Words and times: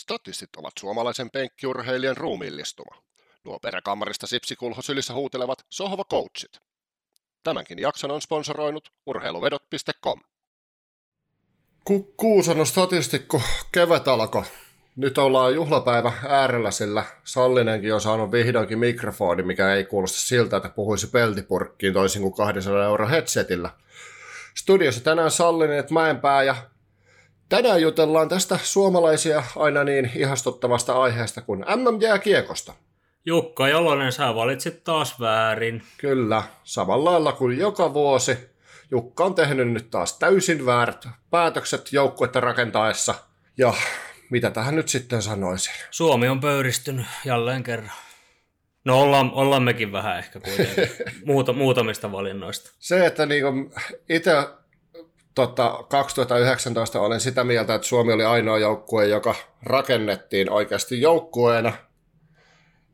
Statistit 0.00 0.56
ovat 0.56 0.72
suomalaisen 0.78 1.30
penkkiurheilijan 1.30 2.16
ruumiillistuma. 2.16 3.02
Nuo 3.44 3.58
peräkammarista 3.58 4.26
sipsikulho 4.26 4.82
sylissä 4.82 5.14
huutelevat 5.14 5.66
sohva 5.70 6.04
coachit. 6.04 6.58
Tämänkin 7.42 7.78
jakson 7.78 8.10
on 8.10 8.22
sponsoroinut 8.22 8.92
urheiluvedot.com. 9.06 10.20
Ku- 11.84 12.14
Kuusanon 12.16 12.66
statistikko 12.66 13.42
kevät 13.72 14.08
alkoi. 14.08 14.42
Nyt 14.96 15.18
ollaan 15.18 15.54
juhlapäivä 15.54 16.12
äärellä, 16.28 16.70
sillä 16.70 17.04
Sallinenkin 17.24 17.94
on 17.94 18.00
saanut 18.00 18.32
vihdoinkin 18.32 18.78
mikrofoni, 18.78 19.42
mikä 19.42 19.74
ei 19.74 19.84
kuulosta 19.84 20.18
siltä, 20.18 20.56
että 20.56 20.68
puhuisi 20.68 21.06
peltipurkkiin 21.06 21.92
toisin 21.92 22.22
kuin 22.22 22.34
200 22.34 22.84
euro 22.84 23.08
headsetillä. 23.08 23.70
Studiossa 24.54 25.04
tänään 25.04 25.30
Sallinen, 25.30 25.84
Mäenpää 25.90 26.42
ja 26.42 26.56
tänään 27.48 27.82
jutellaan 27.82 28.28
tästä 28.28 28.58
suomalaisia 28.62 29.42
aina 29.56 29.84
niin 29.84 30.10
ihastuttavasta 30.14 31.02
aiheesta 31.02 31.40
kuin 31.40 31.60
MM-jääkiekosta. 31.60 32.72
Jukka 33.26 33.68
Jalonen, 33.68 34.12
sä 34.12 34.34
valitsit 34.34 34.84
taas 34.84 35.20
väärin. 35.20 35.82
Kyllä, 35.98 36.42
samalla 36.64 37.12
lailla 37.12 37.32
kuin 37.32 37.58
joka 37.58 37.94
vuosi. 37.94 38.38
Jukka 38.90 39.24
on 39.24 39.34
tehnyt 39.34 39.72
nyt 39.72 39.90
taas 39.90 40.18
täysin 40.18 40.66
väärät 40.66 41.08
päätökset 41.30 41.92
joukkuetta 41.92 42.40
rakentaessa. 42.40 43.14
Ja 43.58 43.74
mitä 44.30 44.50
tähän 44.50 44.76
nyt 44.76 44.88
sitten 44.88 45.22
sanoisi? 45.22 45.70
Suomi 45.90 46.28
on 46.28 46.40
pöyristynyt 46.40 47.06
jälleen 47.24 47.62
kerran. 47.62 47.92
No 48.84 49.00
ollaan, 49.00 49.30
ollaan 49.32 49.62
mekin 49.62 49.92
vähän 49.92 50.18
ehkä 50.18 50.40
kuitenkin 50.40 50.88
Muuta, 51.26 51.52
muutamista 51.52 52.12
valinnoista. 52.12 52.70
Se, 52.78 53.06
että 53.06 53.26
niinku 53.26 53.72
itse 54.08 54.32
tota, 55.34 55.84
2019 55.88 57.00
olen 57.00 57.20
sitä 57.20 57.44
mieltä, 57.44 57.74
että 57.74 57.88
Suomi 57.88 58.12
oli 58.12 58.24
ainoa 58.24 58.58
joukkue, 58.58 59.06
joka 59.06 59.34
rakennettiin 59.62 60.50
oikeasti 60.50 61.00
joukkueena. 61.00 61.72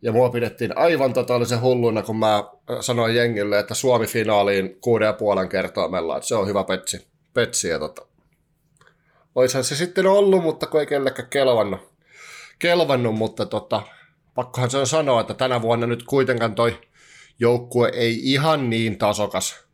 Ja 0.02 0.12
mua 0.12 0.30
pidettiin 0.30 0.78
aivan 0.78 1.12
totaalisen 1.12 1.60
hulluna, 1.60 2.02
kun 2.02 2.16
mä 2.16 2.44
sanoin 2.80 3.14
jengille, 3.14 3.58
että 3.58 3.74
Suomi 3.74 4.06
finaaliin 4.06 4.80
kuuden 4.80 5.06
ja 5.06 5.12
puolen 5.12 5.48
kertoimella, 5.48 6.16
että 6.16 6.28
se 6.28 6.34
on 6.34 6.48
hyvä 6.48 6.64
petsi. 6.64 7.06
petsi 7.34 7.68
ja 7.68 7.78
tota. 7.78 8.06
Oishan 9.34 9.64
se 9.64 9.76
sitten 9.76 10.06
ollut, 10.06 10.42
mutta 10.42 10.66
kun 10.66 10.80
ei 10.80 10.86
kellekään 10.86 11.28
kelvannut. 11.28 11.80
kelvannut 12.58 13.14
mutta 13.14 13.46
tota, 13.46 13.82
pakkohan 14.34 14.70
se 14.70 14.78
on 14.78 14.86
sanoa, 14.86 15.20
että 15.20 15.34
tänä 15.34 15.62
vuonna 15.62 15.86
nyt 15.86 16.02
kuitenkaan 16.02 16.54
toi 16.54 16.78
joukkue 17.38 17.90
ei 17.94 18.20
ihan 18.22 18.70
niin 18.70 18.98
tasokas, 18.98 19.64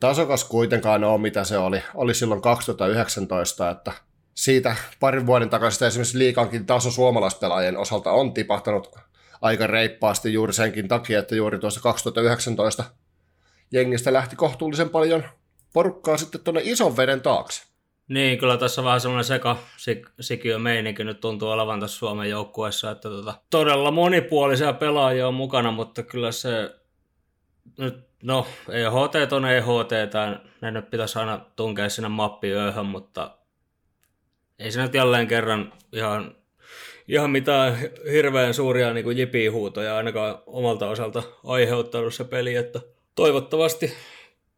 tasokas 0.00 0.44
kuitenkaan 0.44 1.04
ole, 1.04 1.20
mitä 1.20 1.44
se 1.44 1.58
oli, 1.58 1.82
oli 1.94 2.14
silloin 2.14 2.42
2019, 2.42 3.70
että 3.70 3.92
siitä 4.34 4.76
parin 5.00 5.26
vuoden 5.26 5.50
takaisin 5.50 5.86
esimerkiksi 5.86 6.18
liikankin 6.18 6.66
taso 6.66 6.90
suomalaispelaajien 6.90 7.76
osalta 7.76 8.10
on 8.10 8.34
tipahtanut 8.34 8.96
aika 9.40 9.66
reippaasti 9.66 10.32
juuri 10.32 10.52
senkin 10.52 10.88
takia, 10.88 11.18
että 11.18 11.36
juuri 11.36 11.58
tuossa 11.58 11.80
2019 11.80 12.84
jengistä 13.72 14.12
lähti 14.12 14.36
kohtuullisen 14.36 14.90
paljon 14.90 15.24
porukkaa 15.72 16.16
sitten 16.16 16.40
tuonne 16.40 16.60
ison 16.64 16.96
veden 16.96 17.20
taakse. 17.20 17.68
Niin, 18.08 18.38
kyllä 18.38 18.56
tässä 18.56 18.84
vähän 18.84 19.00
semmoinen 19.00 19.24
seka 19.24 19.56
sikiö 20.20 20.58
meininki 20.58 21.04
nyt 21.04 21.20
tuntuu 21.20 21.48
olevan 21.48 21.80
tässä 21.80 21.98
Suomen 21.98 22.30
joukkueessa, 22.30 22.90
että 22.90 23.08
tota, 23.08 23.34
todella 23.50 23.90
monipuolisia 23.90 24.72
pelaajia 24.72 25.28
on 25.28 25.34
mukana, 25.34 25.70
mutta 25.70 26.02
kyllä 26.02 26.32
se 26.32 26.74
nyt, 27.78 28.07
no 28.22 28.46
EHT 28.70 29.32
on 29.32 29.44
EHT, 29.44 29.90
ne 30.60 30.70
nyt 30.70 30.90
pitäisi 30.90 31.18
aina 31.18 31.40
tunkea 31.56 31.88
sinne 31.88 32.08
mappiööhön, 32.08 32.86
mutta 32.86 33.38
ei 34.58 34.72
se 34.72 34.82
nyt 34.82 34.94
jälleen 34.94 35.26
kerran 35.26 35.72
ihan, 35.92 36.34
ihan 37.08 37.30
mitään 37.30 37.78
hirveän 38.12 38.54
suuria 38.54 38.92
niin 38.92 39.18
jipihuutoja 39.18 39.96
ainakaan 39.96 40.38
omalta 40.46 40.88
osalta 40.88 41.22
aiheuttanut 41.44 42.14
se 42.14 42.24
peli, 42.24 42.54
että 42.54 42.80
toivottavasti 43.14 43.94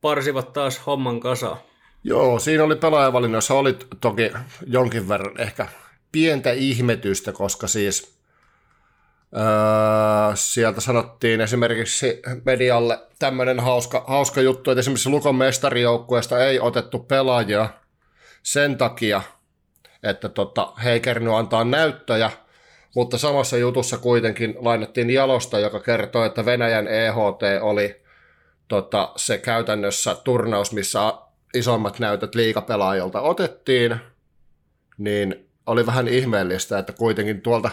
parsivat 0.00 0.52
taas 0.52 0.86
homman 0.86 1.20
kasaan. 1.20 1.58
Joo, 2.04 2.38
siinä 2.38 2.64
oli 2.64 2.76
pelaajavalinnoissa 2.76 3.54
oli 3.54 3.76
toki 4.00 4.30
jonkin 4.66 5.08
verran 5.08 5.40
ehkä 5.40 5.68
pientä 6.12 6.52
ihmetystä, 6.52 7.32
koska 7.32 7.66
siis 7.66 8.19
öö, 9.36 9.42
sieltä 10.34 10.80
sanottiin 10.80 11.40
esimerkiksi 11.40 12.22
medialle 12.44 12.98
tämmöinen 13.18 13.60
hauska, 13.60 14.04
hauska 14.06 14.40
juttu, 14.40 14.70
että 14.70 14.80
esimerkiksi 14.80 15.10
Lukon 15.10 15.34
mestarijoukkueesta 15.34 16.44
ei 16.44 16.60
otettu 16.60 16.98
pelaajia 16.98 17.68
sen 18.42 18.78
takia, 18.78 19.22
että 20.02 20.28
tota, 20.28 20.72
he 20.84 20.92
ei 20.92 21.02
antaa 21.36 21.64
näyttöjä, 21.64 22.30
mutta 22.94 23.18
samassa 23.18 23.56
jutussa 23.56 23.98
kuitenkin 23.98 24.54
lainattiin 24.58 25.10
Jalosta, 25.10 25.58
joka 25.58 25.80
kertoi, 25.80 26.26
että 26.26 26.44
Venäjän 26.44 26.88
EHT 26.88 27.42
oli 27.60 28.02
tota, 28.68 29.12
se 29.16 29.38
käytännössä 29.38 30.14
turnaus, 30.14 30.72
missä 30.72 31.14
isommat 31.54 31.98
näytöt 31.98 32.34
liikapelaajilta 32.34 33.20
otettiin, 33.20 33.96
niin 34.98 35.50
oli 35.66 35.86
vähän 35.86 36.08
ihmeellistä, 36.08 36.78
että 36.78 36.92
kuitenkin 36.92 37.40
tuolta 37.40 37.70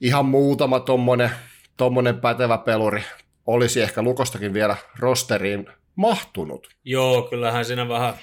ihan 0.00 0.26
muutama 0.26 0.80
tommonen, 0.80 1.30
tommonen 1.76 2.20
pätevä 2.20 2.58
peluri 2.58 3.04
olisi 3.46 3.82
ehkä 3.82 4.02
Lukostakin 4.02 4.54
vielä 4.54 4.76
rosteriin 4.98 5.66
mahtunut. 5.96 6.68
Joo, 6.84 7.22
kyllähän 7.22 7.64
siinä 7.64 7.88
vähän, 7.88 8.14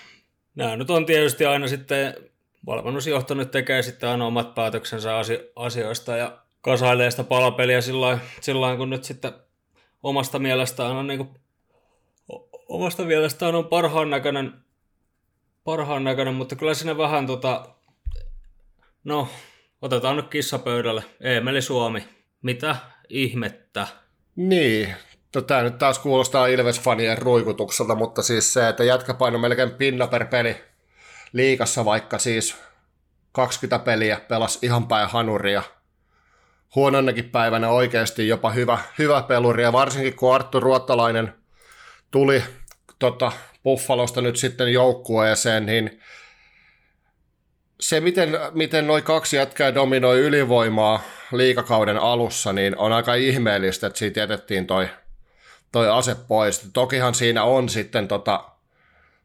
nämä 0.56 0.76
nyt 0.76 0.90
on 0.90 1.06
tietysti 1.06 1.46
aina 1.46 1.68
sitten, 1.68 2.14
valmennusjohto 2.66 3.34
nyt 3.34 3.52
tekee 3.52 3.82
sitten 3.82 4.10
aina 4.10 4.26
omat 4.26 4.56
päätöksensä 4.56 5.12
asioista 5.56 6.18
ja 6.18 6.38
kasailee 6.62 7.12
sitä 7.12 7.24
palapeliä 7.24 7.82
sillä 7.82 8.20
lailla, 8.62 8.78
kun 8.78 8.90
nyt 8.90 9.04
sitten 9.04 9.32
omasta 10.04 10.40
mielestään 10.40 10.92
on 10.92 11.08
niin 11.08 11.18
kuin 11.18 11.30
omasta 12.68 13.04
mielestään 13.04 13.56
on 13.56 13.66
parhaan 13.66 14.10
näköinen, 14.10 14.54
parhaan 15.64 16.04
näköinen, 16.04 16.34
mutta 16.34 16.56
kyllä 16.56 16.74
siinä 16.74 16.98
vähän 16.98 17.28
tota, 17.28 17.66
no, 19.04 19.28
otetaan 19.82 20.16
nyt 20.16 20.28
kissa 20.28 20.60
pöydälle. 20.60 21.04
Eemeli 21.22 21.62
Suomi, 21.62 22.04
mitä 22.42 22.76
ihmettä? 23.10 23.88
Niin, 24.36 24.96
no 25.36 25.42
tämä 25.42 25.62
nyt 25.62 25.78
taas 25.78 26.00
kuulostaa 26.00 26.48
Ilves-fanien 26.48 27.18
ruikutukselta, 27.18 27.96
mutta 27.96 28.22
siis 28.22 28.54
se, 28.54 28.68
että 28.68 28.84
jätkä 28.84 29.14
paino 29.14 29.38
melkein 29.38 29.72
pinna 29.72 30.08
per 30.08 30.26
peli 30.26 30.56
liikassa, 31.34 31.86
vaikka 31.86 32.18
siis 32.18 32.56
20 33.32 33.86
peliä 33.86 34.20
pelas 34.28 34.60
ihan 34.62 34.88
päin 34.88 35.10
hanuria. 35.10 35.64
Huononnakin 36.76 37.30
päivänä 37.30 37.70
oikeasti 37.70 38.28
jopa 38.28 38.52
hyvä, 38.52 38.78
hyvä 38.98 39.22
peluri, 39.22 39.64
ja 39.64 39.74
varsinkin 39.74 40.16
kun 40.16 40.36
Arttu 40.36 40.60
Ruottalainen– 40.60 41.34
tuli 42.12 42.44
tota, 43.00 43.32
Buffalosta 43.64 44.22
nyt 44.22 44.36
sitten 44.36 44.74
joukkueeseen, 44.74 45.66
niin 45.66 46.00
se, 47.80 48.00
miten, 48.00 48.30
miten 48.54 48.88
noin 48.88 49.04
kaksi 49.04 49.36
jätkää 49.36 49.76
dominoi 49.76 50.20
ylivoimaa 50.20 51.02
liikakauden 51.32 51.98
alussa, 51.98 52.54
niin 52.54 52.78
on 52.78 52.94
aika 52.94 53.14
ihmeellistä, 53.14 53.88
että 53.88 54.00
siitä 54.00 54.20
jätettiin 54.20 54.68
toi, 54.68 54.90
toi 55.72 55.90
ase 55.90 56.16
pois. 56.28 56.70
Tokihan 56.74 57.16
siinä 57.16 57.44
on 57.44 57.70
sitten 57.70 58.08
tota 58.08 58.44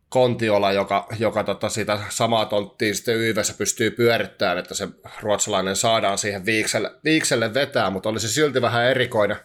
Kontiola, 0.09 0.73
joka, 0.73 1.07
joka 1.19 1.45
tota 1.45 1.69
sitä 1.69 1.99
samaa 2.09 2.47
tonttia 2.47 2.95
sitten 2.95 3.17
YVssä 3.17 3.55
pystyy 3.59 3.91
pyörittämään, 3.91 4.59
että 4.59 4.75
se 4.75 4.89
ruotsalainen 5.21 5.77
saadaan 5.77 6.19
siihen 6.19 6.47
viikselle, 6.47 6.91
viikselle 7.05 7.55
vetää, 7.55 7.91
mutta 7.91 8.09
olisi 8.09 8.29
silti 8.29 8.63
vähän 8.63 8.85
erikoinen, 8.85 9.37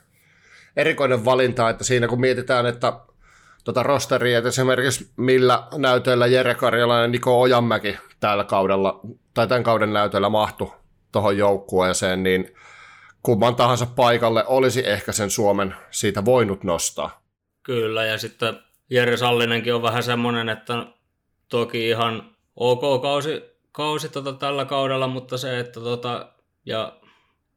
erikoinen 0.77 1.25
valinta, 1.25 1.69
että 1.69 1.83
siinä 1.83 2.07
kun 2.07 2.21
mietitään, 2.21 2.65
että 2.65 2.93
tota 3.67 3.83
rosteria, 3.83 4.37
että 4.37 4.47
esimerkiksi 4.47 5.11
millä 5.17 5.63
näytöillä 5.77 6.27
Jere 6.27 6.55
Karjala 6.55 6.99
ja 6.99 7.07
Niko 7.07 7.41
Ojanmäki 7.41 7.97
tällä 8.19 8.43
kaudella, 8.43 8.99
tai 9.33 9.47
tämän 9.47 9.63
kauden 9.63 9.93
näytöillä 9.93 10.29
mahtu 10.29 10.73
tuohon 11.11 11.37
joukkueeseen, 11.37 12.23
niin 12.23 12.55
kumman 13.23 13.55
tahansa 13.55 13.85
paikalle 13.85 14.45
olisi 14.47 14.89
ehkä 14.89 15.11
sen 15.11 15.29
Suomen 15.29 15.75
siitä 15.91 16.25
voinut 16.25 16.63
nostaa. 16.63 17.21
Kyllä, 17.63 18.05
ja 18.05 18.17
sitten 18.17 18.59
Jere 18.89 19.17
Sallinenkin 19.17 19.73
on 19.73 19.81
vähän 19.81 20.03
semmoinen, 20.03 20.49
että 20.49 20.85
toki 21.49 21.89
ihan 21.89 22.35
ok 22.55 23.01
kausi, 23.01 23.43
kausi 23.71 24.09
tota 24.09 24.33
tällä 24.33 24.65
kaudella, 24.65 25.07
mutta 25.07 25.37
se, 25.37 25.59
että 25.59 25.79
tota, 25.79 26.29
ja 26.65 26.99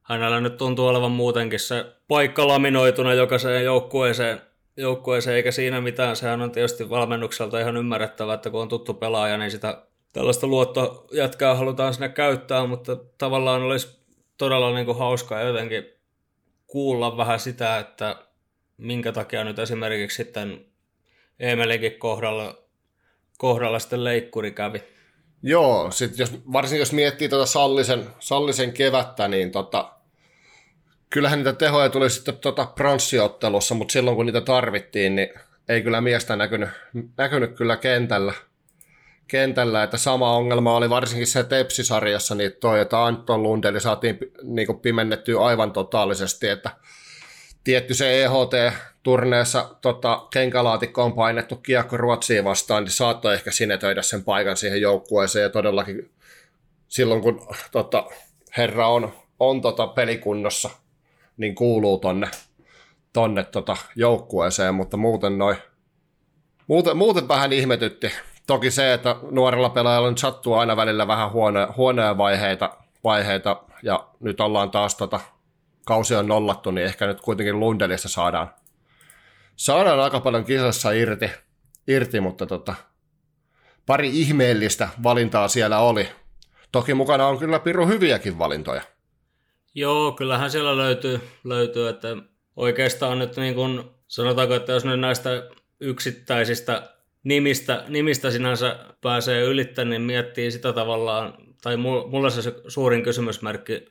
hänellä 0.02 0.40
nyt 0.40 0.56
tuntuu 0.56 0.86
olevan 0.86 1.12
muutenkin 1.12 1.60
se 1.60 1.86
paikka 2.08 2.48
laminoituna 2.48 3.14
jokaiseen 3.14 3.64
joukkueeseen 3.64 4.49
joukkueeseen, 4.76 5.36
eikä 5.36 5.50
siinä 5.50 5.80
mitään. 5.80 6.16
Sehän 6.16 6.42
on 6.42 6.50
tietysti 6.50 6.90
valmennukselta 6.90 7.60
ihan 7.60 7.76
ymmärrettävää, 7.76 8.34
että 8.34 8.50
kun 8.50 8.60
on 8.60 8.68
tuttu 8.68 8.94
pelaaja, 8.94 9.38
niin 9.38 9.50
sitä 9.50 9.82
tällaista 10.12 10.46
luottojätkää 10.46 11.54
halutaan 11.54 11.94
sinne 11.94 12.08
käyttää, 12.08 12.66
mutta 12.66 12.96
tavallaan 13.18 13.62
olisi 13.62 14.00
todella 14.38 14.74
niin 14.74 14.86
kuin 14.86 14.98
hauskaa 14.98 15.40
jotenkin 15.40 15.84
kuulla 16.66 17.16
vähän 17.16 17.40
sitä, 17.40 17.78
että 17.78 18.16
minkä 18.76 19.12
takia 19.12 19.44
nyt 19.44 19.58
esimerkiksi 19.58 20.16
sitten 20.16 20.66
Emelinkin 21.40 21.98
kohdalla, 21.98 22.58
kohdalla 23.38 23.78
sitten 23.78 24.04
leikkuri 24.04 24.50
kävi. 24.50 24.82
Joo, 25.42 25.90
sit 25.90 26.18
jos, 26.18 26.32
varsinkin 26.52 26.80
jos 26.80 26.92
miettii 26.92 27.28
tuota 27.28 27.46
Sallisen, 27.46 28.06
Sallisen 28.18 28.72
kevättä, 28.72 29.28
niin 29.28 29.50
tota, 29.50 29.92
kyllähän 31.10 31.38
niitä 31.38 31.52
tehoja 31.52 31.88
tuli 31.88 32.10
sitten 32.10 32.36
tuota 32.36 32.66
pronssiottelussa, 32.66 33.74
mutta 33.74 33.92
silloin 33.92 34.16
kun 34.16 34.26
niitä 34.26 34.40
tarvittiin, 34.40 35.16
niin 35.16 35.28
ei 35.68 35.82
kyllä 35.82 36.00
miestä 36.00 36.36
näkynyt, 36.36 36.68
näkynyt 37.16 37.56
kyllä 37.56 37.76
kentällä. 37.76 38.32
kentällä. 39.28 39.82
Että 39.82 39.96
sama 39.96 40.36
ongelma 40.36 40.76
oli 40.76 40.90
varsinkin 40.90 41.26
se 41.26 41.44
Tepsisarjassa, 41.44 42.34
niin 42.34 42.52
toi, 42.60 42.80
että 42.80 43.04
Anton 43.04 43.42
Lundeli 43.42 43.80
saatiin 43.80 44.18
niin 44.42 44.80
pimennettyä 44.82 45.40
aivan 45.40 45.72
totaalisesti, 45.72 46.48
että 46.48 46.70
tietty 47.64 47.94
se 47.94 48.24
EHT-turneessa 48.24 49.76
tota, 49.82 50.26
kenkälaatikko 50.30 51.04
on 51.04 51.12
painettu 51.12 51.56
kiekko 51.56 51.96
Ruotsiin 51.96 52.44
vastaan, 52.44 52.84
niin 52.84 52.92
saattoi 52.92 53.34
ehkä 53.34 53.50
sinetöidä 53.50 54.02
sen 54.02 54.24
paikan 54.24 54.56
siihen 54.56 54.80
joukkueeseen, 54.80 55.42
ja 55.42 55.50
todellakin 55.50 56.10
silloin 56.88 57.20
kun 57.20 57.46
tota, 57.72 58.06
herra 58.56 58.88
on, 58.88 59.12
on 59.40 59.60
tota, 59.60 59.86
pelikunnossa, 59.86 60.70
niin 61.40 61.54
kuuluu 61.54 61.98
tonne, 61.98 62.28
tonne 63.12 63.44
tota, 63.44 63.76
joukkueeseen, 63.96 64.74
mutta 64.74 64.96
muuten 64.96 65.38
noin 65.38 65.56
Muuten, 66.70 66.96
muuten 66.96 67.28
vähän 67.28 67.52
ihmetytti. 67.52 68.12
Toki 68.46 68.70
se, 68.70 68.92
että 68.92 69.16
nuorella 69.30 69.70
pelaajalla 69.70 70.08
nyt 70.10 70.18
sattuu 70.18 70.54
aina 70.54 70.76
välillä 70.76 71.08
vähän 71.08 71.32
huone, 71.32 71.66
huoneen 71.76 72.18
vaiheita, 72.18 72.76
vaiheita, 73.04 73.62
ja 73.82 74.08
nyt 74.20 74.40
ollaan 74.40 74.70
taas 74.70 74.94
tota, 74.94 75.20
kausi 75.86 76.14
on 76.14 76.28
nollattu, 76.28 76.70
niin 76.70 76.86
ehkä 76.86 77.06
nyt 77.06 77.20
kuitenkin 77.20 77.60
Lundelista 77.60 78.08
saadaan, 78.08 78.50
saadaan 79.56 80.00
aika 80.00 80.20
paljon 80.20 80.44
kisassa 80.44 80.90
irti, 80.90 81.30
irti 81.88 82.20
mutta 82.20 82.46
tota, 82.46 82.74
pari 83.86 84.20
ihmeellistä 84.20 84.88
valintaa 85.02 85.48
siellä 85.48 85.78
oli. 85.78 86.08
Toki 86.72 86.94
mukana 86.94 87.26
on 87.26 87.38
kyllä 87.38 87.58
Piru 87.58 87.86
hyviäkin 87.86 88.38
valintoja. 88.38 88.82
Joo, 89.74 90.12
kyllähän 90.12 90.50
siellä 90.50 90.76
löytyy, 90.76 91.20
löytyy 91.44 91.88
että 91.88 92.16
oikeastaan 92.56 93.18
nyt 93.18 93.36
niin 93.36 93.54
kuin, 93.54 93.82
sanotaanko, 94.08 94.54
että 94.54 94.72
jos 94.72 94.84
nyt 94.84 95.00
näistä 95.00 95.48
yksittäisistä 95.80 96.90
nimistä, 97.24 97.84
nimistä 97.88 98.30
sinänsä 98.30 98.76
pääsee 99.00 99.42
ylittämään, 99.42 99.90
niin 99.90 100.02
miettii 100.02 100.50
sitä 100.50 100.72
tavallaan, 100.72 101.34
tai 101.62 101.76
mulla 101.76 102.30
se 102.30 102.54
suurin 102.68 103.02
kysymysmerkki 103.02 103.84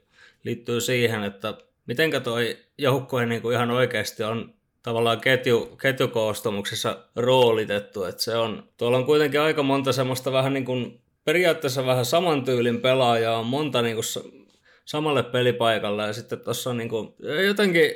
liittyy 0.43 0.81
siihen, 0.81 1.23
että 1.23 1.53
mitenkä 1.85 2.19
toi 2.19 2.57
joukkue 2.77 3.25
niin 3.25 3.41
kuin 3.41 3.55
ihan 3.55 3.71
oikeasti 3.71 4.23
on 4.23 4.53
tavallaan 4.83 5.21
ketju, 5.21 5.77
ketjukoostumuksessa 5.81 6.97
roolitettu, 7.15 8.03
että 8.03 8.23
se 8.23 8.37
on, 8.37 8.63
tuolla 8.77 8.97
on 8.97 9.05
kuitenkin 9.05 9.41
aika 9.41 9.63
monta 9.63 9.93
semmoista 9.93 10.31
vähän 10.31 10.53
niin 10.53 10.65
kuin, 10.65 11.01
periaatteessa 11.25 11.85
vähän 11.85 12.05
saman 12.05 12.43
tyylin 12.43 12.81
pelaajaa, 12.81 13.39
on 13.39 13.45
monta 13.45 13.81
niin 13.81 13.95
kuin 13.95 14.05
samalle 14.89 15.23
pelipaikalle 15.23 16.03
ja 16.03 16.13
sitten 16.13 16.39
tuossa 16.39 16.73
niin 16.73 16.89
kuin, 16.89 17.15
jotenkin, 17.47 17.91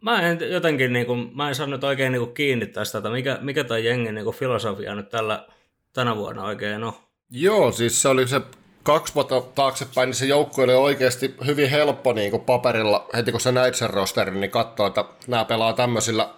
mä 0.00 0.22
en 0.22 0.38
jotenkin, 0.50 0.92
niin 0.92 1.06
kuin, 1.06 1.30
mä 1.36 1.48
en 1.48 1.54
saa 1.54 1.66
nyt 1.66 1.84
oikein 1.84 2.12
niin 2.12 2.34
kiinni 2.34 2.66
tästä, 2.66 2.98
että 2.98 3.10
mikä, 3.10 3.38
mikä 3.40 3.64
toi 3.64 3.84
jengin 3.84 4.14
niin 4.14 4.34
filosofia 4.34 4.94
nyt 4.94 5.08
tällä, 5.08 5.46
tänä 5.92 6.16
vuonna 6.16 6.44
oikein 6.44 6.84
on. 6.84 6.92
Joo, 7.30 7.72
siis 7.72 8.02
se 8.02 8.08
oli 8.08 8.28
se 8.28 8.40
kaksi 8.82 9.14
vuotta 9.14 9.40
taaksepäin, 9.40 10.06
niin 10.06 10.14
se 10.14 10.26
joukkue 10.26 10.64
oli 10.64 10.74
oikeasti 10.74 11.34
hyvin 11.46 11.70
helppo 11.70 12.12
niin 12.12 12.30
kuin 12.30 12.44
paperilla, 12.44 13.08
heti 13.14 13.30
kun 13.30 13.40
sä 13.40 13.52
näit 13.52 13.74
sen 13.74 13.90
rosterin, 13.90 14.40
niin 14.40 14.50
katsoa, 14.50 14.86
että 14.86 15.04
nämä 15.26 15.44
pelaa 15.44 15.72
tämmöisillä 15.72 16.28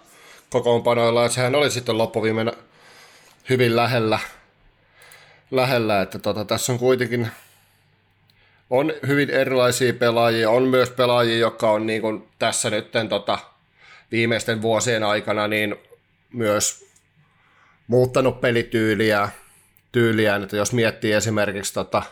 kokoonpanoilla, 0.49 1.23
ja 1.23 1.29
sehän 1.29 1.55
oli 1.55 1.71
sitten 1.71 1.97
loppuviimeinen 1.97 2.53
hyvin 3.49 3.75
lähellä, 3.75 4.19
lähellä 5.51 6.01
että 6.01 6.19
tota, 6.19 6.45
tässä 6.45 6.73
on 6.73 6.79
kuitenkin 6.79 7.27
on 8.69 8.93
hyvin 9.07 9.29
erilaisia 9.29 9.93
pelaajia, 9.93 10.49
on 10.49 10.63
myös 10.63 10.89
pelaajia, 10.89 11.37
jotka 11.37 11.71
on 11.71 11.85
niin 11.85 12.01
kuin 12.01 12.27
tässä 12.39 12.69
nyt 12.69 12.91
tota, 13.09 13.39
viimeisten 14.11 14.61
vuosien 14.61 15.03
aikana 15.03 15.47
niin 15.47 15.75
myös 16.33 16.89
muuttanut 17.87 18.41
pelityyliä, 18.41 19.29
tyyliään, 19.91 20.43
että 20.43 20.55
jos 20.55 20.73
miettii 20.73 21.13
esimerkiksi 21.13 21.73
tota, 21.73 22.03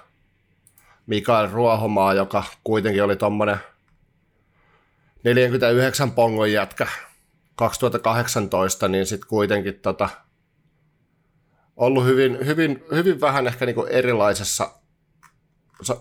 Mikael 1.08 1.50
Ruohomaa, 1.52 2.14
joka 2.14 2.44
kuitenkin 2.64 3.04
oli 3.04 3.16
tuommoinen 3.16 3.58
49 5.24 6.12
pongon 6.12 6.52
jätkä 6.52 6.88
2018, 7.56 8.88
niin 8.88 9.06
sitten 9.06 9.30
kuitenkin 9.30 9.80
tota, 9.80 10.10
ollut 11.78 12.06
hyvin, 12.06 12.46
hyvin, 12.46 12.84
hyvin 12.92 13.22
vähän 13.22 13.48
ehkä 13.48 13.66
niinku 13.66 13.84
erilaisessa, 13.90 14.70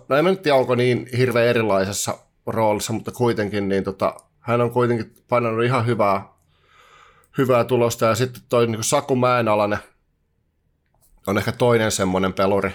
no 0.08 0.16
en 0.16 0.38
tiedä 0.38 0.56
onko 0.56 0.74
niin 0.74 1.08
hirveän 1.16 1.46
erilaisessa 1.46 2.18
roolissa, 2.46 2.92
mutta 2.92 3.12
kuitenkin 3.12 3.68
niin 3.68 3.84
tota, 3.84 4.14
hän 4.40 4.60
on 4.60 4.70
kuitenkin 4.70 5.14
painanut 5.28 5.64
ihan 5.64 5.86
hyvää, 5.86 6.28
hyvää 7.38 7.64
tulosta. 7.64 8.06
Ja 8.06 8.14
sitten 8.14 8.42
toi 8.48 8.66
niin 8.66 8.84
Saku 8.84 9.16
Mäenalainen 9.16 9.78
on 11.26 11.38
ehkä 11.38 11.52
toinen 11.52 11.90
semmoinen 11.90 12.32
peluri, 12.32 12.70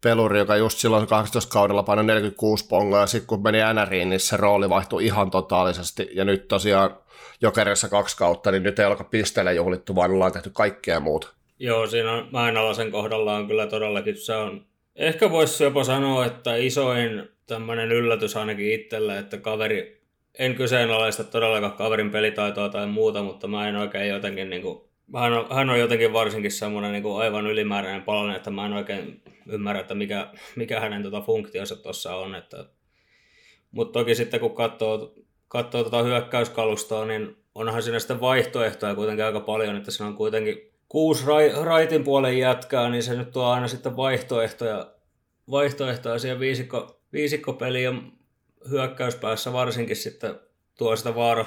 peluri, 0.00 0.38
joka 0.38 0.56
just 0.56 0.78
silloin 0.78 1.06
18 1.06 1.52
kaudella 1.52 1.82
painoi 1.82 2.04
46 2.04 2.66
pongoa, 2.68 3.00
ja 3.00 3.06
sitten 3.06 3.26
kun 3.26 3.42
meni 3.42 3.58
NRiin, 3.74 4.10
niin 4.10 4.20
se 4.20 4.36
rooli 4.36 4.68
vaihtui 4.68 5.04
ihan 5.04 5.30
totaalisesti, 5.30 6.08
ja 6.12 6.24
nyt 6.24 6.48
tosiaan 6.48 6.96
Jokerissa 7.40 7.88
kaksi 7.88 8.16
kautta, 8.16 8.50
niin 8.50 8.62
nyt 8.62 8.78
ei 8.78 8.84
alkaa 8.84 9.08
pisteellä 9.10 9.52
juhlittu, 9.52 9.94
vaan 9.94 10.10
ollaan 10.10 10.32
tehty 10.32 10.50
kaikkea 10.50 11.00
muuta. 11.00 11.28
Joo, 11.58 11.86
siinä 11.86 12.12
on 12.12 12.28
Mäenalasen 12.32 12.90
kohdalla 12.90 13.36
on 13.36 13.46
kyllä 13.46 13.66
todellakin, 13.66 14.16
se 14.16 14.34
on, 14.34 14.66
ehkä 14.96 15.30
voisi 15.30 15.64
jopa 15.64 15.84
sanoa, 15.84 16.26
että 16.26 16.56
isoin 16.56 17.28
tämmöinen 17.46 17.92
yllätys 17.92 18.36
ainakin 18.36 18.72
itselle, 18.72 19.18
että 19.18 19.38
kaveri, 19.38 20.02
en 20.38 20.54
kyseenalaista 20.54 21.24
todellakaan 21.24 21.72
kaverin 21.72 22.10
pelitaitoa 22.10 22.68
tai 22.68 22.86
muuta, 22.86 23.22
mutta 23.22 23.48
mä 23.48 23.68
en 23.68 23.76
oikein 23.76 24.08
jotenkin 24.08 24.50
niin 24.50 24.62
kuin, 24.62 24.80
hän 25.16 25.32
on, 25.32 25.46
hän 25.54 25.70
on 25.70 25.80
jotenkin 25.80 26.12
varsinkin 26.12 26.52
semmoinen 26.52 26.92
niin 26.92 27.02
kuin 27.02 27.16
aivan 27.16 27.46
ylimääräinen 27.46 28.02
palanen, 28.02 28.36
että 28.36 28.50
mä 28.50 28.66
en 28.66 28.72
oikein 28.72 29.22
ymmärrä, 29.48 29.80
että 29.80 29.94
mikä, 29.94 30.28
mikä 30.56 30.80
hänen 30.80 31.02
tota 31.02 31.20
funktionsa 31.20 31.76
tuossa 31.76 32.16
on. 32.16 32.34
Että... 32.34 32.64
Mutta 33.70 33.98
toki 33.98 34.14
sitten 34.14 34.40
kun 34.40 34.54
katsoo, 34.54 35.14
katsoo 35.48 35.84
tota 35.84 36.02
hyökkäyskalustoa, 36.02 37.04
niin 37.04 37.36
onhan 37.54 37.82
siinä 37.82 37.98
sitten 37.98 38.20
vaihtoehtoja 38.20 38.94
kuitenkin 38.94 39.24
aika 39.24 39.40
paljon, 39.40 39.76
että 39.76 39.90
siinä 39.90 40.08
on 40.08 40.16
kuitenkin 40.16 40.73
kuusi 40.94 41.24
ra- 41.24 41.64
raitin 41.64 42.04
puolen 42.04 42.38
jätkää, 42.38 42.88
niin 42.88 43.02
se 43.02 43.14
nyt 43.16 43.30
tuo 43.30 43.44
aina 43.44 43.68
sitten 43.68 43.96
vaihtoehtoja, 43.96 44.86
vaihtoehtoja 45.50 46.18
siihen 46.18 46.40
viisikko, 46.40 47.00
viisikkopeliin 47.12 48.12
hyökkäyspäässä 48.70 49.52
varsinkin 49.52 49.96
sitten 49.96 50.40
tuo 50.78 50.96
sitä 50.96 51.14
vaara, 51.14 51.44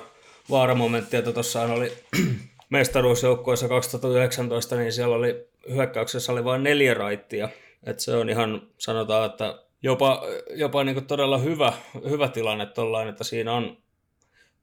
vaaramomenttia, 0.50 1.20
että 1.20 1.32
tuossa 1.32 1.62
oli 1.62 1.92
mestaruusjoukkoissa 2.70 3.68
2019, 3.68 4.76
niin 4.76 4.92
siellä 4.92 5.16
oli 5.16 5.48
hyökkäyksessä 5.70 6.32
oli 6.32 6.44
vain 6.44 6.64
neljä 6.64 6.94
raittia. 6.94 7.50
Et 7.84 8.00
se 8.00 8.16
on 8.16 8.30
ihan, 8.30 8.62
sanotaan, 8.78 9.26
että 9.26 9.64
jopa, 9.84 10.24
jopa 10.56 10.84
niin 10.84 11.06
todella 11.06 11.38
hyvä, 11.38 11.74
hyvä 12.10 12.28
tilanne 12.28 12.66
tollain, 12.66 13.10
että 13.10 13.24
siinä 13.24 13.54
on 13.54 13.78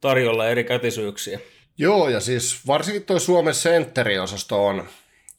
tarjolla 0.00 0.48
eri 0.48 0.64
kätisyyksiä. 0.64 1.40
Joo, 1.78 2.08
ja 2.08 2.20
siis 2.20 2.66
varsinkin 2.66 3.04
tuo 3.04 3.18
Suomen 3.18 3.54
sentteriosasto 3.54 4.66
on, 4.66 4.84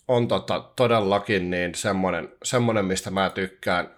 on 0.08 0.28
tota, 0.28 0.70
todellakin 0.76 1.50
niin 1.50 1.76
semmoinen, 1.76 2.30
semmoinen, 2.44 2.86
mistä 2.86 3.12
mä 3.12 3.30
tykkään, 3.30 3.90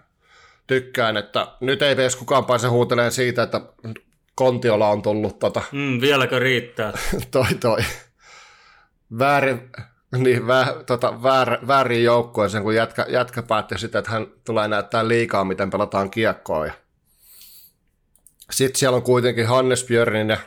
tykkään, 0.66 1.16
että 1.16 1.46
nyt 1.60 1.82
ei 1.82 1.92
edes 1.92 2.16
kukaan 2.16 2.44
pääse 2.44 2.66
huutelemaan 2.66 3.12
siitä, 3.12 3.42
että 3.42 3.60
Kontiola 4.34 4.88
on 4.88 5.02
tullut 5.02 5.38
tota... 5.38 5.62
Mm, 5.72 6.00
vieläkö 6.00 6.38
riittää? 6.38 6.92
toi 7.30 7.54
toi 7.60 7.80
väärin, 9.18 9.70
niin, 10.16 10.46
vä, 10.46 10.74
tota, 10.86 11.22
väär, 11.22 11.66
väärin 11.66 12.04
joukkueeseen, 12.04 12.62
kun 12.62 12.74
jätkä, 12.74 13.06
jätkä 13.08 13.42
päätti 13.42 13.78
sitä, 13.78 13.98
että 13.98 14.10
hän 14.10 14.26
tulee 14.44 14.68
näyttää 14.68 15.08
liikaa, 15.08 15.44
miten 15.44 15.70
pelataan 15.70 16.10
kiekkoa. 16.10 16.66
Ja... 16.66 16.72
Sitten 18.50 18.78
siellä 18.78 18.96
on 18.96 19.02
kuitenkin 19.02 19.46
Hannes 19.46 19.84
Björnin 19.84 20.28
ja 20.28 20.38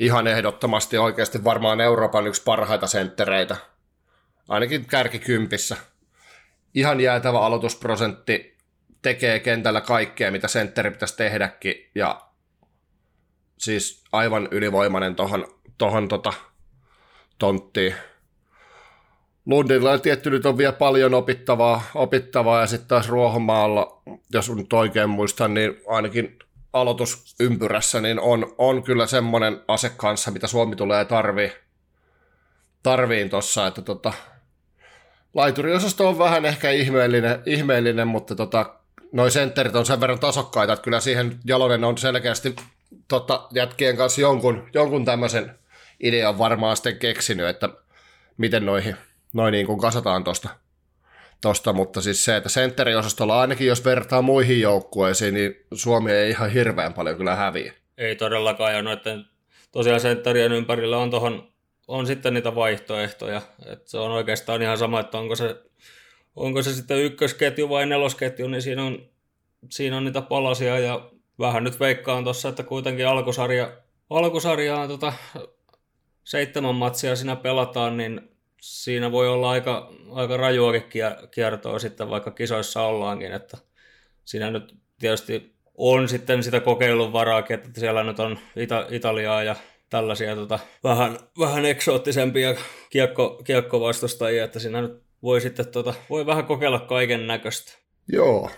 ihan 0.00 0.26
ehdottomasti 0.26 0.98
oikeasti 0.98 1.44
varmaan 1.44 1.80
Euroopan 1.80 2.26
yksi 2.26 2.42
parhaita 2.42 2.86
senttereitä. 2.86 3.56
Ainakin 4.48 4.86
kärkikympissä. 4.86 5.76
Ihan 6.74 7.00
jäätävä 7.00 7.40
aloitusprosentti 7.40 8.58
tekee 9.02 9.38
kentällä 9.38 9.80
kaikkea, 9.80 10.30
mitä 10.30 10.48
sentteri 10.48 10.90
pitäisi 10.90 11.16
tehdäkin. 11.16 11.74
Ja 11.94 12.20
siis 13.58 14.04
aivan 14.12 14.48
ylivoimainen 14.50 15.16
tuohon 15.16 15.46
tohon, 15.78 16.08
tota, 16.08 16.32
tonttiin. 17.38 17.94
Lundilla 19.46 19.98
tietty 19.98 20.30
nyt 20.30 20.46
on 20.46 20.58
vielä 20.58 20.72
paljon 20.72 21.14
opittavaa, 21.14 21.82
opittavaa 21.94 22.60
ja 22.60 22.66
sitten 22.66 22.88
taas 22.88 23.08
Ruohomaalla, 23.08 24.02
jos 24.32 24.50
nyt 24.50 24.72
oikein 24.72 25.10
muistan, 25.10 25.54
niin 25.54 25.80
ainakin 25.88 26.38
aloitusympyrässä 26.72 28.00
niin 28.00 28.20
on, 28.20 28.54
on 28.58 28.82
kyllä 28.82 29.06
semmoinen 29.06 29.60
ase 29.68 29.90
kanssa, 29.96 30.30
mitä 30.30 30.46
Suomi 30.46 30.76
tulee 30.76 31.04
tarvii, 31.04 31.52
tarviin 32.82 33.30
tuossa, 33.30 33.66
että 33.66 33.82
tota, 33.82 34.12
Laituriosasto 35.34 36.08
on 36.08 36.18
vähän 36.18 36.44
ehkä 36.44 36.70
ihmeellinen, 36.70 37.42
ihmeellinen 37.46 38.08
mutta 38.08 38.34
tota, 38.34 38.74
noi 39.12 39.30
sentterit 39.30 39.76
on 39.76 39.86
sen 39.86 40.00
verran 40.00 40.18
tasokkaita, 40.18 40.72
että 40.72 40.82
kyllä 40.82 41.00
siihen 41.00 41.38
Jalonen 41.44 41.84
on 41.84 41.98
selkeästi 41.98 42.56
tota, 43.08 43.48
jätkien 43.52 43.96
kanssa 43.96 44.20
jonkun, 44.20 44.68
jonkun 44.74 45.04
tämmöisen 45.04 45.58
idean 46.00 46.38
varmaan 46.38 46.76
sitten 46.76 46.98
keksinyt, 46.98 47.46
että 47.46 47.68
miten 48.36 48.66
noihin, 48.66 48.96
noin 49.32 49.52
niin 49.52 49.66
kuin 49.66 49.80
kasataan 49.80 50.24
tuosta. 50.24 50.48
Tosta, 51.40 51.72
mutta 51.72 52.00
siis 52.00 52.24
se, 52.24 52.36
että 52.36 52.48
sentteriosastolla 52.48 53.40
ainakin 53.40 53.66
jos 53.66 53.84
vertaa 53.84 54.22
muihin 54.22 54.60
joukkueisiin, 54.60 55.34
niin 55.34 55.54
Suomi 55.74 56.12
ei 56.12 56.30
ihan 56.30 56.50
hirveän 56.50 56.94
paljon 56.94 57.16
kyllä 57.16 57.34
häviä. 57.34 57.72
Ei 57.98 58.16
todellakaan, 58.16 58.74
ja 58.74 58.82
noiden 58.82 59.24
tosiaan 59.72 60.00
sentterien 60.00 60.52
ympärillä 60.52 60.98
on, 60.98 61.10
tohon, 61.10 61.52
on 61.88 62.06
sitten 62.06 62.34
niitä 62.34 62.54
vaihtoehtoja. 62.54 63.42
Et 63.66 63.88
se 63.88 63.98
on 63.98 64.10
oikeastaan 64.10 64.62
ihan 64.62 64.78
sama, 64.78 65.00
että 65.00 65.18
onko 65.18 65.36
se, 65.36 65.56
onko 66.36 66.62
se 66.62 66.72
sitten 66.72 67.02
ykkösketju 67.02 67.68
vai 67.68 67.86
nelosketju, 67.86 68.48
niin 68.48 68.62
siinä 68.62 68.84
on, 68.84 69.08
siinä 69.70 69.96
on 69.96 70.04
niitä 70.04 70.22
palasia, 70.22 70.78
ja 70.78 71.10
vähän 71.38 71.64
nyt 71.64 71.80
veikkaan 71.80 72.24
tuossa, 72.24 72.48
että 72.48 72.62
kuitenkin 72.62 73.06
alkusarja, 73.06 73.72
alkusarjaa 74.10 74.88
tota, 74.88 75.12
seitsemän 76.24 76.74
matsia 76.74 77.16
siinä 77.16 77.36
pelataan, 77.36 77.96
niin 77.96 78.29
siinä 78.60 79.12
voi 79.12 79.28
olla 79.28 79.50
aika, 79.50 79.92
aika 80.12 80.36
rajuakin 80.36 80.84
kiertoa 81.30 81.78
sitten, 81.78 82.10
vaikka 82.10 82.30
kisoissa 82.30 82.82
ollaankin, 82.82 83.32
että 83.32 83.58
siinä 84.24 84.50
nyt 84.50 84.74
tietysti 84.98 85.54
on 85.74 86.08
sitten 86.08 86.42
sitä 86.42 86.60
kokeilun 86.60 87.12
varaakin, 87.12 87.54
että 87.54 87.80
siellä 87.80 88.04
nyt 88.04 88.20
on 88.20 88.38
Ita- 88.56 88.94
Italiaa 88.94 89.42
ja 89.42 89.56
tällaisia 89.90 90.36
tota, 90.36 90.58
vähän, 90.84 91.18
vähän 91.38 91.64
eksoottisempia 91.64 92.54
kiekko, 92.90 93.40
kiekkovastustajia, 93.44 94.44
että 94.44 94.58
siinä 94.58 94.82
nyt 94.82 95.02
voi 95.22 95.40
sitten 95.40 95.66
tota, 95.66 95.94
voi 96.10 96.26
vähän 96.26 96.44
kokeilla 96.44 96.80
kaiken 96.80 97.26
näköistä. 97.26 97.72
Joo. 98.12 98.50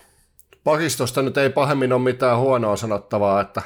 Pakistosta 0.63 1.21
nyt 1.21 1.37
ei 1.37 1.49
pahemmin 1.49 1.93
ole 1.93 2.01
mitään 2.01 2.39
huonoa 2.39 2.75
sanottavaa, 2.75 3.41
että 3.41 3.61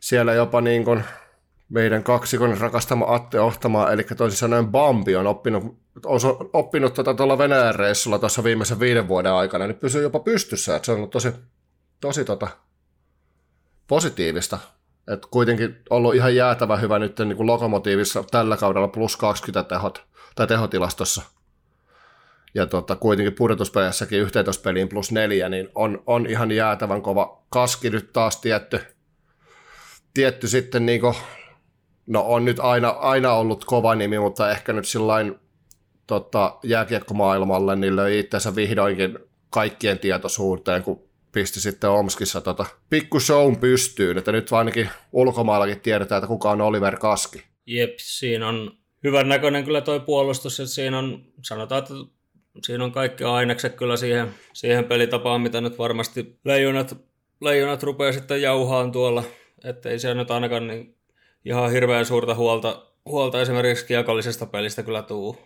siellä 0.00 0.32
jopa 0.32 0.60
niin 0.60 0.84
kuin 0.84 1.04
meidän 1.72 2.02
kaksikon 2.02 2.58
rakastama 2.58 3.14
Atte 3.14 3.40
Ohtama, 3.40 3.90
eli 3.90 4.02
toisin 4.16 4.38
sanoen 4.38 4.66
Bambi 4.66 5.16
on 5.16 5.26
oppinut, 5.26 5.64
on 6.04 6.20
oppinut 6.52 6.94
tuota 6.94 7.14
tuolla 7.14 7.38
Venäjän 7.38 7.74
reissulla 7.74 8.18
tuossa 8.18 8.44
viimeisen 8.44 8.80
viiden 8.80 9.08
vuoden 9.08 9.32
aikana, 9.32 9.66
niin 9.66 9.78
pysyy 9.78 10.02
jopa 10.02 10.20
pystyssä, 10.20 10.76
että 10.76 10.86
se 10.86 10.92
on 10.92 10.98
ollut 10.98 11.10
tosi, 11.10 11.32
tosi 12.00 12.24
tota, 12.24 12.48
positiivista. 13.86 14.58
Et 15.08 15.26
kuitenkin 15.26 15.76
ollut 15.90 16.14
ihan 16.14 16.36
jäätävä 16.36 16.76
hyvä 16.76 16.98
nyt 16.98 17.18
niin 17.18 17.36
kuin 17.36 17.46
lokomotiivissa 17.46 18.24
tällä 18.30 18.56
kaudella 18.56 18.88
plus 18.88 19.16
20 19.16 19.68
tehot, 19.68 20.04
tai 20.34 20.46
tehotilastossa. 20.46 21.22
Ja 22.54 22.66
tota, 22.66 22.96
kuitenkin 22.96 23.34
pudotuspelissäkin 23.34 24.20
11 24.20 24.62
peliin 24.62 24.88
plus 24.88 25.12
neljä, 25.12 25.48
niin 25.48 25.68
on, 25.74 26.02
on 26.06 26.26
ihan 26.26 26.50
jäätävän 26.50 27.02
kova 27.02 27.42
kaski 27.50 27.90
nyt 27.90 28.12
taas 28.12 28.40
tietty, 28.40 28.80
tietty 30.14 30.48
sitten 30.48 30.86
niin 30.86 31.00
kuin 31.00 31.14
no 32.06 32.24
on 32.26 32.44
nyt 32.44 32.60
aina, 32.60 32.88
aina 32.88 33.32
ollut 33.32 33.64
kova 33.64 33.94
nimi, 33.94 34.18
mutta 34.18 34.50
ehkä 34.50 34.72
nyt 34.72 34.86
sillain 34.86 35.34
tota, 36.06 36.58
jääkiekkomaailmalle 36.62 37.76
niin 37.76 37.96
löi 37.96 38.18
itseensä 38.18 38.56
vihdoinkin 38.56 39.18
kaikkien 39.50 39.98
tietoisuuteen, 39.98 40.82
kun 40.82 41.08
pisti 41.32 41.60
sitten 41.60 41.90
Omskissa 41.90 42.40
tota, 42.40 42.66
pikku 42.90 43.20
shown 43.20 43.56
pystyyn, 43.56 44.18
että 44.18 44.32
nyt 44.32 44.52
ainakin 44.52 44.90
ulkomaillakin 45.12 45.80
tiedetään, 45.80 46.18
että 46.18 46.28
kuka 46.28 46.50
on 46.50 46.60
Oliver 46.60 46.96
Kaski. 46.96 47.42
Jep, 47.66 47.94
siinä 47.98 48.48
on 48.48 48.70
hyvän 49.04 49.28
näköinen 49.28 49.64
kyllä 49.64 49.80
toi 49.80 50.00
puolustus, 50.00 50.60
että 50.60 50.74
siinä 50.74 50.98
on, 50.98 51.24
sanotaan, 51.42 51.78
että 51.78 51.94
siinä 52.66 52.84
on 52.84 52.92
kaikki 52.92 53.24
ainekset 53.24 53.74
kyllä 53.74 53.96
siihen, 53.96 54.28
siihen 54.52 54.84
pelitapaan, 54.84 55.40
mitä 55.40 55.60
nyt 55.60 55.78
varmasti 55.78 56.38
leijonat, 56.44 56.96
leijonat 57.40 57.82
rupeaa 57.82 58.12
sitten 58.12 58.42
jauhaan 58.42 58.92
tuolla, 58.92 59.24
että 59.64 59.88
ei 59.88 59.98
se 59.98 60.14
nyt 60.14 60.30
ainakaan 60.30 60.66
niin 60.66 60.96
ihan 61.44 61.70
hirveän 61.70 62.06
suurta 62.06 62.34
huolta, 62.34 62.86
huolta 63.04 63.40
esimerkiksi 63.40 63.86
kiekollisesta 63.86 64.46
pelistä 64.46 64.82
kyllä 64.82 65.02
tuu. 65.02 65.38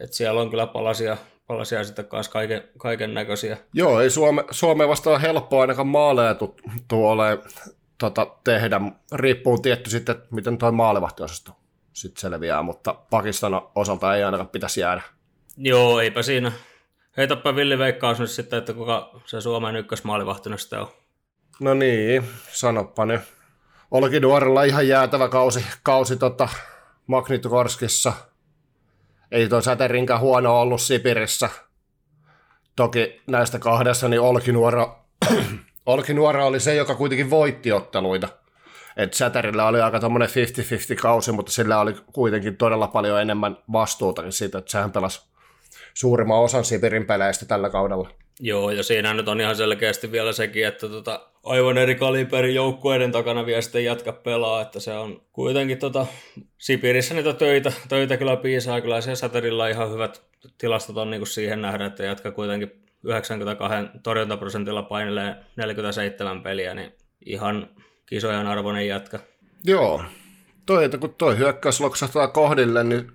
Et 0.00 0.12
siellä 0.12 0.40
on 0.40 0.50
kyllä 0.50 0.66
palasia, 0.66 1.16
palasia 1.46 1.84
sitten 1.84 2.04
kanssa 2.04 2.32
kaiken, 2.32 2.62
kaiken 2.78 3.14
näköisiä. 3.14 3.56
Joo, 3.74 4.00
ei 4.00 4.10
Suome, 4.10 4.44
Suome 4.50 4.88
vastaan 4.88 5.20
helppoa 5.20 5.60
ainakaan 5.60 5.86
maaleja 5.86 6.34
tuu 6.88 7.06
ole 7.06 7.38
tota, 7.98 8.26
tehdä. 8.44 8.80
Riippuu 9.12 9.58
tietty 9.58 9.90
sitten, 9.90 10.16
miten 10.30 10.58
tuo 10.58 10.72
maalevahtiosasto 10.72 11.52
sitten 11.92 12.20
selviää, 12.20 12.62
mutta 12.62 12.94
Pakistan 13.10 13.52
osalta 13.74 14.16
ei 14.16 14.24
ainakaan 14.24 14.48
pitäisi 14.48 14.80
jäädä. 14.80 15.02
Joo, 15.56 16.00
eipä 16.00 16.22
siinä. 16.22 16.52
Heitäpä 17.16 17.56
Villi 17.56 17.78
veikkaus 17.78 18.20
nyt 18.20 18.30
sitten, 18.30 18.58
että 18.58 18.72
kuka 18.72 19.20
se 19.26 19.40
Suomen 19.40 19.76
ykkösmaalivahtina 19.76 20.56
sitten 20.56 20.80
on. 20.80 20.88
No 21.60 21.74
niin, 21.74 22.24
sanoppa 22.52 23.06
nyt. 23.06 23.20
Olikin 23.92 24.22
nuorella 24.22 24.64
ihan 24.64 24.88
jäätävä 24.88 25.28
kausi, 25.28 25.64
kausi 25.82 26.16
tota 26.16 26.48
Magnitogorskissa. 27.06 28.12
Ei 29.30 29.48
tuo 29.48 29.60
säterinkään 29.60 30.20
huono 30.20 30.60
ollut 30.60 30.80
Sipirissä. 30.80 31.48
Toki 32.76 33.22
näistä 33.26 33.58
kahdessa 33.58 34.08
niin 34.08 34.20
Olkinuora, 34.20 34.96
Olkinuora 35.86 36.46
oli 36.46 36.60
se, 36.60 36.74
joka 36.74 36.94
kuitenkin 36.94 37.30
voitti 37.30 37.72
otteluita. 37.72 38.28
Et 38.96 39.14
Säterillä 39.14 39.66
oli 39.66 39.80
aika 39.80 40.00
tuommoinen 40.00 40.28
50-50 40.28 41.02
kausi, 41.02 41.32
mutta 41.32 41.52
sillä 41.52 41.80
oli 41.80 41.94
kuitenkin 42.12 42.56
todella 42.56 42.86
paljon 42.86 43.20
enemmän 43.20 43.56
vastuuta 43.72 44.30
siitä, 44.30 44.58
että 44.58 44.70
sehän 44.70 44.92
pelasi 44.92 45.22
suurimman 45.94 46.38
osan 46.38 46.64
Sipirin 46.64 47.06
peleistä 47.06 47.46
tällä 47.46 47.70
kaudella. 47.70 48.10
Joo, 48.40 48.70
ja 48.70 48.82
siinä 48.82 49.14
nyt 49.14 49.28
on 49.28 49.40
ihan 49.40 49.56
selkeästi 49.56 50.12
vielä 50.12 50.32
sekin, 50.32 50.66
että 50.66 50.88
tota, 50.88 51.28
aivan 51.44 51.78
eri 51.78 51.94
kaliberin 51.94 52.54
joukkueiden 52.54 53.12
takana 53.12 53.46
vielä 53.46 53.60
sitten 53.60 53.84
jatka 53.84 54.12
pelaa, 54.12 54.62
että 54.62 54.80
se 54.80 54.92
on 54.92 55.22
kuitenkin 55.32 55.78
tota, 55.78 56.06
Sipirissä 56.58 57.14
niitä 57.14 57.32
töitä, 57.32 57.72
töitä 57.88 58.16
kyllä 58.16 58.36
piisaa, 58.36 58.80
kyllä 58.80 59.00
se 59.00 59.14
Saterilla 59.14 59.68
ihan 59.68 59.92
hyvät 59.92 60.22
tilastot 60.58 60.96
on 60.96 61.10
niin 61.10 61.26
siihen 61.26 61.62
nähdä, 61.62 61.86
että 61.86 62.04
jatka 62.04 62.30
kuitenkin 62.30 62.72
92 63.04 63.76
torjuntaprosentilla 64.02 64.82
painelee 64.82 65.36
47 65.56 66.42
peliä, 66.42 66.74
niin 66.74 66.92
ihan 67.26 67.68
kisojen 68.06 68.46
arvoinen 68.46 68.88
jatka. 68.88 69.18
Joo, 69.64 70.04
toi, 70.66 70.84
että 70.84 70.98
kun 70.98 71.14
toi 71.14 71.38
hyökkäys 71.38 71.80
loksahtaa 71.80 72.28
kohdille, 72.28 72.84
niin 72.84 73.12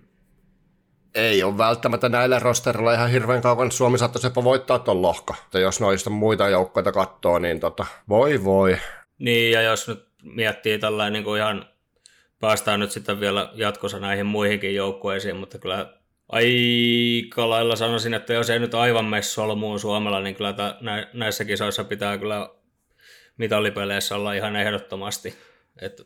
ei 1.16 1.44
ole 1.44 1.58
välttämättä 1.58 2.10
näillä 2.10 2.40
rosterilla 2.40 2.94
ihan 2.94 3.10
hirveän 3.10 3.42
kauan. 3.42 3.72
Suomi 3.72 3.98
saattaisi 3.98 4.28
jopa 4.28 4.44
voittaa 4.44 4.80
tuon 4.80 5.02
lohko. 5.02 5.36
Tai 5.52 5.62
jos 5.62 5.80
noista 5.80 6.10
muita 6.10 6.50
joukkoita 6.50 6.92
katsoo, 6.92 7.40
niin 7.40 7.60
tota, 7.60 7.86
voi 8.10 8.44
voi. 8.44 8.78
Niin, 9.20 9.52
ja 9.52 9.62
jos 9.62 9.88
nyt 9.88 10.08
miettii 10.24 10.80
tällainen 10.80 11.14
niin 11.14 11.24
kuin 11.24 11.40
ihan, 11.40 11.66
päästään 12.40 12.80
nyt 12.80 12.92
sitten 12.92 13.20
vielä 13.20 13.52
jatkossa 13.54 14.00
näihin 14.00 14.26
muihinkin 14.26 14.76
joukkueisiin, 14.76 15.36
mutta 15.36 15.58
kyllä 15.58 15.94
aika 16.30 17.50
lailla 17.50 17.76
sanoisin, 17.76 18.14
että 18.14 18.34
jos 18.34 18.50
ei 18.50 18.60
nyt 18.60 18.76
aivan 18.76 19.06
mene 19.06 19.22
solmuun 19.22 19.80
Suomella, 19.80 20.22
niin 20.22 20.36
kyllä 20.36 20.56
näissä 21.14 21.46
kisoissa 21.46 21.84
pitää 21.84 22.18
kyllä 22.18 22.50
mitalipeleissä 23.38 24.16
olla 24.16 24.34
ihan 24.34 24.56
ehdottomasti. 24.56 25.36
Että 25.82 26.04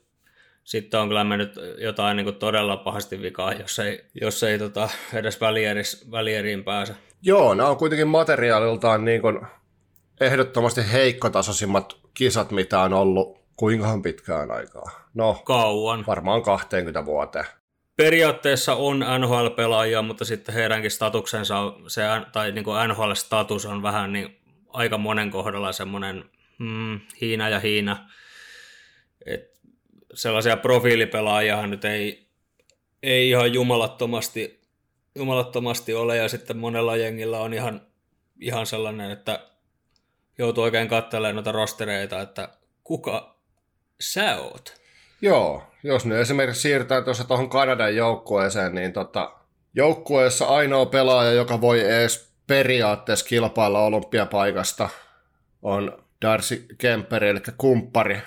sitten 0.63 0.99
on 0.99 1.07
kyllä 1.07 1.23
mennyt 1.23 1.53
jotain 1.77 2.17
niin 2.17 2.25
kuin 2.25 2.35
todella 2.35 2.77
pahasti 2.77 3.21
vikaa, 3.21 3.53
jos 3.53 3.79
ei, 3.79 4.05
jos 4.21 4.43
ei 4.43 4.59
tota, 4.59 4.89
edes 5.13 5.41
välieris, 5.41 6.11
välieriin 6.11 6.63
pääse. 6.63 6.95
Joo, 7.21 7.53
nämä 7.53 7.69
on 7.69 7.77
kuitenkin 7.77 8.07
materiaaliltaan 8.07 9.05
niin 9.05 9.21
kuin 9.21 9.41
ehdottomasti 10.21 10.81
heikkotasoisimmat 10.91 11.97
kisat, 12.13 12.51
mitä 12.51 12.79
on 12.79 12.93
ollut 12.93 13.41
kuinkahan 13.55 14.01
pitkään 14.01 14.51
aikaa. 14.51 14.91
No, 15.13 15.41
Kauan. 15.45 16.03
varmaan 16.07 16.41
20 16.41 17.05
vuoteen. 17.05 17.45
Periaatteessa 17.95 18.75
on 18.75 19.05
NHL-pelaajia, 19.19 20.01
mutta 20.01 20.25
sitten 20.25 20.55
heidänkin 20.55 20.91
statuksensa, 20.91 21.73
se, 21.87 22.01
tai 22.31 22.51
niin 22.51 22.63
kuin 22.63 22.89
NHL-status 22.89 23.65
on 23.65 23.83
vähän 23.83 24.13
niin 24.13 24.41
aika 24.69 24.97
monen 24.97 25.31
kohdalla 25.31 25.71
semmoinen 25.71 26.23
mm, 26.59 26.99
hiina 27.21 27.49
ja 27.49 27.59
hiina. 27.59 28.09
Et 29.25 29.50
sellaisia 30.13 30.57
profiilipelaajia 30.57 31.67
nyt 31.67 31.85
ei, 31.85 32.27
ei 33.03 33.29
ihan 33.29 33.53
jumalattomasti, 33.53 34.61
jumalattomasti 35.15 35.93
ole, 35.93 36.17
ja 36.17 36.29
sitten 36.29 36.57
monella 36.57 36.95
jengillä 36.95 37.39
on 37.39 37.53
ihan, 37.53 37.81
ihan 38.39 38.65
sellainen, 38.65 39.11
että 39.11 39.39
joutuu 40.37 40.63
oikein 40.63 40.87
katselemaan 40.87 41.35
noita 41.35 41.51
rostereita, 41.51 42.21
että 42.21 42.49
kuka 42.83 43.35
sä 43.99 44.37
oot? 44.37 44.81
Joo, 45.21 45.63
jos 45.83 46.05
nyt 46.05 46.17
esimerkiksi 46.17 46.61
siirrytään 46.61 47.03
tuossa 47.03 47.23
tuohon 47.23 47.49
Kanadan 47.49 47.95
joukkueeseen, 47.95 48.75
niin 48.75 48.93
tota, 48.93 49.31
joukkueessa 49.73 50.45
ainoa 50.45 50.85
pelaaja, 50.85 51.31
joka 51.31 51.61
voi 51.61 51.79
edes 51.79 52.33
periaatteessa 52.47 53.25
kilpailla 53.25 53.85
olympiapaikasta, 53.85 54.89
on 55.61 56.03
Darcy 56.21 56.65
Kemperi, 56.77 57.29
eli 57.29 57.39
kumppari, 57.57 58.21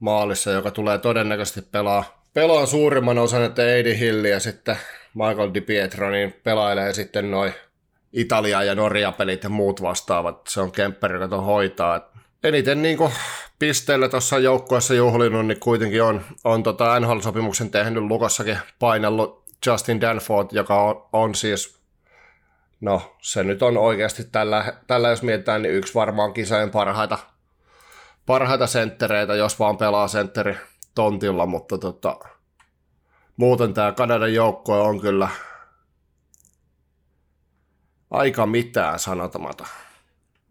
maalissa, 0.00 0.50
joka 0.50 0.70
tulee 0.70 0.98
todennäköisesti 0.98 1.62
pelaa, 1.62 2.22
pelaa 2.34 2.66
suurimman 2.66 3.18
osan, 3.18 3.42
että 3.42 3.66
Eidi 3.66 3.98
Hilli 3.98 4.30
ja 4.30 4.40
sitten 4.40 4.76
Michael 5.14 5.50
Di 5.54 5.60
Pietro, 5.60 6.10
niin 6.10 6.34
pelailee 6.44 6.92
sitten 6.92 7.30
noin 7.30 7.52
Italia- 8.12 8.62
ja 8.62 8.74
Norja-pelit 8.74 9.42
ja 9.42 9.48
muut 9.48 9.82
vastaavat. 9.82 10.46
Se 10.48 10.60
on 10.60 10.72
Kemper, 10.72 11.12
joka 11.12 11.28
tuon 11.28 11.44
hoitaa. 11.44 12.10
Eniten 12.44 12.82
niin 12.82 12.98
pisteillä 13.58 14.08
tuossa 14.08 14.38
joukkueessa 14.38 14.94
juhlinut, 14.94 15.46
niin 15.46 15.60
kuitenkin 15.60 16.02
on, 16.02 16.20
on 16.44 16.62
tota 16.62 17.00
NHL-sopimuksen 17.00 17.70
tehnyt 17.70 18.02
Lukossakin 18.02 18.58
painellut 18.78 19.44
Justin 19.66 20.00
Danford, 20.00 20.48
joka 20.52 20.82
on, 20.82 21.08
on 21.12 21.34
siis, 21.34 21.78
no 22.80 23.16
se 23.22 23.44
nyt 23.44 23.62
on 23.62 23.76
oikeasti 23.76 24.24
tällä, 24.24 24.72
tällä 24.86 25.08
jos 25.08 25.22
mietitään, 25.22 25.62
niin 25.62 25.74
yksi 25.74 25.94
varmaan 25.94 26.32
kisojen 26.32 26.70
parhaita, 26.70 27.18
parhaita 28.26 28.66
senttereitä, 28.66 29.34
jos 29.34 29.58
vaan 29.58 29.76
pelaa 29.76 30.08
sentteri 30.08 30.56
tontilla, 30.94 31.46
mutta 31.46 31.78
tota, 31.78 32.18
muuten 33.36 33.74
tämä 33.74 33.92
Kanadan 33.92 34.34
joukkue 34.34 34.80
on 34.80 35.00
kyllä 35.00 35.28
aika 38.10 38.46
mitään 38.46 38.98
sanotamaton. 38.98 39.66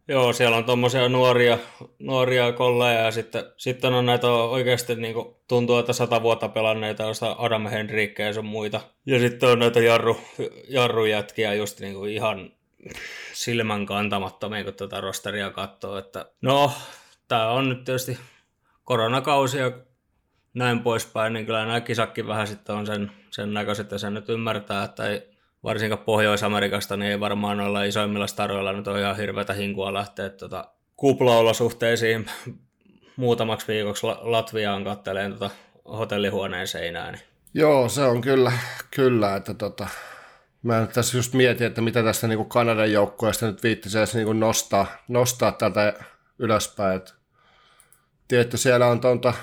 Joo, 0.08 0.34
siellä 0.34 0.58
on 0.58 0.64
tuommoisia 0.64 1.10
nuoria, 1.10 1.58
nuoria 2.00 2.52
kolleja 2.52 3.00
ja 3.00 3.12
sitten, 3.12 3.44
sitten 3.58 3.94
on 3.94 4.06
näitä 4.06 4.28
oikeasti 4.28 4.96
niin 4.96 5.14
kuin, 5.14 5.36
tuntuu, 5.48 5.78
että 5.78 5.94
sata 5.94 6.22
vuotta 6.22 6.50
pelanneita, 6.50 7.04
joista 7.04 7.36
Adam 7.40 7.68
Henrikke 7.68 8.24
ja 8.24 8.34
sun 8.34 8.46
muita. 8.46 8.82
Ja 9.06 9.20
sitten 9.20 9.50
on 9.50 9.60
näitä 9.60 9.80
jarru, 9.80 10.18
jarrujätkiä 10.70 11.54
just 11.54 11.80
niin 11.80 11.94
kuin 11.94 12.12
ihan 12.12 12.52
silmän 13.34 13.86
kantamattomia, 13.86 14.64
kun 14.64 14.74
tätä 14.74 15.02
rosteria 15.02 15.50
katsoo. 15.50 15.98
Että, 15.98 16.26
no, 16.42 16.72
tämä 17.28 17.50
on 17.50 17.70
nyt 17.70 17.84
tietysti 17.84 18.20
koronakausi 18.84 19.58
ja 19.58 19.72
näin 20.54 20.80
poispäin, 20.80 21.34
niin 21.34 21.46
kyllä 21.46 21.66
nämä 21.66 21.82
kisakki 21.82 22.28
vähän 22.28 22.48
sitten 22.48 22.76
on 22.76 22.86
sen, 22.86 23.12
sen 23.32 23.54
näköiset, 23.54 23.84
että 23.84 23.98
sen 23.98 24.14
nyt 24.14 24.30
ymmärtää, 24.30 24.84
että 24.84 25.08
ei, 25.08 25.30
varsinkaan 25.64 26.06
Pohjois-Amerikasta, 26.06 26.98
niin 26.98 27.12
ei 27.12 27.20
varmaan 27.20 27.60
olla 27.60 27.84
isoimmilla 27.84 28.28
staroilla 28.28 28.74
nyt 28.74 28.88
ole 28.88 29.02
ihan 29.02 29.18
hirveätä 29.18 29.54
hinkua 29.54 29.94
lähteä 29.94 30.30
tota, 30.30 30.68
kuplaolosuhteisiin 30.96 32.26
muutamaksi 33.16 33.68
viikoksi 33.68 34.08
Latviaan 34.22 34.84
katteleen 34.84 35.34
tota 35.34 35.50
hotellihuoneen 35.86 36.68
seinään. 36.68 37.14
Niin. 37.14 37.24
Joo, 37.54 37.90
se 37.90 38.04
on 38.04 38.22
kyllä, 38.22 38.52
kyllä 38.92 39.36
että 39.36 39.54
tota, 39.54 39.88
mä 40.64 40.80
nyt 40.80 40.94
tässä 40.94 41.18
just 41.18 41.34
mietin, 41.34 41.68
että 41.68 41.82
mitä 41.82 42.04
tästä 42.04 42.28
niin 42.28 42.46
Kanadan 42.46 42.92
joukkueesta 42.92 43.46
nyt 43.46 43.64
viittisi 43.64 43.98
edes 43.98 44.16
niin 44.16 44.40
nostaa, 44.40 44.88
nostaa 45.08 45.52
tältä 45.52 45.94
ylöspäin. 46.40 46.98
Et, 46.98 47.14
tietty 48.28 48.58
siellä 48.58 48.88
on 48.88 49.02
tuonta 49.02 49.34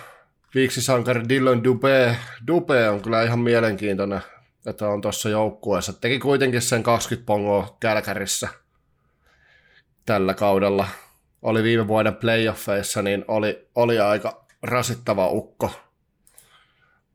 viiksisankari 0.54 1.28
Dylan 1.28 1.62
Dubé. 1.64 2.16
Dubé 2.50 2.88
on 2.90 3.02
kyllä 3.02 3.22
ihan 3.22 3.38
mielenkiintoinen 3.38 4.20
että 4.66 4.88
on 4.88 5.00
tuossa 5.00 5.28
joukkueessa. 5.28 5.92
Teki 5.92 6.18
kuitenkin 6.18 6.62
sen 6.62 6.82
20 6.82 7.26
pongoa 7.26 7.76
Kälkärissä 7.80 8.48
tällä 10.06 10.34
kaudella. 10.34 10.88
Oli 11.42 11.62
viime 11.62 11.88
vuoden 11.88 12.14
playoffeissa, 12.14 13.02
niin 13.02 13.24
oli, 13.28 13.68
oli 13.74 14.00
aika 14.00 14.46
rasittava 14.62 15.28
ukko. 15.28 15.70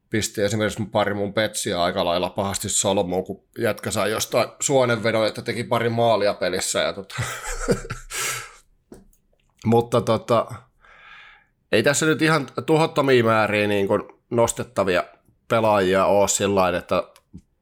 Pisti 0.09 0.41
esimerkiksi 0.41 0.83
pari 0.91 1.13
mun 1.13 1.33
petsiä 1.33 1.83
aika 1.83 2.05
lailla 2.05 2.29
pahasti 2.29 2.69
solmuun, 2.69 3.25
kun 3.25 3.43
jätkä 3.59 3.91
sai 3.91 4.11
jostain 4.11 4.49
suonenvedon, 4.59 5.27
että 5.27 5.41
teki 5.41 5.63
pari 5.63 5.89
maalia 5.89 6.33
pelissä. 6.33 6.79
Ja 6.79 6.93
tota. 6.93 7.15
Mutta 9.65 10.01
tota, 10.01 10.45
ei 11.71 11.83
tässä 11.83 12.05
nyt 12.05 12.21
ihan 12.21 12.47
tuhottomia 12.65 13.23
määriä 13.23 13.67
niin 13.67 13.87
kuin 13.87 14.03
nostettavia 14.29 15.03
pelaajia 15.47 16.05
ole 16.05 16.27
sillä 16.27 16.77
että 16.77 17.03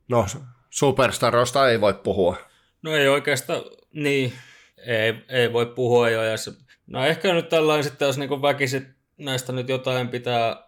No, 0.08 0.26
superstaroista 0.70 1.70
ei 1.70 1.82
voi 1.82 1.94
puhua. 1.94 2.38
No 2.82 2.96
ei 2.96 3.08
oikeastaan, 3.08 3.62
niin, 3.94 4.34
ei, 4.78 5.14
ei 5.30 5.54
voi 5.54 5.66
puhua 5.66 6.10
jo. 6.10 6.24
Ja 6.24 6.38
se, 6.38 6.52
no 6.88 7.06
ehkä 7.06 7.34
nyt 7.34 7.50
tällainen 7.50 7.84
sitten, 7.84 8.06
jos 8.06 8.18
niin 8.18 8.42
väkisin 8.42 8.96
näistä 9.18 9.52
nyt 9.52 9.70
jotain 9.70 10.08
pitää 10.08 10.64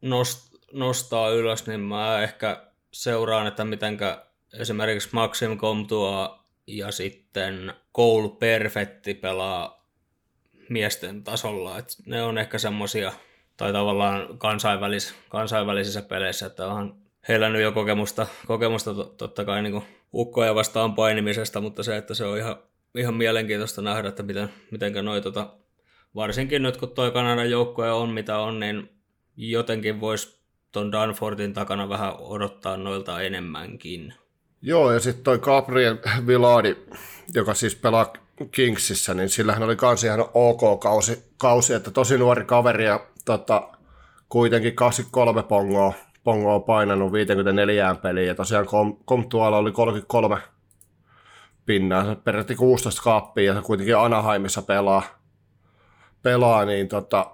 nost, 0.00 0.54
nostaa 0.72 1.30
ylös, 1.30 1.66
niin 1.66 1.80
mä 1.80 2.22
ehkä 2.22 2.66
seuraan, 2.92 3.46
että 3.46 3.64
mitenkä 3.64 4.26
esimerkiksi 4.52 5.08
Maxim 5.12 5.58
Comtua 5.58 6.44
ja 6.66 6.90
sitten 6.90 7.74
Cole 7.94 8.36
Perfetti 8.38 9.14
pelaa 9.14 9.81
miesten 10.68 11.24
tasolla. 11.24 11.78
Et 11.78 11.86
ne 12.06 12.22
on 12.22 12.38
ehkä 12.38 12.58
semmosia, 12.58 13.12
tai 13.56 13.72
tavallaan 13.72 14.38
kansainvälis, 14.38 15.14
kansainvälisissä 15.28 16.02
peleissä, 16.02 16.46
että 16.46 16.66
onhan 16.66 16.94
heillä 17.28 17.48
nyt 17.48 17.62
jo 17.62 17.72
kokemusta, 17.72 18.26
kokemusta 18.46 18.94
totta 18.94 19.44
kai 19.44 19.62
niin 19.62 19.82
ukkoja 20.14 20.54
vastaan 20.54 20.94
painimisesta, 20.94 21.60
mutta 21.60 21.82
se, 21.82 21.96
että 21.96 22.14
se 22.14 22.24
on 22.24 22.38
ihan, 22.38 22.56
ihan 22.98 23.14
mielenkiintoista 23.14 23.82
nähdä, 23.82 24.08
että 24.08 24.22
miten, 24.22 24.48
mitenkä 24.70 25.02
noi, 25.02 25.20
tota, 25.20 25.50
varsinkin 26.14 26.62
nyt 26.62 26.76
kun 26.76 26.90
toi 26.90 27.10
Kanadan 27.10 27.50
joukkue 27.50 27.92
on 27.92 28.10
mitä 28.10 28.38
on, 28.38 28.60
niin 28.60 28.90
jotenkin 29.36 30.00
voisi 30.00 30.42
ton 30.72 30.92
Danfortin 30.92 31.52
takana 31.52 31.88
vähän 31.88 32.14
odottaa 32.18 32.76
noilta 32.76 33.20
enemmänkin. 33.20 34.14
Joo, 34.62 34.92
ja 34.92 35.00
sitten 35.00 35.24
toi 35.24 35.38
Gabriel 35.38 35.96
Villadi, 36.26 36.76
joka 37.34 37.54
siis 37.54 37.76
pelaa 37.76 38.12
Kingsissä, 38.50 39.14
niin 39.14 39.28
sillähän 39.28 39.62
oli 39.62 39.76
kans 39.76 40.04
ihan 40.04 40.24
ok 40.34 40.80
kausi, 40.80 41.32
kausi 41.38 41.74
että 41.74 41.90
tosi 41.90 42.18
nuori 42.18 42.44
kaveri 42.44 42.84
ja 42.84 43.06
tota, 43.24 43.68
kuitenkin 44.28 44.76
23 44.76 45.42
pongoa 45.42 45.92
Pongo 46.24 46.54
on 46.54 46.62
painanut 46.62 47.12
54 47.12 47.96
peliä 48.02 48.24
ja 48.24 48.34
tosiaan 48.34 48.66
Kom, 48.66 48.96
oli 49.32 49.72
33 49.72 50.38
pinnaa, 51.66 52.04
se 52.04 52.14
peräti 52.14 52.54
16 52.54 53.02
kaappia 53.02 53.44
ja 53.44 53.54
se 53.54 53.66
kuitenkin 53.66 53.98
Anaheimissa 53.98 54.62
pelaa, 54.62 55.02
pelaa 56.22 56.64
niin 56.64 56.88
tota, 56.88 57.30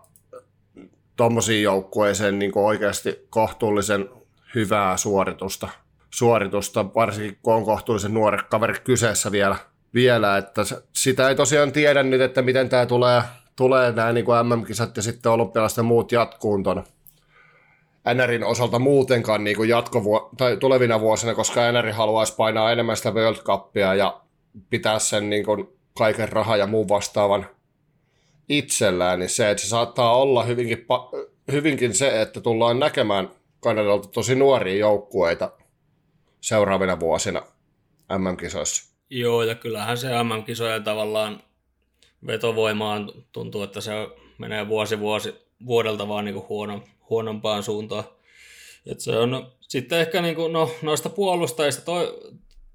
tuommoisiin 1.16 1.62
joukkueeseen 1.62 2.38
niin 2.38 2.52
oikeasti 2.54 3.26
kohtuullisen 3.30 4.08
hyvää 4.54 4.96
suoritusta, 4.96 5.68
suoritusta, 6.10 6.94
varsinkin 6.94 7.38
kun 7.42 7.54
on 7.54 7.64
kohtuullisen 7.64 8.14
nuori 8.14 8.38
kaveri 8.50 8.80
kyseessä 8.84 9.32
vielä, 9.32 9.56
vielä 9.94 10.36
että 10.36 10.62
sitä 10.92 11.28
ei 11.28 11.34
tosiaan 11.34 11.72
tiedä 11.72 12.02
nyt, 12.02 12.20
että 12.20 12.42
miten 12.42 12.68
tämä 12.68 12.86
tulee, 12.86 13.22
tulee 13.56 13.92
nämä 13.92 14.12
niin 14.12 14.26
MM-kisat 14.42 14.96
ja 14.96 15.02
sitten 15.02 15.32
olympialaisten 15.32 15.84
muut 15.84 16.12
jatkuun 16.12 16.62
tuonne 16.62 16.82
NRin 18.14 18.44
osalta 18.44 18.78
muutenkaan 18.78 19.44
niin 19.44 19.56
kuin 19.56 19.68
jatkovuo- 19.68 20.30
tai 20.36 20.56
tulevina 20.56 21.00
vuosina, 21.00 21.34
koska 21.34 21.72
NR 21.72 21.92
haluaisi 21.92 22.34
painaa 22.36 22.72
enemmän 22.72 22.96
sitä 22.96 23.10
World 23.10 23.36
Cupia 23.36 23.94
ja 23.94 24.20
pitää 24.70 24.98
sen 24.98 25.30
niin 25.30 25.44
kuin 25.44 25.68
kaiken 25.98 26.28
raha 26.28 26.56
ja 26.56 26.66
muun 26.66 26.88
vastaavan 26.88 27.46
itsellään, 28.48 29.18
niin 29.18 29.28
se, 29.28 29.50
että 29.50 29.62
se 29.62 29.68
saattaa 29.68 30.16
olla 30.16 30.42
hyvinkin, 30.42 30.78
pa- 30.78 31.30
hyvinkin 31.52 31.94
se, 31.94 32.22
että 32.22 32.40
tullaan 32.40 32.78
näkemään 32.78 33.30
Kanadalta 33.60 34.08
tosi 34.08 34.34
nuoria 34.34 34.78
joukkueita 34.78 35.52
seuraavina 36.40 37.00
vuosina 37.00 37.42
MM-kisoissa. 38.18 38.87
Joo, 39.10 39.42
ja 39.42 39.54
kyllähän 39.54 39.98
se 39.98 40.08
MM-kisojen 40.22 40.84
tavallaan 40.84 41.42
vetovoimaan 42.26 43.12
tuntuu, 43.32 43.62
että 43.62 43.80
se 43.80 43.92
menee 44.38 44.68
vuosi 44.68 45.00
vuosi 45.00 45.34
vuodelta 45.66 46.08
vaan 46.08 46.24
niin 46.24 46.34
kuin 46.34 46.48
huono, 46.48 46.82
huonompaan 47.10 47.62
suuntaan. 47.62 48.04
Et 48.86 49.00
se 49.00 49.16
on 49.16 49.52
sitten 49.60 49.98
ehkä 49.98 50.22
niin 50.22 50.34
kuin, 50.34 50.52
no, 50.52 50.70
noista 50.82 51.08
puolustajista, 51.08 51.84
toi, 51.84 52.32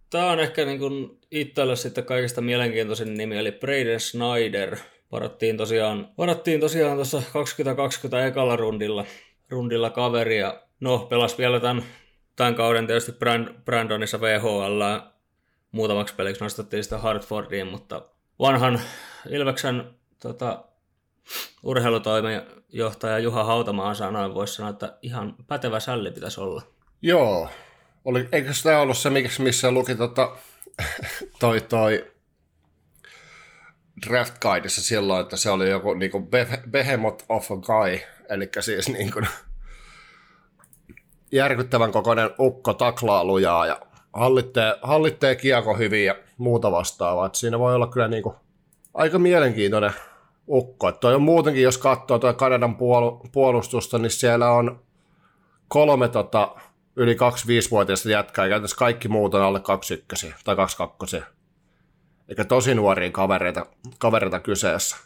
tämä 0.09 0.31
on 0.31 0.39
ehkä 0.39 0.65
niin 0.65 0.79
kuin 0.79 1.19
itselle 1.31 1.75
sitten 1.75 2.05
kaikista 2.05 2.41
mielenkiintoisin 2.41 3.13
nimi, 3.13 3.37
eli 3.37 3.51
Braden 3.51 3.99
Snyder. 3.99 4.77
Varattiin 5.11 5.57
tosiaan, 5.57 6.09
varattiin 6.17 6.59
tosiaan 6.59 6.95
tuossa 6.95 7.21
2020 7.33 8.27
ekalla 8.27 8.55
rundilla, 8.55 9.05
rundilla 9.49 9.89
kaveria. 9.89 10.61
No, 10.79 10.97
pelasi 10.99 11.37
vielä 11.37 11.59
tämän, 11.59 11.83
tämän 12.35 12.55
kauden 12.55 12.87
tietysti 12.87 13.11
Brand, 13.11 13.47
Brandonissa 13.65 14.21
VHL 14.21 14.81
muutamaksi 15.73 16.15
peliksi 16.15 16.43
nostettiin 16.43 16.83
sitä 16.83 16.97
Hartfordiin, 16.97 17.67
mutta 17.67 18.01
vanhan 18.39 18.81
Ilveksen 19.29 19.93
tota, 20.21 20.63
urheilutoimenjohtaja 21.63 23.19
Juha 23.19 23.43
Hautamaa 23.43 23.93
sanoi, 23.93 24.33
voisi 24.33 24.53
sanoa, 24.53 24.69
että 24.69 24.97
ihan 25.01 25.35
pätevä 25.47 25.79
sälli 25.79 26.11
pitäisi 26.11 26.41
olla. 26.41 26.61
Joo. 27.01 27.49
Oli, 28.05 28.29
eikö 28.31 28.53
sitä 28.53 28.79
ollut 28.79 28.97
se, 28.97 29.09
missä 29.39 29.71
luki 29.71 29.95
tota, 29.95 30.35
toi, 31.39 31.61
toi 31.61 32.11
draft 34.07 34.39
guideissa 34.39 34.81
silloin, 34.81 35.21
että 35.21 35.37
se 35.37 35.49
oli 35.49 35.69
joku 35.69 35.95
kuin 36.11 36.27
behemoth 36.71 37.25
of 37.29 37.51
a 37.51 37.55
guy, 37.55 37.99
eli 38.29 38.49
siis 38.59 38.89
niin 38.89 39.11
kuin, 39.11 39.27
järkyttävän 41.31 41.91
kokoinen 41.91 42.29
ukko 42.39 42.73
taklaa 42.73 43.25
lujaa 43.25 43.65
ja 43.65 43.81
hallittee, 44.13 44.75
hallittee 44.81 45.35
kiekko 45.35 45.77
hyvin 45.77 46.05
ja 46.05 46.15
muuta 46.37 46.71
vastaavaa. 46.71 47.25
Että 47.25 47.37
siinä 47.37 47.59
voi 47.59 47.75
olla 47.75 47.87
kyllä 47.87 48.07
niin 48.07 48.23
kuin 48.23 48.35
aika 48.93 49.19
mielenkiintoinen 49.19 49.93
ukko. 50.47 50.87
Et 50.87 50.99
toi 50.99 51.15
on 51.15 51.21
muutenkin, 51.21 51.63
jos 51.63 51.77
katsoo 51.77 52.19
tuo 52.19 52.33
Kanadan 52.33 52.77
puolustusta, 53.31 53.97
niin 53.97 54.09
siellä 54.09 54.51
on 54.51 54.79
kolme 55.67 56.07
tota, 56.07 56.55
yli 56.95 57.13
25-vuotiaista 57.13 58.09
jätkää, 58.09 58.47
käytännössä 58.47 58.77
kaikki 58.77 59.07
muut 59.07 59.33
on 59.33 59.41
alle 59.41 59.59
21 59.59 60.33
tai 60.43 60.55
22. 60.55 61.21
Eikä 62.29 62.45
tosi 62.45 62.75
nuoria 62.75 63.11
kavereita, 63.11 63.65
kavereita 63.99 64.39
kyseessä. 64.39 64.97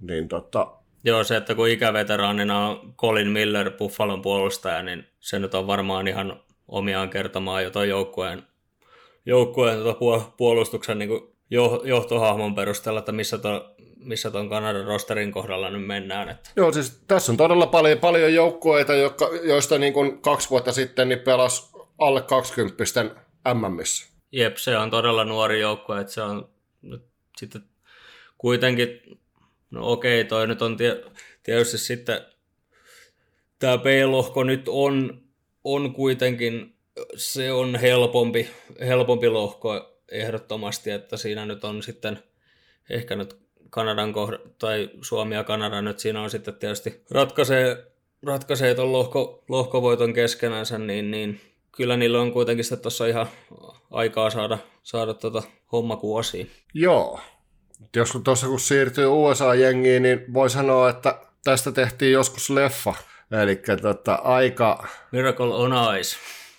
Niin 0.00 0.28
tota, 0.28 0.72
Joo, 1.04 1.24
se, 1.24 1.36
että 1.36 1.54
kun 1.54 1.68
ikäveteraanina 1.68 2.68
on 2.68 2.94
Colin 2.96 3.28
Miller, 3.28 3.70
Buffalon 3.70 4.22
puolustaja, 4.22 4.82
niin 4.82 5.06
se 5.20 5.38
nyt 5.38 5.54
on 5.54 5.66
varmaan 5.66 6.08
ihan 6.08 6.40
omiaan 6.72 7.10
kertomaan 7.10 7.62
jotain 7.64 7.88
joukkueen, 7.88 8.42
joukkueen 9.26 9.78
tuota 9.78 10.30
puolustuksen 10.36 10.98
niin 10.98 11.10
johtohahmon 11.84 12.54
perusteella, 12.54 12.98
että 12.98 13.12
missä, 13.12 13.38
to, 13.38 13.74
missä 13.96 14.30
tuon 14.30 14.48
Kanadan 14.48 14.84
rosterin 14.84 15.32
kohdalla 15.32 15.70
nyt 15.70 15.86
mennään. 15.86 16.28
Että. 16.28 16.50
Joo, 16.56 16.72
siis 16.72 17.02
tässä 17.08 17.32
on 17.32 17.36
todella 17.36 17.66
paljon, 17.66 17.98
paljon 17.98 18.34
joukkueita, 18.34 18.94
jotka, 18.94 19.30
joista 19.42 19.78
niin 19.78 19.92
kuin 19.92 20.22
kaksi 20.22 20.50
vuotta 20.50 20.72
sitten 20.72 21.08
niin 21.08 21.18
pelas 21.18 21.72
alle 21.98 22.22
20 22.22 22.84
MMissä. 23.54 24.12
Jep, 24.32 24.56
se 24.56 24.76
on 24.76 24.90
todella 24.90 25.24
nuori 25.24 25.60
joukkue, 25.60 26.00
että 26.00 26.12
se 26.12 26.22
on 26.22 26.48
nyt 26.82 27.02
sitten 27.36 27.62
kuitenkin, 28.38 29.18
no 29.70 29.92
okei, 29.92 30.24
toi 30.24 30.46
nyt 30.46 30.62
on 30.62 30.76
tie, 30.76 31.04
tietysti 31.42 31.78
sitten, 31.78 32.20
tämä 33.58 33.78
B-lohko 33.78 34.44
nyt 34.44 34.68
on, 34.68 35.21
on 35.64 35.94
kuitenkin, 35.94 36.76
se 37.16 37.52
on 37.52 37.76
helpompi, 37.76 38.50
helpompi 38.80 39.28
lohko 39.28 39.98
ehdottomasti, 40.12 40.90
että 40.90 41.16
siinä 41.16 41.46
nyt 41.46 41.64
on 41.64 41.82
sitten 41.82 42.18
ehkä 42.90 43.16
nyt 43.16 43.36
Kanadan 43.70 44.12
kohda, 44.12 44.38
tai 44.58 44.90
Suomi 45.02 45.34
ja 45.34 45.44
Kanada 45.44 45.82
nyt 45.82 45.98
siinä 45.98 46.22
on 46.22 46.30
sitten 46.30 46.54
tietysti 46.54 47.02
ratkaisee, 47.10 47.92
ratkaisee 48.26 48.74
tuon 48.74 48.92
lohko, 48.92 49.44
lohkovoiton 49.48 50.12
keskenänsä, 50.12 50.78
niin, 50.78 51.10
niin 51.10 51.40
kyllä 51.76 51.96
niillä 51.96 52.20
on 52.20 52.32
kuitenkin 52.32 52.64
sitten 52.64 52.82
tuossa 52.82 53.06
ihan 53.06 53.26
aikaa 53.90 54.30
saada, 54.30 54.58
saada 54.82 55.14
tota 55.14 55.42
homma 55.72 55.96
kuosiin. 55.96 56.50
Joo. 56.74 57.20
Jos 57.96 58.18
tuossa 58.24 58.46
kun 58.46 58.60
siirtyy 58.60 59.06
USA-jengiin, 59.06 60.02
niin 60.02 60.34
voi 60.34 60.50
sanoa, 60.50 60.90
että 60.90 61.18
tästä 61.44 61.72
tehtiin 61.72 62.12
joskus 62.12 62.50
leffa. 62.50 62.94
Eli 63.42 63.62
tota, 63.82 64.14
aika... 64.14 64.86
Miracle 65.12 65.54
on 65.54 65.72
Ice. 66.00 66.16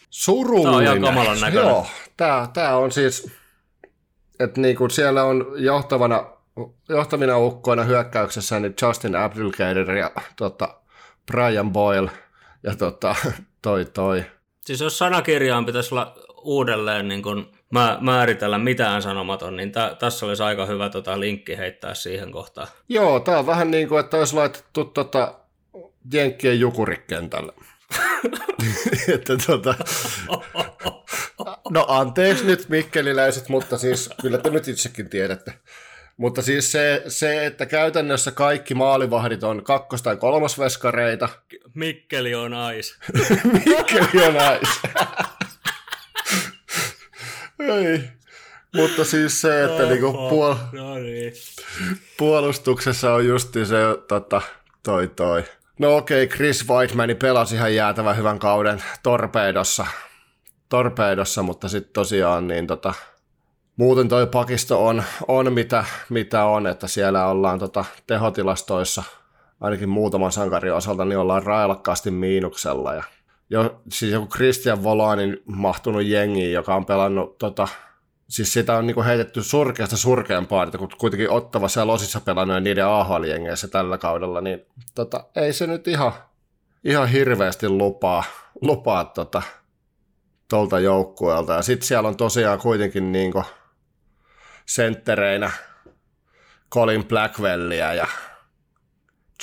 Surullinen. 0.09 0.63
Tämä 0.63 0.77
on 0.77 0.83
ihan 0.83 1.01
kamalan 1.01 1.41
näköinen. 1.41 1.69
Joo, 1.69 1.87
tämä, 2.17 2.47
tämä 2.53 2.75
on 2.75 2.91
siis, 2.91 3.31
että 4.39 4.61
niin 4.61 4.75
kuin 4.75 4.91
siellä 4.91 5.23
on 5.23 5.45
johtavana, 5.55 6.25
johtavina 6.89 7.37
ukkoina 7.37 7.83
hyökkäyksessä 7.83 8.59
niin 8.59 8.75
Justin 8.81 9.15
Abdulkader 9.15 9.91
ja 9.91 10.11
tota, 10.35 10.75
Brian 11.31 11.71
Boyle 11.71 12.11
ja 12.63 12.75
tota, 12.75 13.15
toi 13.61 13.85
toi 13.85 14.25
Siis 14.65 14.81
jos 14.81 14.97
sanakirjaan 14.97 15.65
pitäisi 15.65 15.95
olla 15.95 16.15
uudelleen 16.41 17.07
niin 17.07 17.23
kun 17.23 17.51
määritellä 17.99 18.57
mitään 18.57 19.01
sanomaton, 19.01 19.55
niin 19.55 19.71
tä, 19.71 19.95
tässä 19.99 20.25
olisi 20.25 20.43
aika 20.43 20.65
hyvä 20.65 20.89
tota, 20.89 21.19
linkki 21.19 21.57
heittää 21.57 21.93
siihen 21.93 22.31
kohtaan. 22.31 22.67
Joo, 22.89 23.19
tämä 23.19 23.39
on 23.39 23.45
vähän 23.45 23.71
niin 23.71 23.89
kuin, 23.89 23.99
että 23.99 24.17
olisi 24.17 24.35
laitettu 24.35 24.85
tota, 24.85 25.33
Jenkkien 26.13 26.59
jukurikentälle. 26.59 27.53
että 29.15 29.37
tota, 29.47 29.75
no 31.69 31.85
anteeksi 31.87 32.45
nyt 32.45 32.69
mikkeliläiset, 32.69 33.49
mutta 33.49 33.77
siis 33.77 34.09
kyllä 34.21 34.37
te 34.37 34.49
nyt 34.49 34.67
itsekin 34.67 35.09
tiedätte. 35.09 35.53
Mutta 36.17 36.41
siis 36.41 36.71
se, 36.71 37.03
se, 37.07 37.45
että 37.45 37.65
käytännössä 37.65 38.31
kaikki 38.31 38.73
maalivahdit 38.73 39.43
on 39.43 39.63
kakkos- 39.63 40.01
tai 40.01 40.17
kolmosveskareita. 40.17 41.29
Mikkeli 41.73 42.35
on 42.35 42.53
ais. 42.53 42.97
Mikkeli 43.65 44.25
on 44.27 44.37
ais. 44.37 44.81
Ei. 47.59 48.03
Mutta 48.75 49.05
siis 49.05 49.41
se, 49.41 49.63
että 49.63 49.83
niinku 49.83 50.11
puol- 50.11 50.77
no 50.77 50.95
niin. 50.95 51.33
puolustuksessa 52.17 53.13
on 53.13 53.27
justi 53.27 53.65
se 53.65 53.77
tota, 54.07 54.41
toi 54.83 55.07
toi. 55.07 55.43
No 55.79 55.97
okei, 55.97 56.23
okay, 56.23 56.37
Chris 56.37 56.69
Whiteman 56.69 57.09
pelasi 57.21 57.55
ihan 57.55 57.75
jäätävän 57.75 58.17
hyvän 58.17 58.39
kauden 58.39 58.83
torpeedossa, 59.03 59.85
torpeedossa 60.69 61.43
mutta 61.43 61.69
sitten 61.69 61.93
tosiaan 61.93 62.47
niin 62.47 62.67
tota, 62.67 62.93
muuten 63.77 64.09
toi 64.09 64.27
pakisto 64.27 64.85
on, 64.85 65.03
on 65.27 65.53
mitä, 65.53 65.85
mitä 66.09 66.45
on, 66.45 66.67
että 66.67 66.87
siellä 66.87 67.27
ollaan 67.27 67.59
tota 67.59 67.85
tehotilastoissa 68.07 69.03
ainakin 69.61 69.89
muutaman 69.89 70.31
sankarin 70.31 70.73
osalta, 70.73 71.05
niin 71.05 71.17
ollaan 71.17 71.43
railakkaasti 71.43 72.11
miinuksella. 72.11 72.93
Ja 72.93 73.03
jo, 73.49 73.81
siis 73.89 74.11
joku 74.11 74.27
Christian 74.27 74.83
Volanin 74.83 75.41
mahtunut 75.45 76.03
jengi, 76.03 76.51
joka 76.51 76.75
on 76.75 76.85
pelannut, 76.85 77.37
tota, 77.37 77.67
siis 78.29 78.53
sitä 78.53 78.77
on 78.77 78.87
niinku 78.87 79.03
heitetty 79.03 79.43
surkeasta 79.43 79.97
surkeampaa, 79.97 80.63
että 80.63 80.77
kun 80.77 80.89
kuitenkin 80.97 81.29
ottava 81.29 81.67
siellä 81.67 81.93
osissa 81.93 82.21
pelannut 82.21 82.55
ja 82.55 82.61
niiden 82.61 82.87
ahl 82.87 83.23
tällä 83.71 83.97
kaudella, 83.97 84.41
niin 84.41 84.65
tota, 84.95 85.25
ei 85.35 85.53
se 85.53 85.67
nyt 85.67 85.87
ihan, 85.87 86.13
ihan 86.83 87.07
hirveästi 87.07 87.69
lupaa, 87.69 88.23
lupaa 88.61 89.05
tota, 89.05 89.41
tuolta 90.49 90.79
joukkueelta. 90.79 91.53
Ja 91.53 91.61
sitten 91.61 91.87
siellä 91.87 92.09
on 92.09 92.17
tosiaan 92.17 92.59
kuitenkin 92.59 93.11
niinku, 93.11 93.43
senttereinä 94.65 95.51
Colin 96.71 97.05
Blackwellia 97.05 97.93
ja 97.93 98.07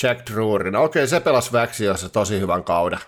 Jack 0.03 0.31
Drury. 0.31 0.71
No 0.71 0.83
okei, 0.85 1.07
se 1.07 1.21
pelasi 1.21 1.53
Väksiössä 1.53 2.09
tosi 2.09 2.40
hyvän 2.40 2.64
kauden, 2.64 2.99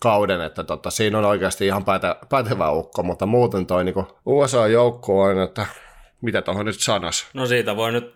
kauden 0.00 0.40
että 0.40 0.64
tota, 0.64 0.90
siinä 0.90 1.18
on 1.18 1.24
oikeasti 1.24 1.66
ihan 1.66 1.84
päte, 1.84 2.14
pätevä 2.28 2.70
ukko, 2.70 3.02
mutta 3.02 3.26
muuten 3.26 3.66
toi 3.66 3.84
niin 3.84 3.94
USA-joukko 4.26 5.22
on, 5.22 5.42
että 5.42 5.66
mitä 6.20 6.42
tuohon 6.42 6.66
nyt 6.66 6.80
sanas? 6.80 7.26
No 7.34 7.46
siitä 7.46 7.76
voi 7.76 7.92
nyt, 7.92 8.14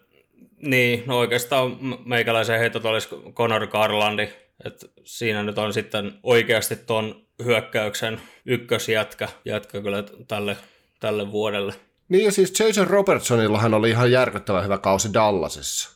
niin, 0.58 1.02
no 1.06 1.18
oikeastaan 1.18 1.76
meikäläisen 2.04 2.58
heitot 2.58 2.84
olisi 2.84 3.08
Conor 3.34 3.66
Garlandi, 3.66 4.28
että 4.64 4.86
siinä 5.04 5.42
nyt 5.42 5.58
on 5.58 5.72
sitten 5.72 6.12
oikeasti 6.22 6.76
tuon 6.76 7.24
hyökkäyksen 7.44 8.20
ykkösjätkä 8.46 9.28
jätkä 9.44 9.80
kyllä 9.80 10.04
tälle, 10.28 10.56
tälle 11.00 11.32
vuodelle. 11.32 11.74
Niin 12.08 12.24
ja 12.24 12.32
siis 12.32 12.60
Jason 12.60 12.86
Robertsonillahan 12.86 13.74
oli 13.74 13.90
ihan 13.90 14.12
järkyttävän 14.12 14.64
hyvä 14.64 14.78
kausi 14.78 15.12
Dallasissa. 15.12 15.94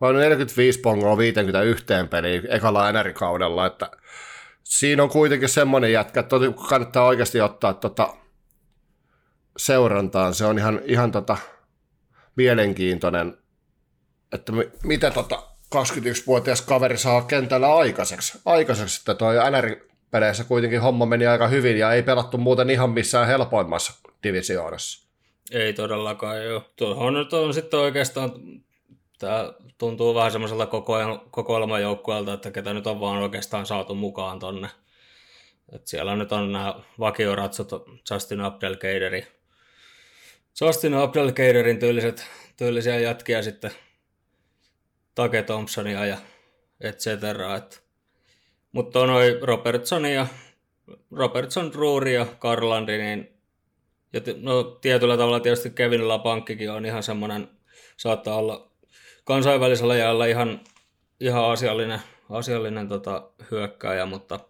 Vain 0.00 0.16
45 0.16 0.80
pongoa 0.80 1.18
51 1.18 1.84
peliin 2.10 2.42
ekalla 2.48 2.92
NR-kaudella, 2.92 3.66
että 3.66 3.90
siinä 4.64 5.02
on 5.02 5.08
kuitenkin 5.08 5.48
semmoinen 5.48 5.92
jätkä, 5.92 6.20
että 6.20 6.36
kannattaa 6.68 7.06
oikeasti 7.06 7.40
ottaa 7.40 7.74
tota 7.74 8.14
seurantaan. 9.56 10.34
Se 10.34 10.44
on 10.44 10.58
ihan, 10.58 10.80
ihan 10.84 11.12
tota 11.12 11.36
mielenkiintoinen, 12.36 13.38
että 14.32 14.52
mitä 14.84 15.10
tota 15.10 15.42
21-vuotias 15.74 16.62
kaveri 16.62 16.98
saa 16.98 17.22
kentällä 17.22 17.76
aikaiseksi. 17.76 18.38
Aikaiseksi, 18.44 19.00
että 19.00 19.14
toi 19.14 19.34
NR-peleissä 19.50 20.44
kuitenkin 20.44 20.80
homma 20.80 21.06
meni 21.06 21.26
aika 21.26 21.48
hyvin 21.48 21.78
ja 21.78 21.92
ei 21.92 22.02
pelattu 22.02 22.38
muuten 22.38 22.70
ihan 22.70 22.90
missään 22.90 23.26
helpoimmassa 23.26 23.92
divisioonassa. 24.22 25.08
Ei 25.50 25.72
todellakaan, 25.72 26.44
joo. 26.44 26.62
Tuohon 26.76 27.14
nyt 27.14 27.32
on 27.32 27.54
sitten 27.54 27.80
oikeastaan, 27.80 28.32
tämä 29.18 29.52
tuntuu 29.78 30.14
vähän 30.14 30.32
semmoiselta 30.32 30.66
kokoelmajoukkueelta, 31.30 32.32
että 32.32 32.50
ketä 32.50 32.72
nyt 32.72 32.86
on 32.86 33.00
vaan 33.00 33.22
oikeastaan 33.22 33.66
saatu 33.66 33.94
mukaan 33.94 34.38
tonne. 34.38 34.68
Et 35.72 35.86
siellä 35.86 36.16
nyt 36.16 36.32
on 36.32 36.52
nämä 36.52 36.74
vakioratsot 36.98 37.70
Justin 38.10 38.40
Abdelkeideri. 38.40 39.26
Justin 40.60 40.94
Abdelkeiderin 40.94 41.78
tyyliset, 41.78 42.26
tyylisiä 42.56 42.98
jätkiä 42.98 43.42
sitten 43.42 43.70
Take 45.14 45.42
Thompsonia 45.42 46.06
ja 46.06 46.18
et 46.80 46.98
cetera. 46.98 47.56
Et. 47.56 47.84
Mutta 48.72 49.06
noin 49.06 49.42
Robertson 49.42 50.04
ja 50.04 50.26
Robertson, 51.10 51.74
Ruuri 51.74 52.14
ja 52.14 52.26
Karlandi, 52.38 52.98
niin 52.98 53.34
ja 54.12 54.20
no, 54.36 54.62
tietyllä 54.62 55.16
tavalla 55.16 55.40
tietysti 55.40 55.70
Kevin 55.70 56.08
Lapankkikin 56.08 56.70
on 56.70 56.86
ihan 56.86 57.02
semmoinen, 57.02 57.48
saattaa 57.96 58.36
olla 58.36 58.70
kansainvälisellä 59.24 59.96
jäällä 59.96 60.26
ihan, 60.26 60.60
ihan 61.20 61.44
asiallinen, 61.44 62.00
asiallinen 62.30 62.88
tota, 62.88 63.30
hyökkääjä, 63.50 64.06
mutta 64.06 64.40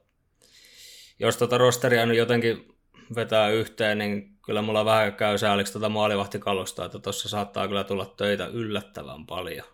jos 1.18 1.36
tota 1.36 1.58
rosteria 1.58 2.06
nyt 2.06 2.16
jotenkin 2.16 2.74
vetää 3.14 3.48
yhteen, 3.48 3.98
niin 3.98 4.34
kyllä 4.46 4.62
mulla 4.62 4.84
vähän 4.84 5.14
käy 5.14 5.38
sääliksi 5.38 5.72
tota 5.72 5.88
maalivahtikalusta, 5.88 6.84
että 6.84 6.98
tuossa 6.98 7.28
saattaa 7.28 7.68
kyllä 7.68 7.84
tulla 7.84 8.14
töitä 8.16 8.46
yllättävän 8.46 9.26
paljon. 9.26 9.66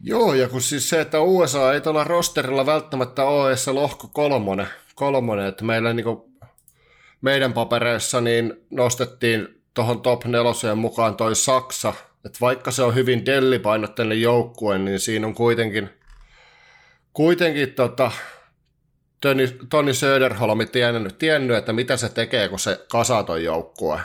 Joo, 0.00 0.34
ja 0.34 0.48
kun 0.48 0.62
siis 0.62 0.88
se, 0.88 1.00
että 1.00 1.20
USA 1.20 1.72
ei 1.74 1.80
tuolla 1.80 2.04
rosterilla 2.04 2.66
välttämättä 2.66 3.24
ole 3.24 3.48
edes 3.48 3.68
lohko 3.68 4.08
kolmonen, 4.08 4.68
kolmonen 4.94 5.46
että 5.46 5.64
meillä 5.64 5.92
niinku 5.92 6.30
meidän 7.20 7.52
papereissa 7.52 8.20
niin 8.20 8.66
nostettiin 8.70 9.62
tuohon 9.74 10.02
top 10.02 10.24
neloseen 10.24 10.78
mukaan 10.78 11.16
toi 11.16 11.36
Saksa, 11.36 11.94
että 12.24 12.38
vaikka 12.40 12.70
se 12.70 12.82
on 12.82 12.94
hyvin 12.94 13.26
dellipainotteinen 13.26 14.22
joukkue, 14.22 14.78
niin 14.78 15.00
siinä 15.00 15.26
on 15.26 15.34
kuitenkin, 15.34 15.90
kuitenkin 17.12 17.72
tota, 17.72 18.10
Toni, 19.20 19.48
Toni 19.70 19.94
Söderholmi 19.94 20.66
tiennyt, 20.66 21.18
tiennyt, 21.18 21.56
että 21.56 21.72
mitä 21.72 21.96
se 21.96 22.08
tekee, 22.08 22.48
kun 22.48 22.58
se 22.58 22.86
kasaton 22.90 23.44
joukkue. 23.44 24.00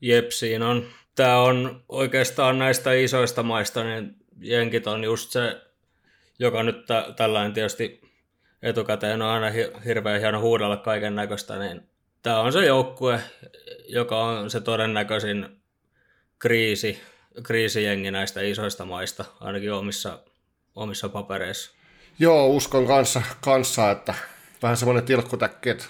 Jep, 0.00 0.30
siinä 0.30 0.68
on. 0.68 0.86
Tämä 1.14 1.38
on 1.38 1.84
oikeastaan 1.88 2.58
näistä 2.58 2.92
isoista 2.92 3.42
maista, 3.42 3.84
niin 3.84 4.16
jenkit 4.40 4.86
on 4.86 5.04
just 5.04 5.30
se, 5.30 5.60
joka 6.38 6.62
nyt 6.62 6.86
tä- 6.86 7.06
tällainen 7.16 7.52
tietysti 7.52 8.00
etukäteen 8.62 9.22
on 9.22 9.28
aina 9.28 9.46
hirveän 9.84 10.20
hieno 10.20 10.40
huudella 10.40 10.76
kaiken 10.76 11.14
näköistä, 11.14 11.58
niin 11.58 11.88
tämä 12.22 12.40
on 12.40 12.52
se 12.52 12.66
joukkue, 12.66 13.20
joka 13.88 14.24
on 14.24 14.50
se 14.50 14.60
todennäköisin 14.60 15.46
kriisi, 16.38 17.00
kriisijengi 17.42 18.10
näistä 18.10 18.40
isoista 18.40 18.84
maista, 18.84 19.24
ainakin 19.40 19.72
omissa, 19.72 20.18
omissa 20.74 21.08
papereissa. 21.08 21.70
Joo, 22.18 22.46
uskon 22.46 22.86
kanssa, 22.86 23.22
kanssa 23.40 23.90
että 23.90 24.14
vähän 24.62 24.76
semmoinen 24.76 25.04
tilkkutäkki, 25.04 25.70
että 25.70 25.84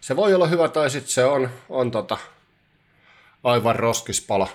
se 0.00 0.16
voi 0.16 0.34
olla 0.34 0.46
hyvä 0.46 0.68
tai 0.68 0.90
sitten 0.90 1.12
se 1.12 1.24
on, 1.24 1.50
on 1.68 1.90
tota, 1.90 2.18
aivan 3.44 3.76
roskispala. 3.76 4.48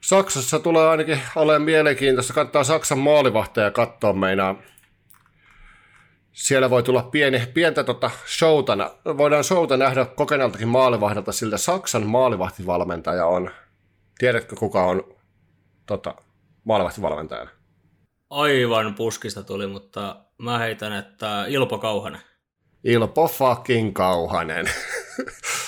Saksassa 0.00 0.58
tulee 0.58 0.88
ainakin 0.88 1.20
olemaan 1.36 1.62
mielenkiintoista. 1.62 2.32
Kannattaa 2.32 2.64
Saksan 2.64 2.98
maalivahteja 2.98 3.70
katsoa 3.70 4.12
meinaa. 4.12 4.54
Siellä 6.32 6.70
voi 6.70 6.82
tulla 6.82 7.02
pieni, 7.02 7.46
pientä 7.54 7.84
tota 7.84 8.10
showta. 8.26 8.90
Voidaan 9.04 9.44
showta 9.44 9.76
nähdä 9.76 10.04
kokenaltakin 10.04 10.68
maalivahdalta, 10.68 11.32
sillä 11.32 11.58
Saksan 11.58 12.06
maalivahtivalmentaja 12.06 13.26
on. 13.26 13.50
Tiedätkö 14.18 14.56
kuka 14.56 14.84
on 14.84 15.04
tota, 15.86 16.14
maalivahtivalmentajana? 16.64 17.50
Aivan 18.30 18.94
puskista 18.94 19.42
tuli, 19.42 19.66
mutta 19.66 20.16
mä 20.38 20.58
heitän, 20.58 20.92
että 20.92 21.44
Ilpo 21.48 21.78
Kauhanen. 21.78 22.20
Ilpo 22.84 23.28
fucking 23.28 23.94
Kauhanen. 23.94 24.66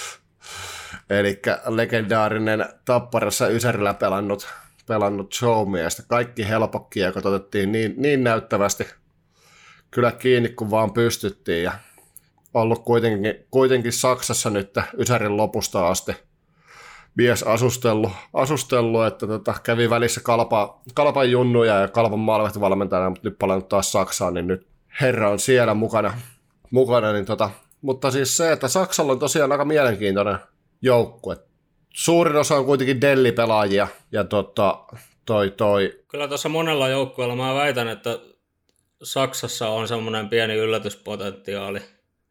Eli 1.10 1.40
legendaarinen 1.66 2.64
Tapparassa 2.84 3.48
Ysärillä 3.48 3.94
pelannut, 3.94 4.48
pelannut 4.86 5.32
showmiestä. 5.32 6.02
Kaikki 6.08 6.48
helpokkia, 6.48 7.06
joka 7.06 7.20
otettiin 7.24 7.72
niin, 7.72 7.94
niin 7.96 8.24
näyttävästi 8.24 8.86
kyllä 9.90 10.12
kiinni 10.12 10.48
kuin 10.48 10.70
vaan 10.70 10.92
pystyttiin. 10.92 11.64
Ja 11.64 11.72
ollut 12.54 12.84
kuitenkin, 12.84 13.46
kuitenkin 13.50 13.92
Saksassa 13.92 14.50
nyt 14.50 14.70
Ysärin 14.98 15.36
lopusta 15.36 15.88
asti 15.88 16.29
mies 17.14 17.42
asustellut, 17.42 18.12
asustellut 18.32 19.06
että 19.06 19.26
tota, 19.26 19.54
kävi 19.62 19.90
välissä 19.90 20.20
kalpa, 20.24 20.80
kalpan 20.94 21.30
junnuja 21.30 21.80
ja 21.80 21.88
kalpan 21.88 22.18
maalivahtivalmentajana, 22.18 23.10
mutta 23.10 23.28
nyt 23.28 23.38
palannut 23.38 23.68
taas 23.68 23.92
Saksaan, 23.92 24.34
niin 24.34 24.46
nyt 24.46 24.66
herra 25.00 25.30
on 25.30 25.38
siellä 25.38 25.74
mukana. 25.74 26.14
mukana 26.70 27.12
niin 27.12 27.24
tota, 27.24 27.50
mutta 27.82 28.10
siis 28.10 28.36
se, 28.36 28.52
että 28.52 28.68
Saksalla 28.68 29.12
on 29.12 29.18
tosiaan 29.18 29.52
aika 29.52 29.64
mielenkiintoinen 29.64 30.38
joukkue. 30.82 31.36
Suurin 31.88 32.36
osa 32.36 32.56
on 32.56 32.64
kuitenkin 32.64 33.00
Delli-pelaajia 33.00 33.88
ja 34.12 34.24
tota, 34.24 34.84
toi, 35.26 35.50
toi. 35.50 36.00
Kyllä 36.08 36.28
tuossa 36.28 36.48
monella 36.48 36.88
joukkueella 36.88 37.36
mä 37.36 37.54
väitän, 37.54 37.88
että 37.88 38.18
Saksassa 39.02 39.68
on 39.68 39.88
semmoinen 39.88 40.28
pieni 40.28 40.54
yllätyspotentiaali. 40.54 41.80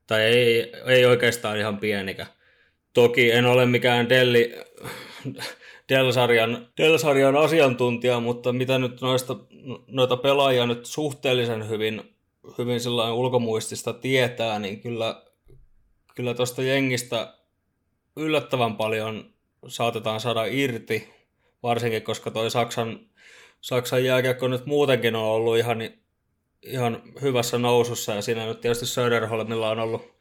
Tai 0.08 0.22
ei, 0.22 0.74
ei 0.86 1.06
oikeastaan 1.06 1.58
ihan 1.58 1.78
pienikä. 1.78 2.26
Toki 2.94 3.32
en 3.32 3.46
ole 3.46 3.66
mikään 3.66 4.10
Delli, 4.10 4.56
Dell-sarjan, 5.90 6.68
Dell-sarjan 6.78 7.36
asiantuntija, 7.36 8.20
mutta 8.20 8.54
mitä 8.54 8.78
nyt 8.78 9.02
noista, 9.02 9.36
noita 9.88 10.18
pelaajia 10.18 10.68
nyt 10.68 10.86
suhteellisen 10.86 11.70
hyvin, 11.70 12.16
hyvin 12.58 12.80
ulkomuistista 13.14 13.94
tietää, 13.94 14.60
niin 14.60 14.82
kyllä, 14.82 15.24
kyllä 16.16 16.34
tuosta 16.34 16.64
jengistä 16.64 17.34
yllättävän 18.16 18.76
paljon 18.76 19.34
saatetaan 19.68 20.20
saada 20.20 20.46
irti, 20.46 21.10
varsinkin 21.64 22.04
koska 22.04 22.32
toi 22.32 22.52
Saksan, 22.52 23.00
Saksan 23.62 24.04
jääkiekko 24.04 24.48
nyt 24.48 24.66
muutenkin 24.66 25.16
on 25.16 25.24
ollut 25.24 25.58
ihan, 25.58 25.78
ihan 26.64 27.02
hyvässä 27.22 27.58
nousussa 27.58 28.14
ja 28.14 28.22
siinä 28.22 28.46
nyt 28.46 28.62
tietysti 28.62 28.86
Söderholmilla 28.86 29.70
on 29.70 29.80
ollut, 29.80 30.16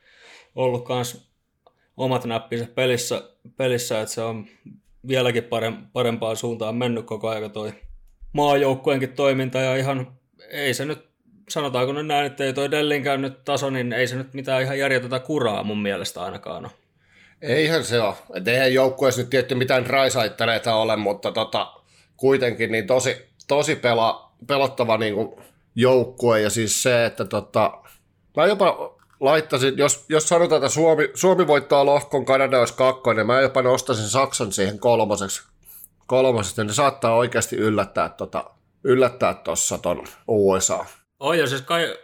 ollut 0.55 0.85
kans 0.85 1.28
omat 1.99 2.25
näppinsä 2.25 2.67
pelissä, 2.75 3.23
pelissä, 3.57 4.01
että 4.01 4.15
se 4.15 4.23
on 4.23 4.47
vieläkin 5.09 5.45
parempaan 5.93 6.37
suuntaan 6.37 6.77
mennyt 6.77 7.07
koko 7.07 7.29
ajan 7.29 7.51
toi 7.51 7.73
maajoukkueenkin 8.33 9.13
toiminta 9.13 9.59
ja 9.59 9.77
ihan 9.77 10.13
ei 10.51 10.75
se 10.75 10.85
nyt, 10.85 11.09
sanotaanko 11.49 11.93
nyt 11.93 12.07
näin, 12.07 12.27
että 12.27 12.45
ei 12.45 12.53
toi 12.53 12.71
Dellinkään 12.71 13.23
nyt 13.23 13.45
taso, 13.45 13.71
niin 13.71 13.93
ei 13.93 14.07
se 14.07 14.17
nyt 14.17 14.35
mitään 14.35 14.63
ihan 14.63 14.79
järjetetä 14.79 15.19
kuraa 15.19 15.65
mun 15.65 15.83
mielestä 15.83 16.23
ainakaan 16.23 16.65
ole. 16.65 16.73
Eihän 17.43 17.85
se 17.85 18.01
ole. 18.01 18.15
Et 18.35 18.49
eihän 18.49 18.75
joukkueessa 18.75 19.21
nyt 19.21 19.31
tietty 19.31 19.55
mitään 19.55 19.87
raisaitteleita 19.87 20.75
ole, 20.75 20.97
mutta 20.97 21.33
tota, 21.33 21.73
kuitenkin 22.17 22.73
niin 22.73 22.87
tosi, 22.87 23.17
tosi 23.49 23.77
pela, 23.77 24.33
pelottava 24.47 24.97
niin 24.99 25.15
joukkue. 25.75 26.41
Ja 26.41 26.51
siis 26.51 26.83
se, 26.83 27.07
että 27.07 27.25
tota, 27.25 27.83
mä 28.37 28.47
jopa 28.47 28.98
laittaisin, 29.21 29.79
jos, 29.79 30.05
jos 30.09 30.29
sanotaan, 30.29 30.59
että 30.59 30.75
Suomi, 30.75 31.11
Suomi 31.15 31.47
voittaa 31.47 31.87
lohkon, 31.87 32.25
Kanada 32.25 32.59
olisi 32.59 32.75
kakkonen, 32.75 33.27
mä 33.27 33.41
jopa 33.41 33.63
nostaisin 33.63 34.09
Saksan 34.09 34.53
siihen 34.53 34.79
kolmoseksi. 34.79 35.43
Kolmoseksi, 36.07 36.65
ne 36.65 36.73
saattaa 36.73 37.17
oikeasti 37.17 37.57
yllättää 37.57 38.09
tota, 38.09 38.45
yllättää 38.85 39.43
ton 39.83 40.05
USA. 40.29 40.85
Oi, 41.21 41.39
ja 41.39 41.47
siis 41.47 41.63
kai, 41.63 41.99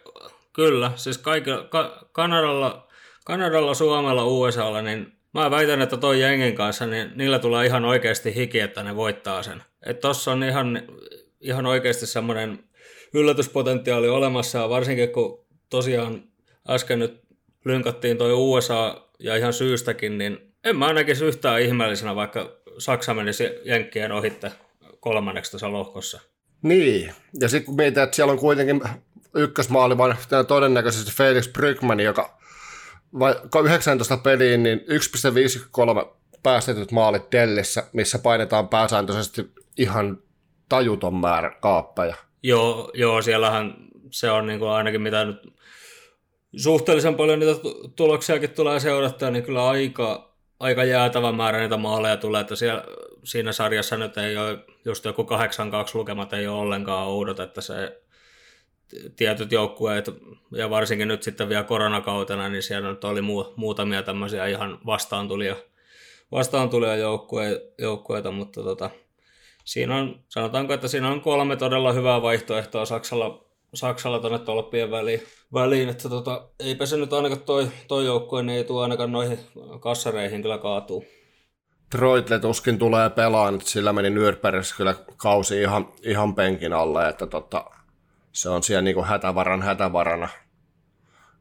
kyllä, 0.53 0.93
siis 0.97 1.19
kaikilla, 1.19 1.65
ka, 1.65 2.07
Kanadalla, 2.13 2.89
Kanadalla, 3.25 3.75
Suomella, 3.75 4.25
USAlla, 4.25 4.83
niin 4.83 5.15
Mä 5.35 5.51
väitän, 5.51 5.83
että 5.83 5.97
toi 5.97 6.21
jengin 6.21 6.55
kanssa, 6.55 6.87
niin 6.87 7.13
niillä 7.15 7.39
tulee 7.39 7.67
ihan 7.67 7.85
oikeasti 7.85 8.35
hiki, 8.35 8.61
että 8.61 8.83
ne 8.83 8.97
voittaa 8.97 9.43
sen. 9.43 9.63
Että 9.87 10.01
tossa 10.01 10.33
on 10.33 10.43
ihan, 10.43 10.83
ihan 11.41 11.67
oikeasti 11.67 12.07
semmoinen 12.07 12.65
yllätyspotentiaali 13.15 14.09
olemassa, 14.09 14.69
varsinkin 14.69 15.11
kun 15.11 15.45
tosiaan 15.71 16.23
äsken 16.69 16.99
nyt 16.99 17.23
lynkattiin 17.65 18.19
toi 18.19 18.33
USA 18.33 19.09
ja 19.19 19.37
ihan 19.37 19.53
syystäkin, 19.53 20.19
niin 20.19 20.55
en 20.65 20.77
mä 20.77 20.87
ainakin 20.87 21.25
yhtään 21.25 21.61
ihmeellisenä, 21.61 22.17
vaikka 22.17 22.57
Saksa 22.79 23.15
menisi 23.15 23.49
Jenkkien 23.65 24.13
ohitte 24.13 24.53
kolmanneksi 25.01 25.53
tässä 25.53 25.73
lohkossa. 25.73 26.21
Niin, 26.63 27.13
ja 27.41 27.49
sitten 27.49 27.67
kun 27.67 27.77
mietitään, 27.77 28.05
että 28.05 28.17
siellä 28.17 28.33
on 28.33 28.39
kuitenkin 28.39 28.81
ykkösmaali, 29.35 29.99
vaan 29.99 30.17
todennäköisesti 30.49 31.13
Felix 31.13 31.53
Brygman, 31.53 32.01
joka 32.01 32.39
vai 33.19 33.35
19 33.65 34.17
peliin, 34.17 34.63
niin 34.63 34.79
1,53 34.79 36.15
päästetyt 36.43 36.93
maalit 36.93 37.33
Dellissä, 37.33 37.85
missä 37.93 38.19
painetaan 38.19 38.69
pääsääntöisesti 38.69 39.51
ihan 39.79 40.19
tajuton 40.69 41.15
määrä 41.15 41.51
kaappeja. 41.61 42.15
Joo, 42.43 42.91
joo 42.95 43.23
siellähän 43.23 43.75
se 44.11 44.31
on 44.31 44.47
niin 44.47 44.59
kuin 44.59 44.71
ainakin 44.71 45.03
mitä 45.03 45.25
nyt 45.25 45.37
suhteellisen 46.57 47.15
paljon 47.15 47.39
niitä 47.39 47.61
tuloksiakin 47.97 48.51
tulee 48.51 48.81
seurattua, 48.81 49.31
niin 49.31 49.45
kyllä 49.45 49.69
aika, 49.69 50.35
aika 50.61 50.85
jäätävä 50.85 51.33
määrä 51.33 51.61
niitä 51.61 51.77
maaleja 51.77 52.17
tulee, 52.17 52.41
että 52.41 52.57
siellä, 52.57 52.85
siinä 53.25 53.53
sarjassa 53.53 53.97
nyt 53.97 54.19
ei 54.19 54.37
ole, 54.37 54.59
just 54.85 55.05
joku 55.05 55.23
8-2 55.23 55.27
lukemat 55.95 56.33
ei 56.33 56.47
ole 56.47 56.61
ollenkaan 56.61 57.07
oudot, 57.07 57.41
että 57.41 57.61
se 57.61 58.01
tietyt 59.17 59.53
joukkueet, 59.53 60.11
ja 60.53 60.71
varsinkin 60.71 61.09
nyt 61.09 61.23
sitten 61.23 61.49
vielä 61.49 61.65
koronakautena, 61.65 62.49
niin 62.49 62.63
siellä 62.63 62.91
nyt 62.91 63.05
oli 63.05 63.23
muu, 63.23 63.53
muutamia 63.57 64.03
tämmöisiä 64.03 64.47
ihan 64.47 64.79
vastaantulija, 64.87 65.57
vastaantulija 66.33 66.97
joukkueita, 67.79 68.31
mutta 68.31 68.63
tota, 68.63 68.91
siinä 69.65 69.97
on, 69.97 70.21
sanotaanko, 70.29 70.75
että 70.75 70.89
siinä 70.89 71.11
on 71.11 71.21
kolme 71.21 71.57
todella 71.57 71.93
hyvää 71.93 72.23
vaihtoehtoa 72.23 72.85
Saksalla, 72.85 73.45
Saksalla 73.75 74.21
tuonne 74.21 74.39
tolppien 74.39 74.91
väliin, 74.91 75.23
väliin 75.55 75.89
että 75.89 76.09
tota, 76.09 76.49
eipä 76.61 76.87
se 76.87 76.97
nyt 76.97 77.13
ainakaan 77.13 77.41
toi, 77.41 77.69
toi 77.89 78.07
joukkue, 78.07 78.43
niin 78.43 78.57
ei 78.57 78.65
tule 78.65 78.83
ainakaan 78.83 79.13
noihin 79.13 79.39
kassareihin 79.81 80.43
kyllä 80.43 80.59
kaatuu. 80.59 81.05
Troitle 81.91 82.39
tuskin 82.39 82.79
tulee 82.79 83.11
pelaan, 83.11 83.61
sillä 83.61 83.93
meni 83.93 84.09
Nürnbergissä 84.09 84.77
kyllä 84.77 84.95
kausi 85.17 85.61
ihan, 85.61 85.89
ihan 86.03 86.35
penkin 86.35 86.73
alle, 86.73 87.09
että 87.09 87.27
tota, 87.27 87.65
se 88.33 88.49
on 88.49 88.63
siellä 88.63 88.83
niin 88.83 88.95
kuin 88.95 89.07
hätävaran 89.07 89.63
hätävarana, 89.63 90.29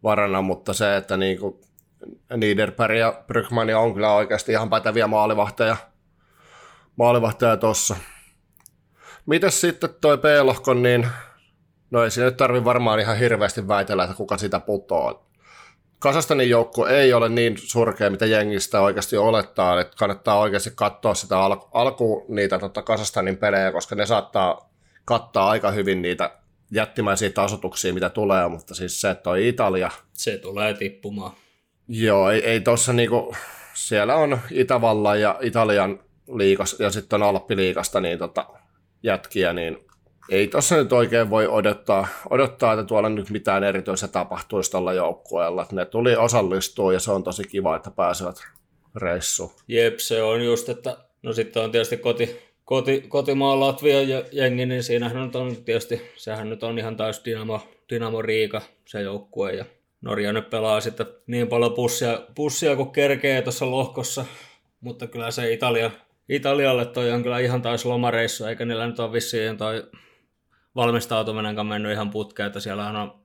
varana, 0.03 0.41
mutta 0.41 0.73
se, 0.73 0.97
että 0.97 1.17
niin 1.17 1.39
kuin 1.39 1.61
Niederberg 2.37 2.97
ja 2.97 3.23
Brygman 3.27 3.75
on 3.75 3.93
kyllä 3.93 4.13
oikeasti 4.13 4.51
ihan 4.51 4.69
päteviä 4.69 5.07
maalivahteja, 5.07 5.77
maalivahteja 6.95 7.57
tuossa. 7.57 7.95
Mitäs 9.25 9.61
sitten 9.61 9.89
toi 10.01 10.17
P-lohkon, 10.17 10.83
niin 10.83 11.07
no 11.93 12.03
ei 12.03 12.11
siinä 12.11 12.25
nyt 12.25 12.37
tarvi 12.37 12.65
varmaan 12.65 12.99
ihan 12.99 13.17
hirveästi 13.17 13.67
väitellä, 13.67 14.03
että 14.03 14.15
kuka 14.15 14.37
sitä 14.37 14.59
putoaa. 14.59 15.25
Kasastanin 15.99 16.49
joukko 16.49 16.87
ei 16.87 17.13
ole 17.13 17.29
niin 17.29 17.55
surkea, 17.57 18.09
mitä 18.09 18.25
jengistä 18.25 18.81
oikeasti 18.81 19.17
olettaa, 19.17 19.81
että 19.81 19.97
kannattaa 19.99 20.39
oikeasti 20.39 20.71
katsoa 20.75 21.13
sitä 21.13 21.39
al- 21.39 21.57
alkuun 21.71 22.25
niitä 22.35 22.59
tota 22.59 22.81
Kasastanin 22.81 23.37
pelejä, 23.37 23.71
koska 23.71 23.95
ne 23.95 24.05
saattaa 24.05 24.69
kattaa 25.05 25.49
aika 25.49 25.71
hyvin 25.71 26.01
niitä 26.01 26.31
jättimäisiä 26.71 27.29
tasotuksia, 27.29 27.93
mitä 27.93 28.09
tulee, 28.09 28.47
mutta 28.47 28.75
siis 28.75 29.01
se, 29.01 29.09
että 29.09 29.23
toi 29.23 29.47
Italia, 29.47 29.91
Se 30.13 30.37
tulee 30.37 30.73
tippumaan. 30.73 31.31
joo, 31.87 32.29
ei, 32.29 32.45
ei 32.45 32.59
tuossa 32.59 32.93
niinku, 32.93 33.35
siellä 33.73 34.15
on 34.15 34.39
Itävallan 34.51 35.21
ja 35.21 35.37
Italian 35.41 35.99
liikas 36.35 36.75
ja 36.79 36.89
sitten 36.89 37.23
on 37.23 37.29
Alppiliikasta 37.29 38.01
niin 38.01 38.19
tota, 38.19 38.45
jätkiä, 39.03 39.53
niin 39.53 39.77
ei 40.29 40.47
tuossa 40.47 40.75
nyt 40.75 40.93
oikein 40.93 41.29
voi 41.29 41.47
odottaa, 41.47 42.07
odottaa, 42.29 42.73
että 42.73 42.83
tuolla 42.83 43.09
nyt 43.09 43.29
mitään 43.29 43.63
erityistä 43.63 44.07
tapahtuisi 44.07 44.71
tällä 44.71 44.93
joukkueella. 44.93 45.65
Ne 45.71 45.85
tuli 45.85 46.15
osallistua 46.15 46.93
ja 46.93 46.99
se 46.99 47.11
on 47.11 47.23
tosi 47.23 47.43
kiva, 47.43 47.75
että 47.75 47.91
pääsevät 47.91 48.35
reissuun. 48.95 49.51
Jep, 49.67 49.97
se 49.97 50.23
on 50.23 50.45
just, 50.45 50.69
että 50.69 50.97
no 51.23 51.33
sitten 51.33 51.63
on 51.63 51.71
tietysti 51.71 51.97
koti, 51.97 52.39
koti, 52.65 53.01
kotimaan 53.07 53.59
ja 54.07 54.23
jengi, 54.31 54.65
niin 54.65 54.83
siinähän 54.83 55.31
on 55.35 55.55
tietysti, 55.65 56.01
sehän 56.15 56.49
nyt 56.49 56.63
on 56.63 56.79
ihan 56.79 56.97
täys 56.97 57.21
Dynamo, 57.25 57.59
Dynamo 57.89 58.21
Riika 58.21 58.61
se 58.85 59.01
joukkue 59.01 59.53
ja 59.53 59.65
Norja 60.01 60.33
nyt 60.33 60.49
pelaa 60.49 60.81
sitten 60.81 61.05
niin 61.27 61.47
paljon 61.47 61.73
pussia, 61.73 62.21
pussia 62.35 62.75
kuin 62.75 62.91
kerkee 62.91 63.41
tuossa 63.41 63.71
lohkossa, 63.71 64.25
mutta 64.79 65.07
kyllä 65.07 65.31
se 65.31 65.53
Italia, 65.53 65.91
Italialle 66.29 66.85
toi 66.85 67.11
on 67.11 67.23
kyllä 67.23 67.39
ihan 67.39 67.61
taas 67.61 67.85
lomareissu, 67.85 68.45
eikä 68.45 68.65
niillä 68.65 68.87
nyt 68.87 68.99
ole 68.99 69.11
vissiin 69.11 69.57
toi 69.57 69.83
valmistautuminenkaan 70.75 71.67
mennyt 71.67 71.91
ihan 71.91 72.09
putkeen, 72.09 72.47
että 72.47 72.59
siellähän 72.59 72.95
on 72.95 73.23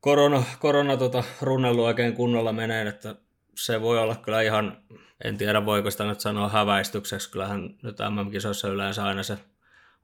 korona, 0.00 0.42
korona 0.58 0.96
tota, 0.96 1.24
runnellut 1.40 1.84
oikein 1.84 2.14
kunnolla 2.14 2.52
meneen, 2.52 2.86
että 2.86 3.14
se 3.54 3.80
voi 3.80 3.98
olla 3.98 4.16
kyllä 4.16 4.40
ihan, 4.40 4.78
en 5.24 5.38
tiedä 5.38 5.66
voiko 5.66 5.90
sitä 5.90 6.04
nyt 6.04 6.20
sanoa 6.20 6.48
häväistykseksi, 6.48 7.30
kyllähän 7.30 7.74
nyt 7.82 7.96
MM-kisoissa 8.10 8.68
yleensä 8.68 9.04
aina 9.04 9.22
se 9.22 9.38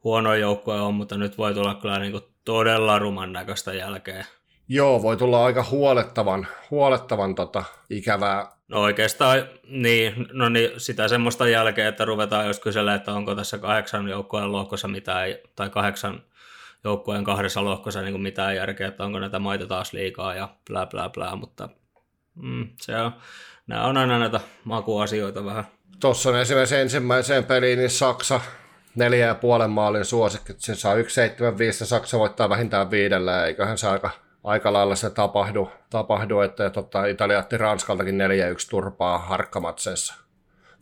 huono 0.05 0.35
joukkue 0.35 0.81
on, 0.81 0.94
mutta 0.94 1.16
nyt 1.16 1.38
voi 1.38 1.55
tulla 1.55 1.75
kyllä 1.75 1.98
niin 1.98 2.12
kuin 2.12 2.25
todella 2.44 2.98
ruman 2.98 3.33
näköistä 3.33 3.72
jälkeen. 3.72 4.25
Joo, 4.74 5.02
voi 5.02 5.16
tulla 5.16 5.44
aika 5.44 5.64
huolettavan, 5.70 6.46
huolettavan 6.70 7.35
tota, 7.35 7.64
ikävää. 7.90 8.52
No 8.68 8.80
oikeastaan, 8.80 9.48
niin, 9.68 10.26
no 10.32 10.48
niin, 10.48 10.70
sitä 10.76 11.08
semmoista 11.08 11.48
jälkeen, 11.48 11.88
että 11.88 12.04
ruvetaan 12.04 12.46
just 12.46 12.62
kyselemään, 12.62 12.96
että 12.96 13.12
onko 13.12 13.35
tässä 13.35 13.58
kahdeksan 13.58 14.08
joukkueen 14.08 14.52
lohkossa 14.52 14.88
mitään, 14.88 15.28
tai 15.56 15.70
kahdeksan 15.70 16.22
joukkueen 16.85 17.24
kahdessa 17.24 17.64
lohkossa 17.64 18.02
niin 18.02 18.12
kuin 18.12 18.22
mitään 18.22 18.56
järkeä, 18.56 18.88
että 18.88 19.04
onko 19.04 19.18
näitä 19.18 19.38
maita 19.38 19.66
taas 19.66 19.92
liikaa 19.92 20.35
ja 20.35 20.48
bla 20.66 20.87
bla 20.87 21.08
bla, 21.08 21.37
mutta 21.37 21.68
mm, 22.35 22.68
se 22.80 22.96
on, 22.96 23.12
nämä 23.66 23.85
on 23.85 23.96
aina 23.96 24.18
näitä 24.18 24.40
makuasioita 24.64 25.44
vähän. 25.44 25.64
Tuossa 26.00 26.30
on 26.30 26.38
esimerkiksi 26.38 26.76
ensimmäiseen 26.76 27.44
peliin 27.44 27.78
niin 27.78 27.90
Saksa 27.90 28.40
neljä 28.94 29.26
ja 29.26 29.35
puolen 29.35 29.70
maalin 29.70 30.04
suosikki. 30.04 30.52
Sen 30.56 30.76
saa 30.76 30.94
1,75 30.94 31.02
ja 31.80 31.87
Saksa 31.87 32.18
voittaa 32.18 32.48
vähintään 32.48 32.90
viidellä, 32.90 33.46
eiköhän 33.46 33.78
se 33.78 33.88
aika, 33.88 34.11
aika 34.44 34.72
lailla 34.72 34.96
se 34.96 35.11
tapahdu, 35.11 35.70
tapahdu 35.90 36.40
että 36.40 36.70
tota, 36.70 37.07
Italia 37.07 37.38
otti 37.38 37.59
Ranskaltakin 37.59 38.18
4-1 38.18 38.20
turpaa 38.70 39.18
harkkamatseissa. 39.18 40.14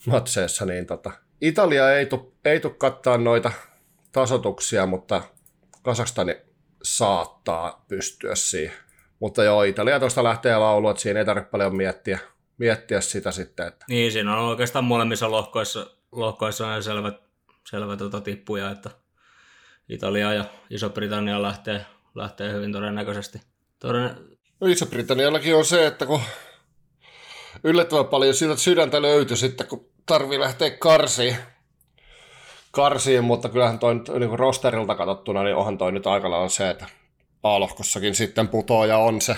Matseissa, 0.06 0.66
niin 0.66 0.86
tota, 0.86 1.10
Italia 1.40 1.92
ei 1.92 2.06
tule 2.06 2.22
ei 2.44 2.60
tu 2.60 2.70
kattaa 2.70 3.18
noita 3.18 3.52
tasotuksia, 4.12 4.86
mutta 4.86 5.22
Kasakstani 5.82 6.36
saattaa 6.82 7.84
pystyä 7.88 8.34
siihen. 8.34 8.76
Mutta 9.20 9.44
joo, 9.44 9.62
Italia 9.62 10.00
tuosta 10.00 10.24
lähtee 10.24 10.58
laulu, 10.58 10.88
että 10.88 11.02
siinä 11.02 11.20
ei 11.20 11.26
tarvitse 11.26 11.50
paljon 11.50 11.76
miettiä, 11.76 12.18
miettiä 12.58 13.00
sitä 13.00 13.30
sitten. 13.30 13.66
Että... 13.66 13.84
Niin, 13.88 14.12
siinä 14.12 14.36
on 14.36 14.48
oikeastaan 14.48 14.84
molemmissa 14.84 15.30
lohkoissa, 15.30 15.86
lohkoissa 16.12 16.66
on 16.66 16.82
selvät, 16.82 17.20
selvä 17.66 17.96
tota 17.96 18.20
tippuja, 18.20 18.70
että 18.70 18.90
Italia 19.88 20.32
ja 20.32 20.44
Iso-Britannia 20.70 21.42
lähtee, 21.42 21.86
lähtee 22.14 22.52
hyvin 22.52 22.72
todennäköisesti. 22.72 23.49
Toden... 23.80 24.10
No 24.60 24.66
Iso-Britanniallakin 24.66 25.56
on 25.56 25.64
se, 25.64 25.86
että 25.86 26.06
kun 26.06 26.20
yllättävän 27.64 28.06
paljon 28.06 28.34
siitä 28.34 28.56
sydäntä 28.56 29.02
löytyi 29.02 29.36
sitten, 29.36 29.66
kun 29.66 29.90
tarvii 30.06 30.40
lähteä 30.40 30.70
karsiin, 30.70 31.36
karsiin 32.70 33.24
mutta 33.24 33.48
kyllähän 33.48 33.78
toi 33.78 33.94
nyt 33.94 34.08
niin 34.08 34.38
rosterilta 34.38 34.94
katsottuna, 34.94 35.42
niin 35.42 35.56
onhan 35.56 35.78
toi 35.78 35.92
nyt 35.92 36.06
aika 36.06 36.30
lailla 36.30 36.48
se, 36.48 36.70
että 36.70 36.86
A-lohkossakin 37.42 38.14
sitten 38.14 38.48
putoaja 38.48 38.98
on 38.98 39.20
se 39.20 39.36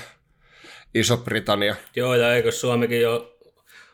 Iso-Britannia. 0.95 1.77
Joo, 1.97 2.15
ja 2.15 2.35
eikö 2.35 2.53
Suomikin 2.53 3.01
jo 3.01 3.39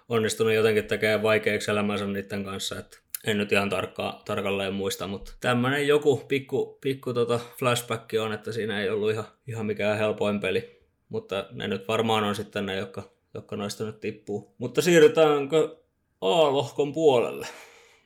onnistunut 0.09 0.53
jotenkin 0.53 0.85
tekemään 0.85 1.23
vaikeaksi 1.23 1.71
elämänsä 1.71 2.07
niiden 2.07 2.45
kanssa, 2.45 2.79
että 2.79 2.99
en 3.25 3.39
nyt 3.39 3.53
ihan 3.53 3.71
tarkkaa, 3.71 4.23
tarkalleen 4.25 4.75
muista, 4.75 5.07
mutta 5.07 5.33
tämmöinen 5.41 5.89
joku 5.89 6.17
pikku, 6.17 6.79
pikku 6.81 7.15
tota 7.15 7.41
flashback 7.59 8.11
on, 8.23 8.33
että 8.33 8.53
siinä 8.53 8.81
ei 8.81 8.91
ollut 8.91 9.11
ihan, 9.11 9.25
ihan 9.47 9.67
mikään 9.67 9.99
helpoin 9.99 10.41
peli, 10.41 10.89
mutta 11.09 11.47
ne 11.53 11.69
nyt 11.69 11.89
varmaan 11.89 12.25
on 12.25 12.35
sitten 12.35 12.67
ne, 12.67 12.77
jotka, 12.77 13.03
jotka 13.35 13.57
noista 13.57 13.85
nyt 13.85 14.01
tippuu. 14.01 14.55
Mutta 14.59 14.83
siirrytäänkö 14.83 15.77
A-lohkon 16.21 16.93
puolelle? 16.93 17.47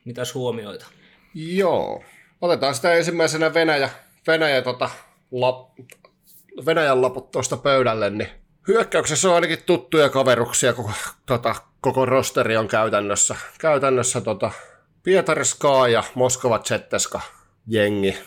Mitäs 0.05 0.33
huomioita? 0.33 0.85
Joo. 1.33 2.03
Otetaan 2.41 2.75
sitä 2.75 2.93
ensimmäisenä 2.93 3.53
Venäjä, 3.53 3.89
Venäjä 4.27 4.61
tota, 4.61 4.89
lap, 5.31 5.69
Venäjän 6.65 7.01
laput 7.01 7.31
tuosta 7.31 7.57
pöydälle, 7.57 8.09
niin 8.09 8.29
hyökkäyksessä 8.67 9.29
on 9.29 9.35
ainakin 9.35 9.63
tuttuja 9.65 10.09
kaveruksia, 10.09 10.73
koko, 10.73 10.91
tota, 11.25 11.55
koko 11.81 12.05
rosteri 12.05 12.57
on 12.57 12.67
käytännössä, 12.67 13.35
käytännössä 13.59 14.21
tota, 14.21 14.51
Pietariskaa 15.03 15.87
ja 15.87 16.03
Moskova 16.15 16.59
Zetteska 16.59 17.21
jengi, 17.67 18.17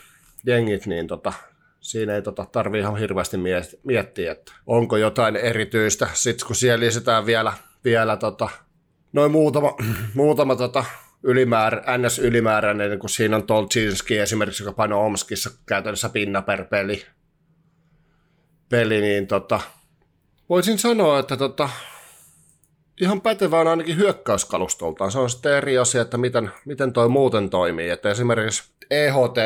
jengit, 0.46 0.86
niin 0.86 1.06
tota, 1.06 1.32
siinä 1.80 2.14
ei 2.14 2.22
tota, 2.22 2.46
tarvii 2.52 2.80
ihan 2.80 2.96
hirveästi 2.96 3.36
miettiä, 3.84 4.32
että 4.32 4.52
onko 4.66 4.96
jotain 4.96 5.36
erityistä. 5.36 6.08
Sitten 6.12 6.46
kun 6.46 6.56
siellä 6.56 6.86
lisätään 6.86 7.26
vielä, 7.26 7.52
vielä 7.84 8.16
tota, 8.16 8.48
noin 9.12 9.32
muutama, 9.32 9.76
muutama 10.14 10.56
tota, 10.56 10.84
ylimäärä, 11.22 11.82
NS-ylimääräinen, 11.98 12.90
niin 12.90 13.00
kun 13.00 13.10
siinä 13.10 13.36
on 13.36 13.46
Tolchinski 13.46 14.18
esimerkiksi, 14.18 14.62
joka 14.62 14.72
painoi 14.72 15.06
Omskissa 15.06 15.50
käytännössä 15.66 16.08
pinna 16.08 16.42
per 16.42 16.64
peli, 16.64 17.06
peli 18.68 19.00
niin 19.00 19.26
tota, 19.26 19.60
voisin 20.48 20.78
sanoa, 20.78 21.18
että 21.18 21.36
tota, 21.36 21.68
ihan 23.00 23.20
pätevä 23.20 23.60
on 23.60 23.68
ainakin 23.68 23.96
hyökkäyskalustoltaan. 23.96 25.12
Se 25.12 25.18
on 25.18 25.30
sitten 25.30 25.52
eri 25.52 25.78
asia, 25.78 26.02
että 26.02 26.18
miten, 26.18 26.50
miten 26.64 26.92
toi 26.92 27.08
muuten 27.08 27.50
toimii. 27.50 27.90
Että 27.90 28.10
esimerkiksi 28.10 28.70
EHT, 28.90 29.36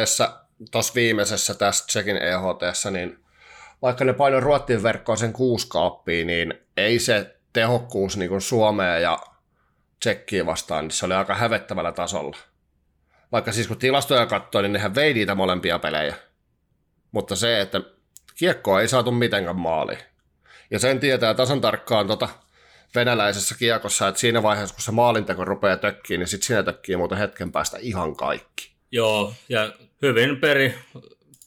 tuossa 0.71 0.95
viimeisessä 0.95 1.55
tässä 1.55 1.87
Tsekin 1.87 2.17
EHT, 2.17 2.91
niin 2.91 3.19
vaikka 3.83 4.05
ne 4.05 4.13
painoi 4.13 4.41
Ruottin 4.41 4.83
verkkoon 4.83 5.19
sen 5.19 5.33
kuusi 5.33 5.69
kaappia, 5.69 6.25
niin 6.25 6.55
ei 6.77 6.99
se 6.99 7.37
tehokkuus 7.53 8.17
niin 8.17 8.29
kuin 8.29 8.41
Suomeen 8.41 9.03
ja 9.03 9.19
Tsekkiin 10.01 10.47
vastaan, 10.47 10.85
niin 10.85 10.91
se 10.91 11.07
oli 11.07 11.15
aika 11.15 11.35
hävettävällä 11.35 11.93
tasolla. 11.93 12.37
Vaikka 13.33 13.53
siis 13.53 13.69
kun 13.69 13.79
tilastoja 13.79 14.27
katsoi, 14.27 14.63
niin 14.63 14.73
nehän 14.73 14.95
vei 14.95 15.15
niitä 15.15 15.35
molempia 15.35 15.79
pelejä. 15.79 16.15
Mutta 17.13 17.37
se, 17.37 17.61
että 17.61 17.81
kiekkoa 18.35 18.81
ei 18.81 18.89
saatu 18.89 19.11
mitenkään 19.11 19.57
maaliin. 19.59 19.99
Ja 20.71 20.79
sen 20.79 21.01
tietää 21.01 21.35
tasan 21.35 21.61
tarkkaan 21.61 22.07
tota 22.07 22.29
venäläisessä 22.94 23.55
kiekossa, 23.59 24.09
että 24.09 24.20
siinä 24.20 24.42
vaiheessa, 24.42 24.74
kun 24.74 24.83
se 24.83 24.92
maalinteko 24.92 25.44
rupeaa 25.44 25.76
tökkiin, 25.76 26.18
niin 26.18 26.29
sitten 26.29 26.46
siinä 26.46 26.62
tökkii 26.62 26.96
muuten 26.96 27.18
hetken 27.18 27.53
päästä 27.53 27.79
ihan 27.81 28.16
kaikki. 28.16 28.70
Joo, 28.90 29.35
ja 29.48 29.72
hyvin 30.03 30.37
peri, 30.37 30.74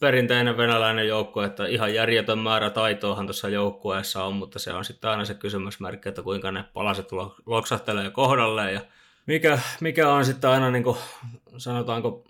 perinteinen 0.00 0.56
venäläinen 0.56 1.08
joukkue, 1.08 1.44
että 1.44 1.66
ihan 1.66 1.94
järjetön 1.94 2.38
määrä 2.38 2.70
taitoahan 2.70 3.26
tuossa 3.26 3.48
joukkueessa 3.48 4.24
on, 4.24 4.34
mutta 4.34 4.58
se 4.58 4.72
on 4.72 4.84
sitten 4.84 5.10
aina 5.10 5.24
se 5.24 5.34
kysymysmerkki, 5.34 6.08
että 6.08 6.22
kuinka 6.22 6.50
ne 6.50 6.64
palaset 6.72 7.08
loksahtelee 7.46 8.10
kohdalleen 8.10 8.74
ja 8.74 8.80
mikä, 9.26 9.58
mikä 9.80 10.08
on 10.08 10.24
sitten 10.24 10.50
aina, 10.50 10.70
niin 10.70 10.84
kuin, 10.84 10.98
sanotaanko, 11.56 12.24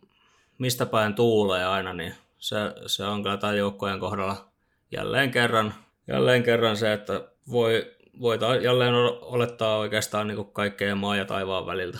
mistä 0.58 0.86
päin 0.86 1.14
tuulee 1.14 1.64
aina, 1.64 1.92
niin 1.92 2.14
se, 2.38 2.56
se 2.86 3.04
on 3.04 3.22
kyllä 3.22 3.36
tämän 3.36 3.58
joukkueen 3.58 4.00
kohdalla 4.00 4.48
jälleen 4.90 5.30
kerran, 5.30 5.74
jälleen 6.08 6.42
kerran 6.42 6.76
se, 6.76 6.92
että 6.92 7.20
voi, 7.50 7.93
voi 8.20 8.38
jälleen 8.62 8.94
olettaa 9.20 9.78
oikeastaan 9.78 10.28
niin 10.28 10.44
kaikkea 10.52 10.94
maa 10.94 11.16
ja 11.16 11.24
taivaan 11.24 11.66
väliltä. 11.66 11.98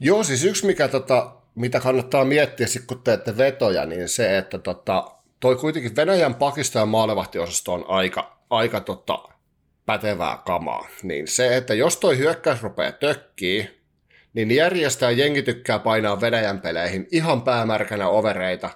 Joo, 0.00 0.24
siis 0.24 0.44
yksi 0.44 0.66
mikä 0.66 0.88
tota, 0.88 1.32
mitä 1.54 1.80
kannattaa 1.80 2.24
miettiä 2.24 2.66
sit, 2.66 2.84
kun 2.86 3.02
teette 3.02 3.36
vetoja, 3.36 3.86
niin 3.86 4.08
se, 4.08 4.38
että 4.38 4.58
tota, 4.58 5.10
toi 5.40 5.56
kuitenkin 5.56 5.96
Venäjän 5.96 6.34
Pakistan 6.34 6.88
maalevahtiosasto 6.88 7.72
on 7.72 7.84
aika, 7.88 8.38
aika 8.50 8.80
tota, 8.80 9.18
pätevää 9.86 10.42
kamaa. 10.46 10.88
Niin 11.02 11.28
se, 11.28 11.56
että 11.56 11.74
jos 11.74 11.96
toi 11.96 12.18
hyökkäys 12.18 12.62
rupeaa 12.62 12.92
tökkii, 12.92 13.82
niin 14.34 14.50
järjestää 14.50 15.10
jengi 15.10 15.42
tykkää 15.42 15.78
painaa 15.78 16.20
Venäjän 16.20 16.60
peleihin 16.60 17.08
ihan 17.10 17.42
päämärkänä 17.42 18.08
overeita. 18.08 18.70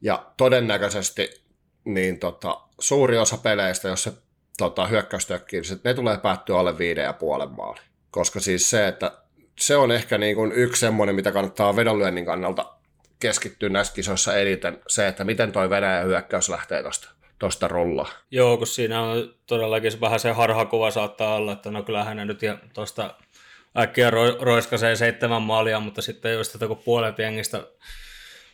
Ja 0.00 0.26
todennäköisesti 0.36 1.42
niin 1.84 2.18
tota, 2.18 2.60
suuri 2.78 3.18
osa 3.18 3.36
peleistä, 3.36 3.88
jos 3.88 4.02
se 4.02 4.12
tota, 4.58 4.86
hyökkäys 4.86 5.26
tökkii, 5.26 5.60
niin 5.60 5.80
ne 5.84 5.94
tulee 5.94 6.18
päättyä 6.18 6.58
alle 6.58 6.78
viiden 6.78 7.04
ja 7.04 7.12
puolen 7.12 7.50
maali. 7.50 7.80
Koska 8.10 8.40
siis 8.40 8.70
se, 8.70 8.88
että 8.88 9.12
se 9.58 9.76
on 9.76 9.92
ehkä 9.92 10.18
niin 10.18 10.36
kuin 10.36 10.52
yksi 10.52 10.80
semmoinen, 10.80 11.14
mitä 11.14 11.32
kannattaa 11.32 11.76
vedonlyönnin 11.76 12.24
kannalta 12.24 12.72
keskittyy 13.20 13.68
näissä 13.68 13.94
kisoissa 13.94 14.36
eniten 14.36 14.78
se, 14.88 15.08
että 15.08 15.24
miten 15.24 15.52
toi 15.52 15.70
Venäjän 15.70 16.06
hyökkäys 16.06 16.48
lähtee 16.48 16.82
tosta, 16.82 17.08
tosta 17.38 17.68
rolla. 17.68 18.08
Joo, 18.30 18.56
kun 18.56 18.66
siinä 18.66 19.02
on 19.02 19.34
todellakin 19.46 20.00
vähän 20.00 20.20
se 20.20 20.30
harhakuva 20.30 20.90
saattaa 20.90 21.34
olla, 21.34 21.52
että 21.52 21.70
no 21.70 21.82
kyllähän 21.82 22.16
ne 22.16 22.24
nyt 22.24 22.40
tuosta 22.74 23.14
äkkiä 23.78 24.10
ro- 24.10 24.38
roiskasee 24.40 24.96
seitsemän 24.96 25.42
maalia, 25.42 25.80
mutta 25.80 26.02
sitten 26.02 26.34
just 26.34 26.54
että 26.54 26.66
kun 26.66 26.82
puolet 26.84 27.18
jengistä, 27.18 27.66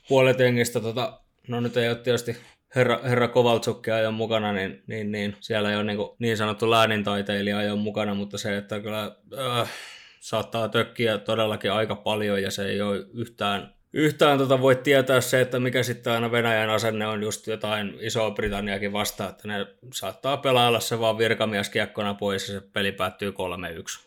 puolet 0.08 0.38
jengistä 0.38 0.80
tota, 0.80 1.20
no 1.48 1.60
nyt 1.60 1.76
ei 1.76 1.88
ole 1.88 1.96
tietysti 1.96 2.36
herra, 2.76 3.00
herra 3.02 3.28
Kovaltsukki 3.28 3.90
ajo 3.90 4.12
mukana, 4.12 4.52
niin, 4.52 4.82
niin, 4.86 5.12
niin 5.12 5.36
siellä 5.40 5.70
ei 5.70 5.76
ole 5.76 5.84
niin, 5.84 5.98
niin 6.18 6.36
sanottu 6.36 6.70
läänintaiteilija 6.70 7.58
ajo 7.58 7.76
mukana, 7.76 8.14
mutta 8.14 8.38
se, 8.38 8.56
että 8.56 8.80
kyllä 8.80 9.16
äh, 9.38 9.70
saattaa 10.20 10.68
tökkiä 10.68 11.18
todellakin 11.18 11.72
aika 11.72 11.94
paljon 11.94 12.42
ja 12.42 12.50
se 12.50 12.64
ei 12.64 12.80
ole 12.80 13.06
yhtään, 13.14 13.74
yhtään 13.92 14.38
tota 14.38 14.60
voi 14.60 14.76
tietää 14.76 15.20
se, 15.20 15.40
että 15.40 15.60
mikä 15.60 15.82
sitten 15.82 16.12
aina 16.12 16.32
Venäjän 16.32 16.70
asenne 16.70 17.06
on 17.06 17.22
just 17.22 17.46
jotain 17.46 17.94
Iso-Britanniakin 18.00 18.92
vastaan, 18.92 19.30
että 19.30 19.48
ne 19.48 19.66
saattaa 19.94 20.36
pelailla 20.36 20.80
se 20.80 21.00
vaan 21.00 21.18
virkamieskiekkona 21.18 22.14
pois 22.14 22.48
ja 22.48 22.60
se 22.60 22.66
peli 22.72 22.92
päättyy 22.92 23.30
3-1. 23.30 23.34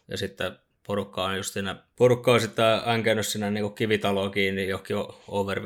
Ja 0.07 0.17
sitten 0.17 0.51
porukka 0.87 1.23
on 1.23 1.37
just 1.37 1.53
siinä, 1.53 1.75
porukka 1.95 2.31
on 2.31 2.41
sitten 2.41 2.81
änkenyt 2.85 3.27
sinne 3.27 3.51
niin 3.51 3.73
kivitaloon 3.73 4.31
kiinni 4.31 4.67
johonkin 4.67 4.97
over 5.27 5.59
5.5, 5.59 5.63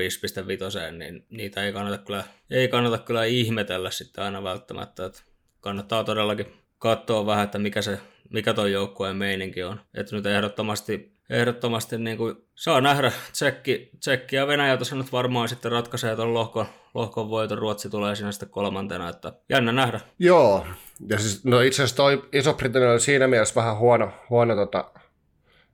niin 0.97 1.25
niitä 1.29 1.63
ei 1.63 1.73
kannata 1.73 1.97
kyllä, 1.97 2.23
ei 2.49 2.67
kannata 2.67 2.97
kyllä 2.97 3.25
ihmetellä 3.25 3.91
sitten 3.91 4.23
aina 4.23 4.43
välttämättä, 4.43 5.05
että 5.05 5.21
kannattaa 5.61 6.03
todellakin 6.03 6.53
katsoa 6.77 7.25
vähän, 7.25 7.43
että 7.43 7.59
mikä 7.59 7.81
se 7.81 7.99
mikä 8.29 8.53
tuo 8.53 8.65
joukkueen 8.65 9.15
meininki 9.15 9.63
on. 9.63 9.81
Että 9.93 10.15
nyt 10.15 10.25
ehdottomasti, 10.25 11.13
ehdottomasti 11.29 11.97
niin 11.97 12.17
kuin 12.17 12.35
saa 12.55 12.81
nähdä 12.81 13.11
Tsekki, 13.31 13.89
Tsekki 13.99 14.35
ja 14.35 14.47
Venäjä 14.47 14.77
tuossa 14.77 14.95
nyt 14.95 15.11
varmaan 15.11 15.49
sitten 15.49 15.71
ratkaisee 15.71 16.15
tuon 16.15 16.33
lohkon, 16.33 16.65
lohkon 16.93 17.29
voiton. 17.29 17.57
Ruotsi 17.57 17.89
tulee 17.89 18.15
siinä 18.15 18.31
sitten 18.31 18.49
kolmantena, 18.49 19.09
että 19.09 19.33
jännä 19.49 19.71
nähdä. 19.71 19.99
Joo, 20.19 20.65
ja 21.09 21.19
siis 21.19 21.45
no 21.45 21.61
itse 21.61 21.83
asiassa 21.83 21.97
toi 21.97 22.23
Iso-Britannia 22.33 22.91
oli 22.91 22.99
siinä 22.99 23.27
mielessä 23.27 23.55
vähän 23.55 23.77
huono, 23.77 24.11
huono 24.29 24.55
tota, 24.55 24.91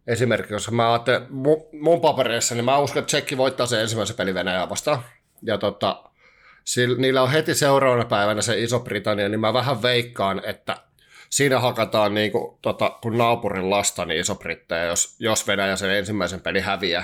esimerkki, 0.07 0.53
koska 0.53 0.71
mä 0.71 0.91
ajattelen, 0.91 1.27
mun, 1.29 1.67
mun 1.81 2.01
papereissa, 2.01 2.55
niin 2.55 2.65
mä 2.65 2.77
uskon, 2.77 2.99
että 2.99 3.07
Tsekki 3.07 3.37
voittaa 3.37 3.65
sen 3.65 3.81
ensimmäisen 3.81 4.15
pelin 4.15 4.35
Venäjää 4.35 4.69
vastaan. 4.69 5.03
Ja 5.41 5.57
tota, 5.57 6.03
sillä, 6.63 6.97
niillä 6.97 7.21
on 7.21 7.31
heti 7.31 7.55
seuraavana 7.55 8.05
päivänä 8.05 8.41
se 8.41 8.61
Iso-Britannia, 8.61 9.29
niin 9.29 9.39
mä 9.39 9.53
vähän 9.53 9.81
veikkaan, 9.81 10.41
että 10.45 10.77
siinä 11.29 11.59
hakataan 11.59 12.13
niin 12.13 12.31
kuin, 12.31 12.57
tota, 12.61 12.89
kun 13.01 13.17
naapurin 13.17 13.69
lasta 13.69 14.05
niin 14.05 14.19
iso-brittejä, 14.19 14.85
jos, 14.85 15.15
jos 15.19 15.47
Venäjä 15.47 15.75
sen 15.75 15.91
ensimmäisen 15.91 16.41
pelin 16.41 16.63
häviää. 16.63 17.03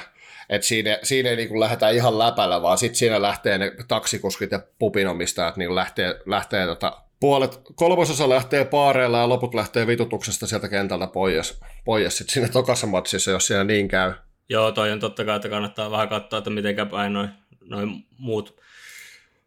Et 0.50 0.64
siinä, 0.64 1.00
siinä 1.04 1.30
ei 1.30 1.36
niin 1.36 1.60
lähdetä 1.60 1.90
ihan 1.90 2.20
läpällä, 2.20 2.62
vaan 2.62 2.78
sitten 2.78 2.96
siinä 2.96 3.22
lähtee 3.22 3.58
ne 3.58 3.72
taksikuskit 3.88 4.52
ja 4.52 4.60
pupinomistajat 4.80 5.58
niin 5.58 5.76
lähtee, 5.76 6.20
lähtee 6.26 6.66
tota, 6.66 7.02
puolet, 7.22 7.62
kolmasosa 7.76 8.30
lähtee 8.30 8.66
paareilla 8.66 9.18
ja 9.18 9.30
loput 9.30 9.54
lähtee 9.54 9.88
vitutuksesta 9.88 10.48
sieltä 10.48 10.70
kentältä 10.70 11.08
pois, 11.08 11.60
pois 11.86 12.18
sitten 12.18 12.34
siinä 12.34 12.48
tokassa 12.48 12.88
matsissa, 12.88 13.32
jos 13.32 13.48
siinä 13.48 13.64
niin 13.64 13.88
käy. 13.88 14.14
Joo, 14.50 14.72
toi 14.72 14.92
on 14.92 15.00
totta 15.00 15.26
kai, 15.26 15.36
että 15.36 15.50
kannattaa 15.50 15.92
vähän 15.92 16.10
katsoa, 16.10 16.38
että 16.38 16.50
miten 16.50 16.90
päin 16.92 17.14
noin 17.14 17.30
noi 17.66 17.88
muut, 18.18 18.62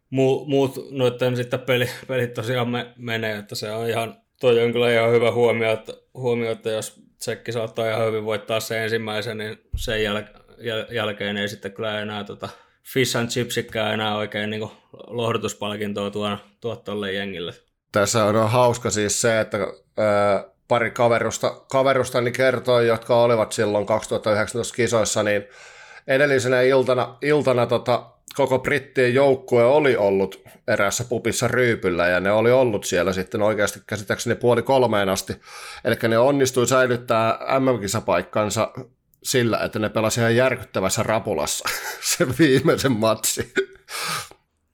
mu, 0.09 0.45
muut 0.45 0.91
noiden 0.91 1.35
sitten 1.35 1.59
peli, 1.59 1.89
pelit 2.07 2.33
tosiaan 2.33 2.69
me, 2.69 2.93
menee, 2.97 3.37
että 3.37 3.55
se 3.55 3.71
on 3.71 3.89
ihan, 3.89 4.17
toi 4.39 4.63
on 4.63 4.71
kyllä 4.71 4.93
ihan 4.93 5.11
hyvä 5.11 5.31
huomio, 5.31 5.71
että, 5.71 5.93
huomio, 6.13 6.51
että 6.51 6.69
jos 6.69 7.05
Tsekki 7.19 7.51
saattaa 7.51 7.89
ihan 7.89 8.07
hyvin 8.07 8.25
voittaa 8.25 8.59
sen 8.59 8.83
ensimmäisen, 8.83 9.37
niin 9.37 9.57
sen 9.75 9.99
jäl- 9.99 10.39
jäl- 10.57 10.93
jälkeen 10.93 11.37
ei 11.37 11.47
sitten 11.47 11.73
kyllä 11.73 12.01
enää 12.01 12.23
tota 12.23 12.49
fish 12.93 13.17
and 13.17 13.29
chipsikään 13.29 13.93
enää 13.93 14.17
oikein 14.17 14.49
niin 14.49 14.69
lohdutuspalkintoa 15.07 16.11
tuon 16.11 16.37
tuolle 16.85 17.13
jengille. 17.13 17.53
Tässä 17.91 18.25
on 18.25 18.49
hauska 18.49 18.89
siis 18.89 19.21
se, 19.21 19.39
että 19.39 19.57
ää, 19.97 20.43
pari 20.67 20.91
kaverusta, 20.91 21.61
kaverustani 21.71 22.31
kertoi, 22.31 22.87
jotka 22.87 23.21
olivat 23.21 23.51
silloin 23.51 23.85
2019 23.85 24.75
kisoissa, 24.75 25.23
niin 25.23 25.43
edellisenä 26.07 26.61
iltana, 26.61 27.17
iltana 27.21 27.65
tota, 27.65 28.09
koko 28.35 28.59
brittien 28.59 29.13
joukkue 29.13 29.65
oli 29.65 29.95
ollut 29.95 30.41
eräässä 30.67 31.03
pupissa 31.09 31.47
ryypyllä 31.47 32.07
ja 32.07 32.19
ne 32.19 32.31
oli 32.31 32.51
ollut 32.51 32.83
siellä 32.83 33.13
sitten 33.13 33.41
oikeasti 33.41 33.79
käsittääkseni 33.87 34.35
puoli 34.35 34.61
kolmeen 34.61 35.09
asti. 35.09 35.33
Eli 35.83 35.95
ne 36.07 36.17
onnistui 36.17 36.67
säilyttää 36.67 37.39
MM-kisapaikkansa 37.59 38.71
sillä, 39.25 39.59
että 39.59 39.79
ne 39.79 39.89
pelasivat 39.89 40.23
ihan 40.23 40.35
järkyttävässä 40.35 41.03
rapulassa 41.03 41.69
sen 42.17 42.33
viimeisen 42.39 42.91
matsi. 42.91 43.53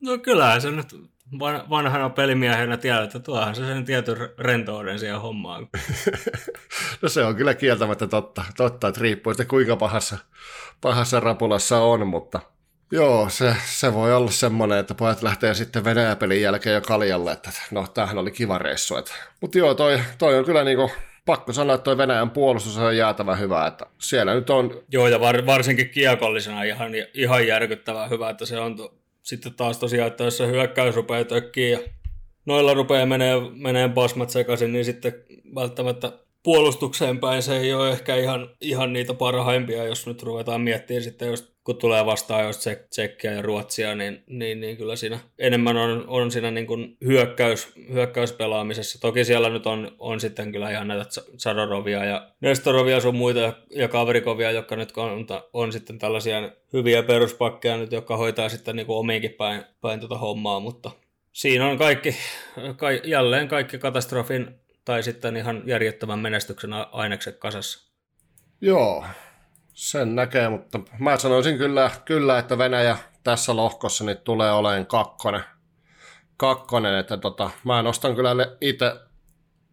No 0.01 0.17
kyllähän 0.17 0.61
se 0.61 0.71
nyt 0.71 0.95
vanhana 1.69 2.09
pelimiehenä 2.09 2.77
tiedät, 2.77 3.03
että 3.03 3.19
tuohan 3.19 3.55
se 3.55 3.65
sen 3.65 3.85
tietyn 3.85 4.17
rentouden 4.37 4.99
siihen 4.99 5.21
hommaan. 5.21 5.67
no 7.01 7.09
se 7.09 7.23
on 7.23 7.35
kyllä 7.35 7.53
kieltämättä 7.53 8.07
totta, 8.07 8.43
totta 8.57 8.87
että 8.87 9.01
riippuu, 9.01 9.31
että 9.31 9.45
kuinka 9.45 9.75
pahassa, 9.75 10.17
pahassa 10.81 11.19
rapulassa 11.19 11.79
on, 11.79 12.07
mutta 12.07 12.39
Joo, 12.93 13.29
se, 13.29 13.55
se 13.65 13.93
voi 13.93 14.13
olla 14.13 14.31
semmoinen, 14.31 14.77
että 14.77 14.93
pojat 14.93 15.23
lähtee 15.23 15.53
sitten 15.53 15.83
Venäjä-pelin 15.83 16.41
jälkeen 16.41 16.73
jo 16.73 16.81
kaljalle, 16.81 17.31
että 17.31 17.51
no 17.71 17.87
tämähän 17.87 18.17
oli 18.17 18.31
kiva 18.31 18.57
reissu. 18.57 18.93
Mutta 19.41 19.57
joo, 19.57 19.73
toi, 19.73 19.99
toi 20.17 20.37
on 20.37 20.45
kyllä 20.45 20.63
niinku, 20.63 20.91
pakko 21.25 21.53
sanoa, 21.53 21.75
että 21.75 21.83
toi 21.83 21.97
Venäjän 21.97 22.29
puolustus 22.29 22.77
on 22.77 22.97
jäätävän 22.97 23.39
hyvä, 23.39 23.67
että 23.67 23.85
siellä 23.97 24.33
nyt 24.33 24.49
on... 24.49 24.83
Joo, 24.91 25.07
ja 25.07 25.19
var, 25.19 25.45
varsinkin 25.45 25.89
kiekollisena 25.89 26.63
ihan, 26.63 26.91
ihan 27.13 27.47
järkyttävän 27.47 28.09
hyvä, 28.09 28.29
että 28.29 28.45
se 28.45 28.59
on 28.59 28.77
to, 28.77 28.93
sitten 29.23 29.53
taas 29.53 29.77
tosiaan, 29.77 30.07
että 30.07 30.23
jos 30.23 30.37
se 30.37 30.47
hyökkäys 30.47 30.95
rupeaa 30.95 31.23
tökkiin 31.23 31.71
ja 31.71 31.79
noilla 32.45 32.73
rupeaa 32.73 33.05
menee, 33.05 33.35
menee 33.53 33.89
pasmat 33.89 34.29
sekaisin, 34.29 34.73
niin 34.73 34.85
sitten 34.85 35.13
välttämättä 35.55 36.11
puolustukseen 36.43 37.19
päin 37.19 37.43
se 37.43 37.57
ei 37.57 37.73
ole 37.73 37.89
ehkä 37.89 38.15
ihan, 38.15 38.49
ihan 38.61 38.93
niitä 38.93 39.13
parhaimpia, 39.13 39.83
jos 39.83 40.07
nyt 40.07 40.23
ruvetaan 40.23 40.61
miettimään 40.61 41.03
sitten, 41.03 41.27
jos, 41.27 41.51
kun 41.63 41.77
tulee 41.77 42.05
vastaan 42.05 42.43
jos 42.43 42.67
Tsekkiä 42.89 43.33
ja 43.33 43.41
Ruotsia, 43.41 43.95
niin, 43.95 44.23
niin, 44.27 44.61
niin 44.61 44.77
kyllä 44.77 44.95
siinä 44.95 45.19
enemmän 45.39 45.77
on, 45.77 46.05
on 46.07 46.31
siinä 46.31 46.51
niin 46.51 46.67
kuin 46.67 46.97
hyökkäys, 47.05 47.73
hyökkäyspelaamisessa. 47.93 49.01
Toki 49.01 49.25
siellä 49.25 49.49
nyt 49.49 49.67
on, 49.67 49.91
on 49.99 50.19
sitten 50.19 50.51
kyllä 50.51 50.71
ihan 50.71 50.87
näitä 50.87 51.05
Sadorovia 51.37 52.05
ja 52.05 52.31
Nestorovia 52.41 52.99
sun 52.99 53.15
muita 53.15 53.39
ja, 53.39 53.53
ja 53.69 53.87
Kavrikovia, 53.87 54.51
jotka 54.51 54.75
nyt 54.75 54.97
on, 54.97 55.25
on 55.53 55.71
sitten 55.71 55.99
tällaisia 55.99 56.51
hyviä 56.73 57.03
peruspakkeja 57.03 57.77
nyt, 57.77 57.91
jotka 57.91 58.17
hoitaa 58.17 58.49
sitten 58.49 58.75
niin 58.75 58.85
kuin 58.87 58.97
omiinkin 58.97 59.33
päin, 59.33 59.63
päin 59.81 59.99
tuota 59.99 60.17
hommaa, 60.17 60.59
mutta 60.59 60.91
siinä 61.31 61.67
on 61.67 61.77
kaikki, 61.77 62.15
ka, 62.77 62.91
jälleen 62.91 63.47
kaikki 63.47 63.77
katastrofin 63.77 64.60
tai 64.85 65.03
sitten 65.03 65.37
ihan 65.37 65.63
järjettömän 65.65 66.19
menestyksen 66.19 66.73
ainekset 66.91 67.37
kasassa. 67.37 67.91
Joo, 68.61 69.05
sen 69.73 70.15
näkee, 70.15 70.49
mutta 70.49 70.79
mä 70.99 71.17
sanoisin 71.17 71.57
kyllä, 71.57 71.91
kyllä 72.05 72.39
että 72.39 72.57
Venäjä 72.57 72.97
tässä 73.23 73.55
lohkossa 73.55 74.03
niin 74.03 74.17
tulee 74.17 74.51
olemaan 74.51 74.85
kakkonen. 74.85 75.43
kakkonen 76.37 76.95
että 76.95 77.17
tota, 77.17 77.49
mä 77.63 77.81
nostan 77.81 78.15
kyllä 78.15 78.35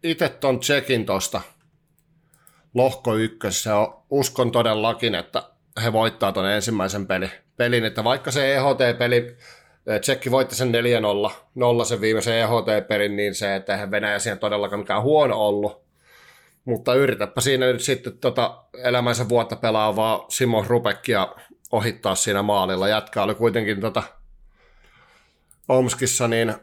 itse 0.03 0.29
ton 0.29 0.59
checkin 0.59 1.05
tosta 1.05 1.41
lohko 2.73 3.15
ykkössä 3.15 3.73
uskon 4.09 4.51
todellakin, 4.51 5.15
että 5.15 5.43
he 5.83 5.93
voittaa 5.93 6.31
ton 6.31 6.49
ensimmäisen 6.49 7.07
peli, 7.07 7.31
pelin, 7.57 7.85
että 7.85 8.03
vaikka 8.03 8.31
se 8.31 8.55
EHT-peli 8.55 9.37
Tsekki 10.01 10.31
voitti 10.31 10.55
sen 10.55 10.71
4-0, 11.29 11.31
nolla 11.55 11.85
sen 11.85 12.01
viimeisen 12.01 12.35
EHT-perin, 12.35 13.15
niin 13.15 13.35
se, 13.35 13.55
että 13.55 13.73
eihän 13.73 13.91
Venäjä 13.91 14.19
siihen 14.19 14.39
todellakaan 14.39 14.79
mikään 14.79 15.01
huono 15.01 15.47
ollut. 15.47 15.81
Mutta 16.65 16.93
yritäpä 16.93 17.41
siinä 17.41 17.65
nyt 17.65 17.81
sitten 17.81 18.17
tota 18.17 18.63
elämänsä 18.83 19.29
vuotta 19.29 19.55
pelaavaa 19.55 20.25
Simon 20.29 20.65
Rubekia 20.67 21.35
ohittaa 21.71 22.15
siinä 22.15 22.41
maalilla. 22.41 22.87
Jätkä 22.87 23.23
oli 23.23 23.35
kuitenkin 23.35 23.81
tota 23.81 24.03
Omskissa 25.67 26.27
niin 26.27 26.53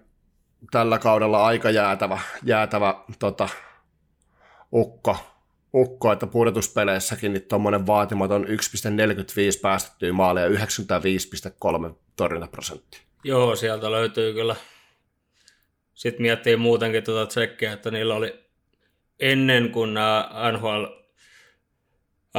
tällä 0.70 0.98
kaudella 0.98 1.46
aika 1.46 1.70
jäätävä, 1.70 2.20
jäätävä 2.44 2.94
tota, 3.18 3.48
ukko, 4.72 5.16
ukko, 5.74 6.12
että 6.12 6.26
pudotuspeleissäkin 6.26 7.32
niin 7.32 7.42
tuommoinen 7.42 7.86
vaatimaton 7.86 8.44
1,45 8.44 8.50
päästettyä 9.62 10.12
maalia 10.12 10.44
ja 10.44 10.50
95,3 10.50 11.94
torjuntaprosenttia. 12.16 13.05
Joo, 13.24 13.56
sieltä 13.56 13.90
löytyy 13.90 14.32
kyllä. 14.32 14.56
Sitten 15.94 16.22
miettii 16.22 16.56
muutenkin 16.56 17.04
tuota 17.04 17.26
tsekkiä, 17.26 17.72
että 17.72 17.90
niillä 17.90 18.14
oli 18.14 18.34
ennen 19.20 19.70
kuin 19.70 19.94
nämä 19.94 20.30
NHL, 20.52 20.84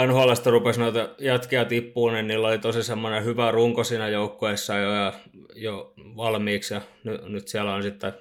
NHLista 0.08 0.52
rupesi 0.52 0.80
noita 0.80 1.10
jätkiä 1.20 1.66
tippuun, 1.66 2.14
niin 2.14 2.28
niillä 2.28 2.48
oli 2.48 2.60
tosi 2.60 2.84
semmoinen 2.84 3.26
hyvä 3.26 3.52
runko 3.52 3.84
siinä 3.84 4.08
joukkueessa 4.08 4.78
jo, 4.78 4.94
ja, 4.94 5.14
jo 5.56 5.94
valmiiksi. 5.98 6.74
Ja 6.74 6.82
nyt, 7.04 7.48
siellä 7.48 7.74
on 7.74 7.84
sitten 7.84 8.14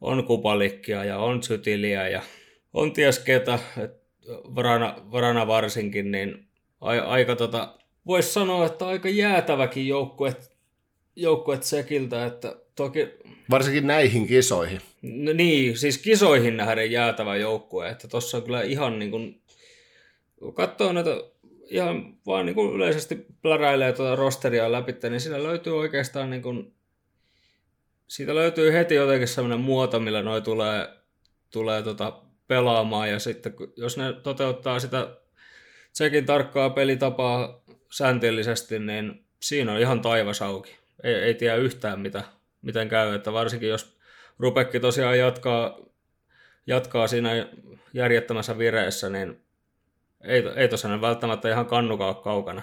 on 0.00 0.24
kupalikkia 0.24 1.04
ja 1.04 1.18
on 1.18 1.42
sytiliä 1.42 2.08
ja 2.08 2.22
on 2.72 2.92
ties 2.92 3.18
ketä, 3.18 3.58
varana, 4.28 4.94
varana 5.12 5.46
varsinkin, 5.46 6.10
niin 6.10 6.48
a, 6.80 6.90
aika 6.90 7.36
tota, 7.36 7.78
voisi 8.06 8.32
sanoa, 8.32 8.66
että 8.66 8.86
aika 8.86 9.08
jäätäväkin 9.08 9.88
joukkue, 9.88 10.36
joukkue 11.16 11.58
Tsekiltä, 11.58 12.26
että 12.26 12.56
toki... 12.74 13.08
Varsinkin 13.50 13.86
näihin 13.86 14.26
kisoihin. 14.26 14.80
No 15.02 15.32
niin, 15.32 15.78
siis 15.78 15.98
kisoihin 15.98 16.56
nähden 16.56 16.90
jäätävä 16.90 17.36
joukkue, 17.36 17.88
että 17.88 18.08
tuossa 18.08 18.36
on 18.36 18.42
kyllä 18.42 18.62
ihan 18.62 18.98
niin 18.98 19.10
kuin, 19.10 19.42
katsoo 20.54 20.92
näitä 20.92 21.10
ihan 21.70 22.14
vaan 22.26 22.46
niin 22.46 22.54
kuin 22.54 22.74
yleisesti 22.74 23.26
pläräilee 23.42 23.92
tuota 23.92 24.16
rosteria 24.16 24.72
läpi, 24.72 24.94
niin 25.10 25.20
siinä 25.20 25.42
löytyy 25.42 25.78
oikeastaan 25.78 26.30
niin 26.30 26.42
kuin, 26.42 26.74
siitä 28.08 28.34
löytyy 28.34 28.72
heti 28.72 28.94
jotenkin 28.94 29.28
sellainen 29.28 29.60
muoto, 29.60 30.00
millä 30.00 30.22
noi 30.22 30.42
tulee, 30.42 30.88
tulee 31.50 31.82
tota 31.82 32.22
pelaamaan 32.48 33.10
ja 33.10 33.18
sitten 33.18 33.54
jos 33.76 33.96
ne 33.96 34.12
toteuttaa 34.12 34.80
sitä 34.80 35.16
sekin 35.92 36.26
tarkkaa 36.26 36.70
pelitapaa 36.70 37.64
säntillisesti, 37.90 38.78
niin 38.78 39.24
siinä 39.42 39.72
on 39.72 39.80
ihan 39.80 40.00
taivas 40.00 40.42
auki. 40.42 40.76
Ei, 41.02 41.14
ei 41.14 41.34
tiedä 41.34 41.56
yhtään 41.56 42.00
mitä, 42.00 42.22
miten 42.62 42.88
käy, 42.88 43.14
että 43.14 43.32
varsinkin 43.32 43.68
jos 43.68 43.98
Rupekki 44.38 44.80
tosiaan 44.80 45.18
jatkaa, 45.18 45.78
jatkaa 46.66 47.08
siinä 47.08 47.46
järjettömässä 47.92 48.58
vireessä, 48.58 49.08
niin 49.08 49.40
ei, 50.24 50.42
ei 50.56 50.68
tosiaan 50.68 51.00
välttämättä 51.00 51.48
ihan 51.48 51.66
kannukaa 51.66 52.14
kaukana. 52.14 52.62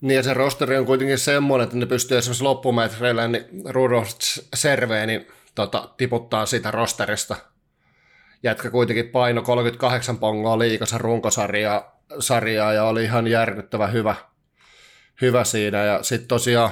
Niin 0.00 0.16
ja 0.16 0.22
se 0.22 0.34
rosteri 0.34 0.76
on 0.76 0.86
kuitenkin 0.86 1.18
semmoinen, 1.18 1.64
että 1.64 1.76
ne 1.76 1.86
pystyy 1.86 2.18
esimerkiksi 2.18 2.44
loppumetreillä, 2.44 3.28
niin 3.28 3.44
Rudolf 3.64 4.08
Serve, 4.54 5.06
niin 5.06 5.26
tota, 5.54 5.88
tiputtaa 5.96 6.46
sitä 6.46 6.70
rosterista. 6.70 7.36
Jätkä 8.42 8.70
kuitenkin 8.70 9.08
paino 9.08 9.42
38 9.42 10.18
pongoa 10.18 10.58
liikassa 10.58 10.98
runkosarjaa 10.98 11.96
sarjaa 12.18 12.72
ja 12.72 12.84
oli 12.84 13.04
ihan 13.04 13.26
järkyttävä 13.26 13.86
hyvä, 13.86 14.16
hyvä 15.20 15.44
siinä. 15.44 15.84
Ja 15.84 16.02
sitten 16.02 16.28
tosiaan 16.28 16.70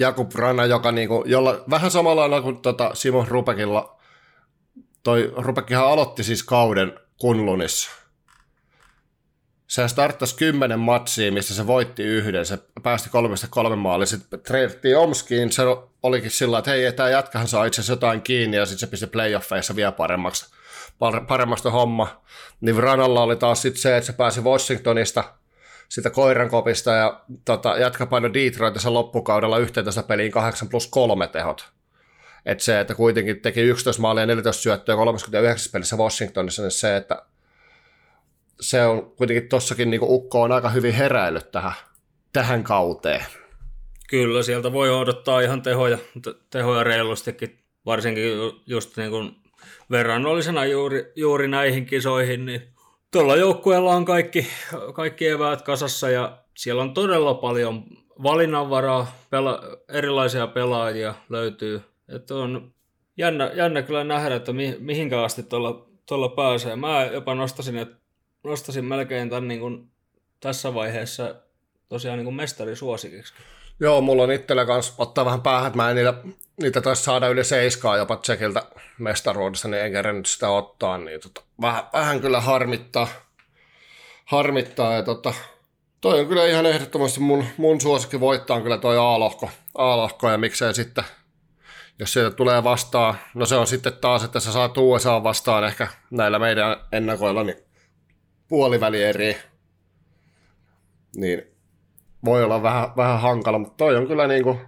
Jakub 0.00 0.32
Rana, 0.34 0.66
joka 0.66 0.92
niinku, 0.92 1.24
jolla 1.26 1.64
vähän 1.70 1.90
samalla 1.90 2.20
lailla 2.20 2.42
kuin 2.42 2.56
tota 2.56 2.90
Simo 2.94 3.26
Rupekilla, 3.28 4.00
toi 5.02 5.32
Rupekihan 5.36 5.86
aloitti 5.86 6.24
siis 6.24 6.42
kauden 6.42 7.00
Kunlunissa. 7.20 7.90
Se 9.66 9.88
starttasi 9.88 10.36
kymmenen 10.36 10.80
matsia, 10.80 11.32
missä 11.32 11.54
se 11.54 11.66
voitti 11.66 12.02
yhden, 12.02 12.46
se 12.46 12.58
päästi 12.82 13.10
kolmesta 13.10 13.46
kolme 13.50 13.76
maalia, 13.76 14.06
sitten 14.06 14.40
treidettiin 14.40 14.98
Omskiin, 14.98 15.52
se 15.52 15.62
olikin 16.02 16.30
sillä 16.30 16.58
että 16.58 16.70
hei, 16.70 16.92
tämä 16.92 17.08
jatkahan 17.08 17.48
saa 17.48 17.64
itse 17.64 17.80
asiassa 17.80 17.92
jotain 17.92 18.22
kiinni, 18.22 18.56
ja 18.56 18.66
sitten 18.66 18.78
se 18.78 18.86
pisti 18.86 19.06
playoffeissa 19.06 19.76
vielä 19.76 19.92
paremmaksi, 19.92 20.46
paremmasta 21.28 21.70
homma. 21.70 22.22
Niin 22.60 22.76
Ranalla 22.76 23.22
oli 23.22 23.36
taas 23.36 23.62
sitten 23.62 23.82
se, 23.82 23.96
että 23.96 24.06
se 24.06 24.12
pääsi 24.12 24.40
Washingtonista, 24.40 25.24
sitä 25.90 26.10
koirankopista, 26.10 26.90
ja 26.90 27.20
tota, 27.44 27.78
jatka 27.78 28.06
paino 28.06 28.32
Detroitissa 28.34 28.94
loppukaudella 28.94 29.58
11 29.58 30.02
peliin 30.02 30.32
8 30.32 30.68
plus 30.68 30.86
3 30.86 31.26
tehot. 31.26 31.68
Että 32.46 32.64
se, 32.64 32.80
että 32.80 32.94
kuitenkin 32.94 33.40
teki 33.40 33.60
11 33.60 34.02
maalia 34.02 34.22
ja 34.22 34.26
14 34.26 34.62
syöttöä 34.62 34.96
39 34.96 35.72
pelissä 35.72 35.96
Washingtonissa, 35.96 36.62
niin 36.62 36.70
se, 36.70 36.96
että 36.96 37.22
se 38.60 38.86
on 38.86 39.12
kuitenkin 39.16 39.48
tossakin 39.48 39.90
niin 39.90 40.00
Ukko 40.02 40.42
on 40.42 40.52
aika 40.52 40.68
hyvin 40.68 40.94
heräillyt 40.94 41.50
tähän, 41.50 41.72
tähän 42.32 42.64
kauteen. 42.64 43.24
Kyllä, 44.08 44.42
sieltä 44.42 44.72
voi 44.72 44.90
odottaa 44.90 45.40
ihan 45.40 45.62
tehoja, 45.62 45.98
tehoja 46.50 46.84
reilustikin, 46.84 47.58
varsinkin 47.86 48.24
just 48.66 48.96
niin 48.96 49.10
kuin 49.10 49.36
verrannollisena 49.90 50.64
juuri, 50.64 51.12
juuri 51.16 51.48
näihin 51.48 51.86
kisoihin, 51.86 52.46
niin 52.46 52.62
tuolla 53.10 53.36
joukkueella 53.36 53.94
on 53.94 54.04
kaikki, 54.04 54.46
kaikki 54.94 55.28
eväät 55.28 55.62
kasassa 55.62 56.10
ja 56.10 56.38
siellä 56.56 56.82
on 56.82 56.94
todella 56.94 57.34
paljon 57.34 57.84
valinnanvaraa, 58.22 59.16
pela, 59.30 59.62
erilaisia 59.88 60.46
pelaajia 60.46 61.14
löytyy. 61.28 61.82
Että 62.08 62.34
on 62.34 62.74
jännä, 63.16 63.50
jännä 63.54 63.82
kyllä 63.82 64.04
nähdä, 64.04 64.34
että 64.34 64.52
mi, 64.52 64.76
mihinkä 64.78 65.22
asti 65.22 65.42
tuolla, 65.42 65.88
tuolla 66.06 66.28
pääsee. 66.28 66.76
Mä 66.76 67.04
jopa 67.04 67.34
nostasin, 67.34 67.76
että 67.76 67.96
nostasin 68.44 68.84
melkein 68.84 69.30
tämän 69.30 69.48
niin 69.48 69.60
kuin 69.60 69.90
tässä 70.40 70.74
vaiheessa 70.74 71.34
tosiaan 71.88 72.18
niin 72.18 72.24
kuin 72.24 72.36
mestarisuosikiksi. 72.36 73.34
Joo, 73.80 74.00
mulla 74.00 74.22
on 74.22 74.32
itsellä 74.32 74.66
kanssa 74.66 74.94
ottaa 74.98 75.24
vähän 75.24 75.42
päähän, 75.42 75.66
että 75.66 75.76
mä 75.76 75.90
en 75.90 75.96
niitä, 75.96 76.14
niitä 76.62 76.80
taisi 76.80 77.02
saada 77.02 77.28
yli 77.28 77.44
seiskaa 77.44 77.96
jopa 77.96 78.16
Tsekiltä 78.16 78.62
mestaruudesta, 78.98 79.68
niin 79.68 79.82
en 79.82 79.92
kerran 79.92 80.24
sitä 80.24 80.48
ottaa, 80.48 80.98
niin 80.98 81.20
tota, 81.20 81.42
vähän, 81.60 81.82
vähän, 81.92 82.20
kyllä 82.20 82.40
harmittaa. 82.40 83.08
Harmittaa 84.24 84.94
ja 84.94 85.02
tota, 85.02 85.34
toi 86.00 86.20
on 86.20 86.26
kyllä 86.26 86.46
ihan 86.46 86.66
ehdottomasti 86.66 87.20
mun, 87.20 87.44
mun 87.56 87.80
suosikki 87.80 88.20
voittaa 88.20 88.56
on 88.56 88.62
kyllä 88.62 88.78
toi 88.78 88.98
A-lohko, 88.98 89.50
A-lohko 89.74 90.30
ja 90.30 90.38
miksei 90.38 90.74
sitten, 90.74 91.04
jos 91.98 92.12
sieltä 92.12 92.36
tulee 92.36 92.64
vastaan, 92.64 93.14
no 93.34 93.46
se 93.46 93.56
on 93.56 93.66
sitten 93.66 93.92
taas, 94.00 94.24
että 94.24 94.40
sä 94.40 94.52
saat 94.52 94.78
USA 94.78 95.22
vastaan 95.22 95.64
ehkä 95.64 95.88
näillä 96.10 96.38
meidän 96.38 96.76
ennakoilla, 96.92 97.44
niin 97.44 97.56
puolivälieriä, 98.48 99.36
niin 101.16 101.49
voi 102.24 102.44
olla 102.44 102.62
vähän, 102.62 102.88
vähän 102.96 103.20
hankala, 103.20 103.58
mutta 103.58 103.76
toi 103.76 103.96
on 103.96 104.06
kyllä 104.06 104.26
niin 104.26 104.42
kuin, 104.42 104.58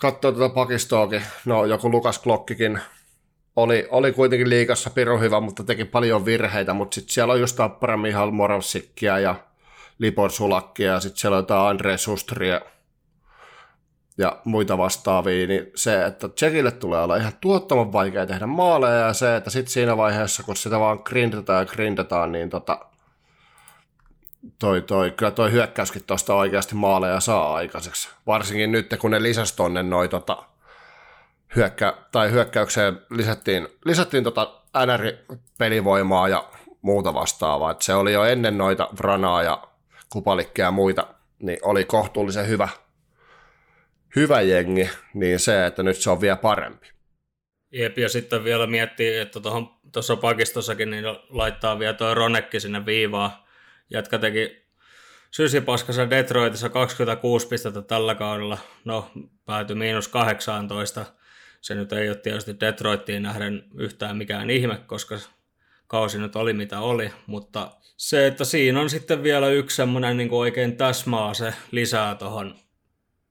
katsoo 0.00 0.32
tätä 0.32 0.48
pakistoakin, 0.48 1.22
no 1.44 1.64
joku 1.64 1.90
Lukas 1.90 2.18
Klokkikin 2.18 2.80
oli, 3.56 3.88
oli 3.90 4.12
kuitenkin 4.12 4.50
liikassa 4.50 4.90
piru 4.90 5.18
hyvä, 5.18 5.40
mutta 5.40 5.64
teki 5.64 5.84
paljon 5.84 6.24
virheitä, 6.24 6.74
mutta 6.74 6.94
sitten 6.94 7.14
siellä 7.14 7.32
on 7.32 7.40
just 7.40 7.56
Tappara 7.56 7.96
Mihal 7.96 8.30
Moravsikkia 8.30 9.18
ja 9.18 9.34
Libor 9.98 10.30
Sulakkia 10.30 10.92
ja 10.92 11.00
sitten 11.00 11.18
siellä 11.20 11.36
on 11.36 11.42
jotain 11.42 11.70
Andre 11.70 11.96
Sustria– 11.96 12.60
ja 14.18 14.40
muita 14.44 14.78
vastaavia, 14.78 15.46
niin 15.46 15.70
se, 15.74 16.04
että 16.04 16.28
Tsekille 16.28 16.70
tulee 16.70 17.02
olla 17.02 17.16
ihan 17.16 17.32
tuottaman 17.40 17.92
vaikea 17.92 18.26
tehdä 18.26 18.46
maaleja, 18.46 19.06
ja 19.06 19.12
se, 19.12 19.36
että 19.36 19.50
sitten 19.50 19.72
siinä 19.72 19.96
vaiheessa, 19.96 20.42
kun 20.42 20.56
sitä 20.56 20.80
vaan 20.80 21.00
grindataan 21.04 21.62
ja 21.62 21.66
grindataan, 21.72 22.32
niin 22.32 22.50
tota, 22.50 22.78
toi, 24.58 24.82
toi, 24.82 25.10
kyllä 25.10 25.30
toi 25.30 25.52
hyökkäyskin 25.52 26.04
tuosta 26.06 26.34
oikeasti 26.34 26.74
maaleja 26.74 27.20
saa 27.20 27.54
aikaiseksi. 27.54 28.08
Varsinkin 28.26 28.72
nyt, 28.72 28.94
kun 28.98 29.10
ne 29.10 29.22
lisäsi 29.22 29.56
tonne 29.56 29.82
noi 29.82 30.08
tota, 30.08 30.42
hyökkä, 31.56 31.94
tai 32.12 32.30
hyökkäykseen 32.30 33.00
lisättiin, 33.10 33.68
lisättiin 33.84 34.24
tota 34.24 34.62
NR-pelivoimaa 34.86 36.28
ja 36.28 36.44
muuta 36.82 37.14
vastaavaa. 37.14 37.70
Et 37.70 37.82
se 37.82 37.94
oli 37.94 38.12
jo 38.12 38.24
ennen 38.24 38.58
noita 38.58 38.88
Vranaa 38.98 39.42
ja 39.42 39.62
Kupalikkeja 40.10 40.66
ja 40.66 40.70
muita, 40.70 41.06
niin 41.38 41.58
oli 41.62 41.84
kohtuullisen 41.84 42.48
hyvä– 42.48 42.68
hyvä 44.16 44.40
jengi, 44.40 44.90
niin 45.14 45.38
se, 45.38 45.66
että 45.66 45.82
nyt 45.82 45.96
se 45.96 46.10
on 46.10 46.20
vielä 46.20 46.36
parempi. 46.36 46.86
Jep, 47.72 47.98
ja 47.98 48.08
sitten 48.08 48.44
vielä 48.44 48.66
miettii, 48.66 49.18
että 49.18 49.40
tuossa 49.92 50.16
pakistossakin 50.16 50.90
niin 50.90 51.04
laittaa 51.30 51.78
vielä 51.78 51.94
tuo 51.94 52.14
Ronekki 52.14 52.60
sinne 52.60 52.86
viivaa. 52.86 53.45
Jatka 53.90 54.18
teki 54.18 54.66
sysipaskassa 55.30 56.10
Detroitissa 56.10 56.68
26 56.68 57.48
pistettä 57.48 57.82
tällä 57.82 58.14
kaudella. 58.14 58.58
No, 58.84 59.10
päätyi 59.44 59.76
miinus 59.76 60.08
18. 60.08 61.06
Se 61.60 61.74
nyt 61.74 61.92
ei 61.92 62.08
ole 62.08 62.16
tietysti 62.16 62.60
Detroittiin 62.60 63.22
nähden 63.22 63.64
yhtään 63.78 64.16
mikään 64.16 64.50
ihme, 64.50 64.76
koska 64.86 65.18
kausi 65.86 66.18
nyt 66.18 66.36
oli 66.36 66.52
mitä 66.52 66.80
oli, 66.80 67.12
mutta 67.26 67.70
se, 67.96 68.26
että 68.26 68.44
siinä 68.44 68.80
on 68.80 68.90
sitten 68.90 69.22
vielä 69.22 69.48
yksi 69.48 69.76
semmoinen 69.76 70.16
niin 70.16 70.32
oikein 70.32 70.76
täsmaa 70.76 71.34
se 71.34 71.54
lisää 71.70 72.14
tuohon 72.14 72.54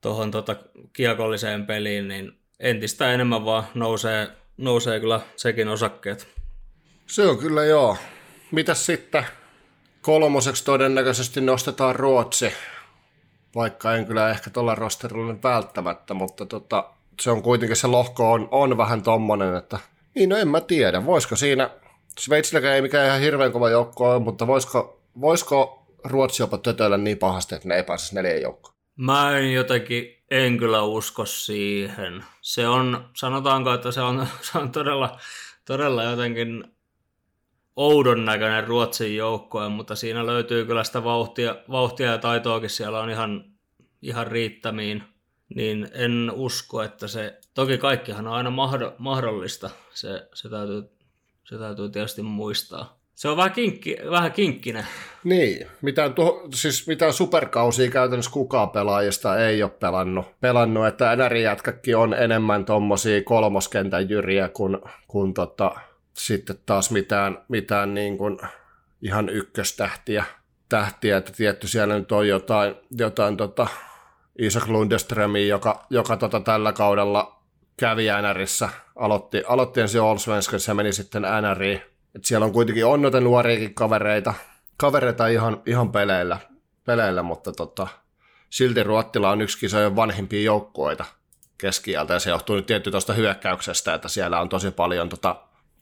tuohon 0.02 0.32
tota 0.32 0.56
kiekolliseen 0.94 1.66
peliin, 1.66 2.08
niin 2.08 2.40
entistä 2.60 3.14
enemmän 3.14 3.46
vaan 3.46 3.64
nousee, 3.74 4.28
nousee 4.58 5.00
kyllä 5.00 5.22
sekin 5.36 5.68
osakkeet. 5.68 6.28
Se 7.08 7.28
on 7.28 7.38
kyllä 7.38 7.66
joo. 7.66 7.98
Mitäs 8.52 8.86
sitten? 8.86 9.26
Kolmoseksi 10.06 10.66
todennäköisesti 10.66 11.42
nostetaan 11.42 11.96
Ruotsi, 11.96 12.54
vaikka 13.56 13.96
en 13.96 14.06
kyllä 14.06 14.30
ehkä 14.30 14.50
tuolla 14.50 14.76
rosterilla 14.76 15.36
välttämättä, 15.44 16.14
mutta 16.14 16.46
tota, 16.46 16.90
se 17.22 17.32
on 17.32 17.42
kuitenkin 17.42 17.76
se 17.76 17.88
lohko 17.88 18.32
on, 18.32 18.48
on 18.52 18.78
vähän 18.78 19.02
tommonen, 19.02 19.56
että 19.56 19.80
niin 20.16 20.30
no 20.30 20.38
en 20.38 20.48
mä 20.48 20.62
tiedä, 20.62 21.06
voisiko 21.06 21.36
siinä, 21.36 21.70
Sveitsilläkään 22.20 22.76
ei 22.76 22.82
mikään 22.82 23.08
ihan 23.08 23.20
hirveän 23.20 23.52
kova 23.52 23.70
joukko 23.70 24.12
ole, 24.12 24.20
mutta 24.20 24.48
voisiko, 24.48 25.02
voisiko 25.22 25.86
Ruotsi 26.04 26.44
jopa 26.44 26.58
tötöillä 26.58 26.98
niin 26.98 27.18
pahasti, 27.18 27.56
että 27.56 27.68
ne 27.68 27.76
ei 27.76 27.84
pääsisi 27.84 28.16
neljän 28.16 28.42
joukkoon? 28.42 28.76
Mä 28.96 29.38
en 29.38 29.54
jotenkin, 29.54 30.24
en 30.32 30.58
kyllä 30.58 30.82
usko 30.82 31.26
siihen. 31.26 32.24
Se 32.42 32.68
on, 32.68 33.10
sanotaanko, 33.14 33.74
että 33.74 33.92
se 33.92 34.02
on, 34.02 34.28
se 34.52 34.58
on 34.58 34.72
todella, 34.72 35.20
todella 35.66 36.04
jotenkin 36.04 36.75
oudon 37.76 38.26
näköinen 38.26 38.68
Ruotsin 38.68 39.16
joukkue, 39.16 39.70
mutta 39.70 39.96
siinä 39.96 40.26
löytyy 40.26 40.66
kyllä 40.66 40.84
sitä 40.84 41.04
vauhtia, 41.04 41.56
vauhtia 41.70 42.12
ja 42.12 42.18
taitoakin 42.18 42.70
siellä 42.70 43.02
on 43.02 43.10
ihan, 43.10 43.46
ihan 44.02 44.28
riittämiin. 44.28 45.04
Niin 45.56 45.88
en 45.94 46.32
usko, 46.34 46.84
että 46.84 47.08
se, 47.08 47.40
toki 47.54 47.78
kaikkihan 47.78 48.28
on 48.28 48.34
aina 48.34 48.52
mahdollista, 48.98 49.70
se, 49.94 50.28
se, 50.34 50.50
täytyy, 50.50 50.84
se 51.44 51.58
täytyy 51.58 51.90
tietysti 51.90 52.22
muistaa. 52.22 53.00
Se 53.16 53.28
on 53.28 53.38
vähän, 53.38 53.52
kinkki, 53.52 53.98
vähän 54.10 54.32
kinkkinen. 54.32 54.88
Niin, 55.24 55.68
mitään, 55.82 56.14
tuho, 56.14 56.48
siis 56.54 56.88
mitään 56.88 57.14
superkausia 57.14 57.92
käytännössä 57.92 58.32
kukaan 58.32 58.70
pelaajista 58.70 59.38
ei 59.38 59.64
ole 59.64 59.72
pelannut, 59.72 60.26
pelannut 60.42 60.88
että 60.88 61.16
NR-jätkäkin 61.16 61.98
on 61.98 62.14
enemmän 62.14 62.66
tuommoisia 62.66 63.24
kolmoskentän 63.24 64.10
jyriä 64.10 64.50
kuin, 64.50 64.78
kuin 65.08 65.34
tota, 65.34 65.76
sitten 66.18 66.56
taas 66.66 66.92
mitään, 66.92 67.38
mitään 67.48 67.94
niin 67.94 68.18
kuin 68.18 68.40
ihan 69.02 69.30
ykköstähtiä, 69.30 70.26
tähtiä, 70.70 71.18
että 71.18 71.32
tietty 71.32 71.68
siellä 71.68 72.00
nyt 72.00 72.12
on 72.12 72.28
jotain, 72.28 72.76
jotain 72.92 73.38
tota 73.38 73.68
Isak 74.40 74.68
Lundströmi, 74.68 75.48
joka, 75.48 75.86
joka 75.90 76.18
tota 76.18 76.40
tällä 76.40 76.74
kaudella 76.74 77.42
kävi 77.78 78.08
NRissä, 78.22 78.70
aloitti, 78.96 79.44
aloitti 79.48 79.82
ensin 79.82 80.02
Allsvenskassa 80.02 80.72
ja 80.72 80.76
meni 80.76 80.94
sitten 80.94 81.24
NRiin. 81.42 81.82
Et 82.16 82.26
siellä 82.26 82.46
on 82.46 82.54
kuitenkin 82.54 82.86
on 82.86 83.02
noita 83.02 83.22
nuoriakin 83.22 83.74
kavereita, 83.74 84.34
kavereita 84.78 85.28
ihan, 85.28 85.62
ihan 85.66 85.92
peleillä, 85.92 86.40
peleillä 86.86 87.24
mutta 87.24 87.52
tota, 87.52 87.88
silti 88.50 88.84
Ruottila 88.84 89.32
on 89.32 89.42
yksi 89.42 89.60
kisojen 89.60 89.96
vanhimpia 89.96 90.42
joukkueita 90.42 91.06
keskiältä 91.58 92.14
ja 92.14 92.20
se 92.20 92.30
johtuu 92.30 92.56
nyt 92.56 92.66
tietty 92.66 92.92
tuosta 92.92 93.14
hyökkäyksestä, 93.14 93.94
että 93.94 94.10
siellä 94.10 94.42
on 94.42 94.50
tosi 94.50 94.72
paljon 94.72 95.10
tota 95.10 95.36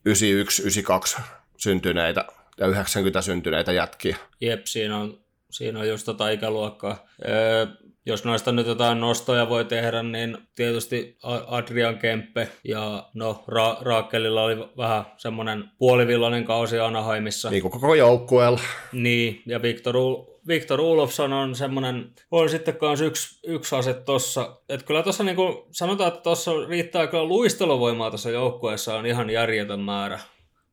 91-92 0.10 1.22
syntyneitä 1.58 2.26
ja 2.58 2.68
90 2.68 3.22
syntyneitä 3.22 3.72
jätkiä. 3.72 4.18
Jep, 4.42 4.66
siinä 4.66 4.98
on, 4.98 5.23
siinä 5.54 5.80
on 5.80 5.88
just 5.88 6.06
tota 6.06 6.30
ikäluokkaa. 6.30 7.06
Öö, 7.28 7.68
jos 8.06 8.26
noista 8.26 8.52
nyt 8.52 8.68
jotain 8.68 9.00
nostoja 9.00 9.50
voi 9.50 9.66
tehdä, 9.66 10.04
niin 10.04 10.38
tietysti 10.56 11.18
Adrian 11.48 11.98
Kempe 11.98 12.48
ja 12.64 13.10
no 13.14 13.44
Ra- 13.50 13.78
Raakelilla 13.82 14.44
oli 14.44 14.58
vähän 14.78 15.06
semmoinen 15.18 15.64
puolivillainen 15.78 16.46
kausi 16.46 16.80
Anaheimissa. 16.80 17.50
Niin 17.50 17.62
kuin 17.62 17.72
koko 17.72 17.96
joukkueella. 17.96 18.60
Niin, 18.92 19.42
ja 19.46 19.62
Victor, 19.62 19.98
U- 19.98 20.42
Victor 20.48 20.82
Ulofsson 20.82 21.34
on 21.34 21.56
semmoinen, 21.56 22.14
on 22.32 22.50
sitten 22.50 22.78
kanssa 22.78 23.06
yksi, 23.06 23.40
yksi 23.44 23.76
ase 23.76 23.94
tossa. 23.94 24.58
Että 24.70 24.86
kyllä 24.86 25.04
tuossa 25.04 25.24
niin 25.24 25.38
sanotaan, 25.72 26.08
että 26.08 26.22
tuossa 26.22 26.52
riittää 26.68 27.08
kyllä 27.08 27.24
luisteluvoimaa 27.24 28.10
tuossa 28.10 28.30
joukkueessa 28.30 28.96
on 28.96 29.06
ihan 29.06 29.30
järjetön 29.30 29.80
määrä. 29.80 30.20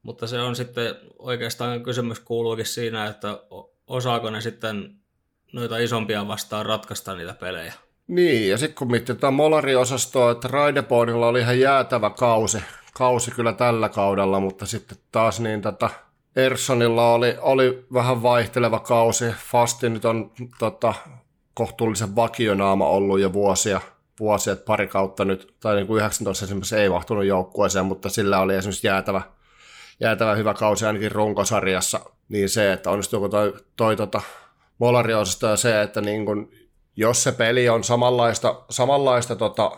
Mutta 0.03 0.27
se 0.27 0.41
on 0.41 0.57
sitten 0.57 0.95
oikeastaan 1.19 1.83
kysymys 1.83 2.21
kuuluukin 2.21 2.67
siinä, 2.67 3.07
että 3.07 3.39
osaako 3.91 4.31
ne 4.31 4.41
sitten 4.41 4.95
noita 5.53 5.79
isompia 5.79 6.29
vastaan 6.29 6.67
ratkaista 6.67 7.15
niitä 7.15 7.35
pelejä. 7.35 7.75
Niin, 8.07 8.51
ja 8.51 8.59
sitten 8.59 8.75
kun 8.75 8.91
mietitään 8.91 9.35
Molari-osastoa, 9.35 10.31
että 10.31 10.49
Raideponilla 10.49 11.27
oli 11.27 11.41
ihan 11.41 11.61
jäätävä 11.61 12.11
kausi, 12.11 12.59
kausi 12.95 13.31
kyllä 13.31 13.53
tällä 13.53 13.89
kaudella, 13.89 14.41
mutta 14.41 14.67
sitten 14.67 14.99
taas 15.13 15.41
niin 15.41 15.63
tota, 15.63 15.91
Erssonilla 16.37 17.13
oli, 17.13 17.37
oli 17.41 17.87
vähän 17.93 18.23
vaihteleva 18.23 18.79
kausi. 18.79 19.25
Fasti 19.51 19.89
nyt 19.89 20.05
on 20.05 20.31
tota, 20.59 20.95
kohtuullisen 21.55 22.17
vakionaama 22.17 22.87
ollut 22.87 23.21
jo 23.21 23.33
vuosia, 23.33 23.81
vuosia, 24.21 24.53
että 24.53 24.65
pari 24.65 24.89
kautta 24.89 25.25
nyt, 25.25 25.55
tai 25.61 25.77
niin 25.77 25.87
kuin 25.87 25.99
19 25.99 26.45
esimerkiksi 26.45 26.77
ei 26.77 26.89
mahtunut 26.89 27.25
joukkueeseen, 27.25 27.87
mutta 27.87 28.09
sillä 28.09 28.41
oli 28.41 28.55
esimerkiksi 28.55 28.87
jäätävä, 28.87 29.23
jäätävä 30.01 30.35
hyvä 30.35 30.55
kausi 30.55 30.87
ainakin 30.87 31.13
runkosarjassa, 31.13 32.01
niin 32.29 32.49
se, 32.49 32.73
että 32.73 32.91
onnistuuko 32.91 33.29
toi, 33.29 33.55
toi 33.77 33.97
tota, 33.97 34.21
Molari-osasto 34.79 35.47
ja 35.47 35.57
se, 35.57 35.83
että 35.83 36.01
niin 36.01 36.27
kun, 36.27 36.51
jos 36.97 37.23
se 37.23 37.33
peli 37.33 37.69
on 37.69 37.85
samanlaista, 37.85 38.65
samanlaista 38.71 39.37
tota, 39.37 39.73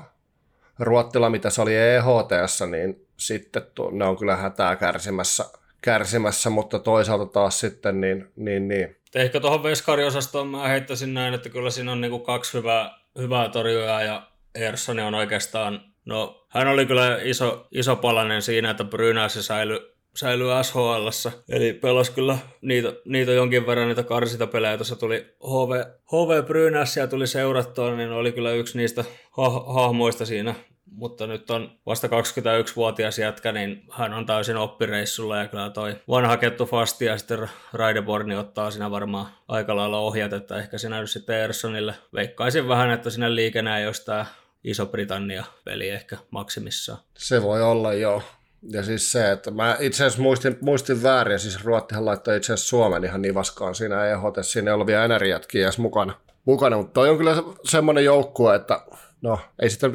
Ruottila, 0.78 1.30
mitä 1.30 1.50
se 1.50 1.62
oli 1.62 1.74
EHTS, 1.76 2.62
niin 2.70 3.06
sitten 3.16 3.62
tuo, 3.74 3.90
ne 3.90 4.04
on 4.04 4.16
kyllä 4.16 4.36
hätää 4.36 4.76
kärsimässä, 4.76 5.44
kärsimässä, 5.82 6.50
mutta 6.50 6.78
toisaalta 6.78 7.26
taas 7.26 7.60
sitten 7.60 8.00
niin, 8.00 8.32
niin, 8.36 8.68
niin. 8.68 8.96
Ehkä 9.14 9.40
tuohon 9.40 9.62
veskariosastoon 9.62 10.48
mä 10.48 10.68
heittäisin 10.68 11.14
näin, 11.14 11.34
että 11.34 11.48
kyllä 11.48 11.70
siinä 11.70 11.92
on 11.92 12.00
niinku 12.00 12.18
kaksi 12.18 12.58
hyvää, 12.58 12.98
hyvää 13.18 13.48
torjujaa 13.48 14.02
ja 14.02 14.28
Ersson 14.54 14.98
on 14.98 15.14
oikeastaan, 15.14 15.80
no 16.04 16.46
hän 16.48 16.68
oli 16.68 16.86
kyllä 16.86 17.18
iso, 17.22 17.66
iso 17.70 17.96
palanen 17.96 18.42
siinä, 18.42 18.70
että 18.70 18.84
Brynässä 18.84 19.42
säilyi 19.42 19.91
säilyy 20.16 20.48
SHL. 20.62 21.08
Eli 21.48 21.72
pelasi 21.72 22.12
kyllä 22.12 22.38
niitä, 22.60 22.92
niitä 23.04 23.32
jonkin 23.32 23.66
verran 23.66 23.88
niitä 23.88 24.02
karsitapelejä. 24.02 24.76
Tuossa 24.76 24.96
tuli 24.96 25.34
HV, 25.44 25.84
HV 26.12 26.44
Brynäs 26.46 26.94
tuli 27.10 27.26
seurattua, 27.26 27.96
niin 27.96 28.12
oli 28.12 28.32
kyllä 28.32 28.52
yksi 28.52 28.78
niistä 28.78 29.04
ha- 29.30 29.64
hahmoista 29.72 30.26
siinä. 30.26 30.54
Mutta 30.94 31.26
nyt 31.26 31.50
on 31.50 31.70
vasta 31.86 32.06
21-vuotias 32.06 33.18
jätkä, 33.18 33.52
niin 33.52 33.84
hän 33.90 34.12
on 34.12 34.26
täysin 34.26 34.56
oppireissulla 34.56 35.36
ja 35.36 35.48
kyllä 35.48 35.70
toi 35.70 35.96
vanha 36.08 36.36
kettu 36.36 36.66
Fasti 36.66 37.04
ja 37.04 37.18
sitten 37.18 37.50
Raideborni 37.72 38.36
ottaa 38.36 38.70
siinä 38.70 38.90
varmaan 38.90 39.26
aika 39.48 39.76
lailla 39.76 39.98
ohjat, 39.98 40.32
että 40.32 40.56
ehkä 40.56 40.78
sinä 40.78 41.00
nyt 41.00 41.10
sitten 41.10 41.36
Erssonille 41.36 41.94
veikkaisin 42.14 42.68
vähän, 42.68 42.90
että 42.90 43.10
sinne 43.10 43.34
liikenee 43.34 43.80
jos 43.80 44.00
tämä 44.00 44.26
Iso-Britannia-peli 44.64 45.88
ehkä 45.88 46.16
maksimissaan. 46.30 46.98
Se 47.18 47.42
voi 47.42 47.62
olla, 47.62 47.92
joo. 47.92 48.22
Ja 48.70 48.82
siis 48.82 49.12
se, 49.12 49.32
että 49.32 49.50
mä 49.50 49.76
itse 49.80 50.04
asiassa 50.04 50.22
muistin, 50.22 50.58
muistin 50.60 51.02
väärin, 51.02 51.38
siis 51.38 51.64
Ruottihan 51.64 52.04
laittoi 52.04 52.36
itse 52.36 52.52
asiassa 52.52 52.68
Suomen 52.68 53.04
ihan 53.04 53.22
nivaskaan 53.22 53.74
siinä 53.74 54.06
EHT, 54.06 54.36
siinä 54.42 54.70
ei 54.70 54.74
ollut 54.74 54.86
vielä 54.86 55.08
NR-jätkiä 55.08 55.64
edes 55.64 55.78
mukana. 55.78 56.14
mukana. 56.44 56.76
Mutta 56.76 56.92
toi 56.92 57.10
on 57.10 57.18
kyllä 57.18 57.34
semmoinen 57.64 58.04
joukkue, 58.04 58.54
että 58.54 58.80
no 59.22 59.38
ei 59.58 59.70
sitä 59.70 59.86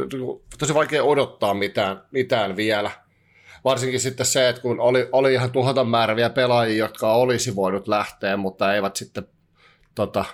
tosi 0.60 0.74
vaikea 0.74 1.04
odottaa 1.04 1.54
mitään, 1.54 2.02
mitään 2.12 2.56
vielä. 2.56 2.92
Varsinkin 3.64 4.00
sitten 4.00 4.26
se, 4.26 4.50
että 4.50 4.62
kun 4.62 4.80
oli, 4.80 5.10
oli 5.12 5.34
ihan 5.34 5.52
tuhaton 5.52 5.90
määrä 5.90 6.16
vielä 6.16 6.30
pelaajia, 6.30 6.78
jotka 6.78 7.14
olisi 7.14 7.56
voinut 7.56 7.88
lähteä, 7.88 8.38
mutta 8.38 8.74
eivät 8.74 8.96
sitten 8.96 9.28
tota, 9.96 10.26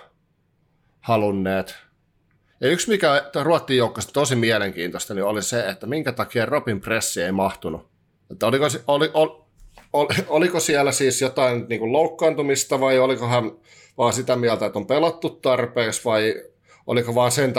halunneet. 1.00 1.76
Ja 2.60 2.68
yksi, 2.68 2.88
mikä 2.88 3.30
Ruottin 3.42 3.76
joukkoista 3.76 4.12
tosi 4.12 4.36
mielenkiintoista, 4.36 5.14
niin 5.14 5.24
oli 5.24 5.42
se, 5.42 5.68
että 5.68 5.86
minkä 5.86 6.12
takia 6.12 6.46
Robin 6.46 6.80
Pressi 6.80 7.22
ei 7.22 7.32
mahtunut 7.32 7.93
että 8.34 8.46
oliko, 8.46 8.66
oli, 8.86 9.10
oli, 9.14 9.30
oli, 9.92 10.14
oliko 10.28 10.60
siellä 10.60 10.92
siis 10.92 11.20
jotain 11.20 11.66
niin 11.68 11.78
kuin 11.78 11.92
loukkaantumista 11.92 12.80
vai 12.80 12.98
oliko 12.98 13.26
hän 13.26 13.52
vaan 13.98 14.12
sitä 14.12 14.36
mieltä, 14.36 14.66
että 14.66 14.78
on 14.78 14.86
pelattu 14.86 15.30
tarpeeksi 15.30 16.04
vai 16.04 16.34
oliko 16.86 17.14
vaan 17.14 17.32
sen 17.32 17.52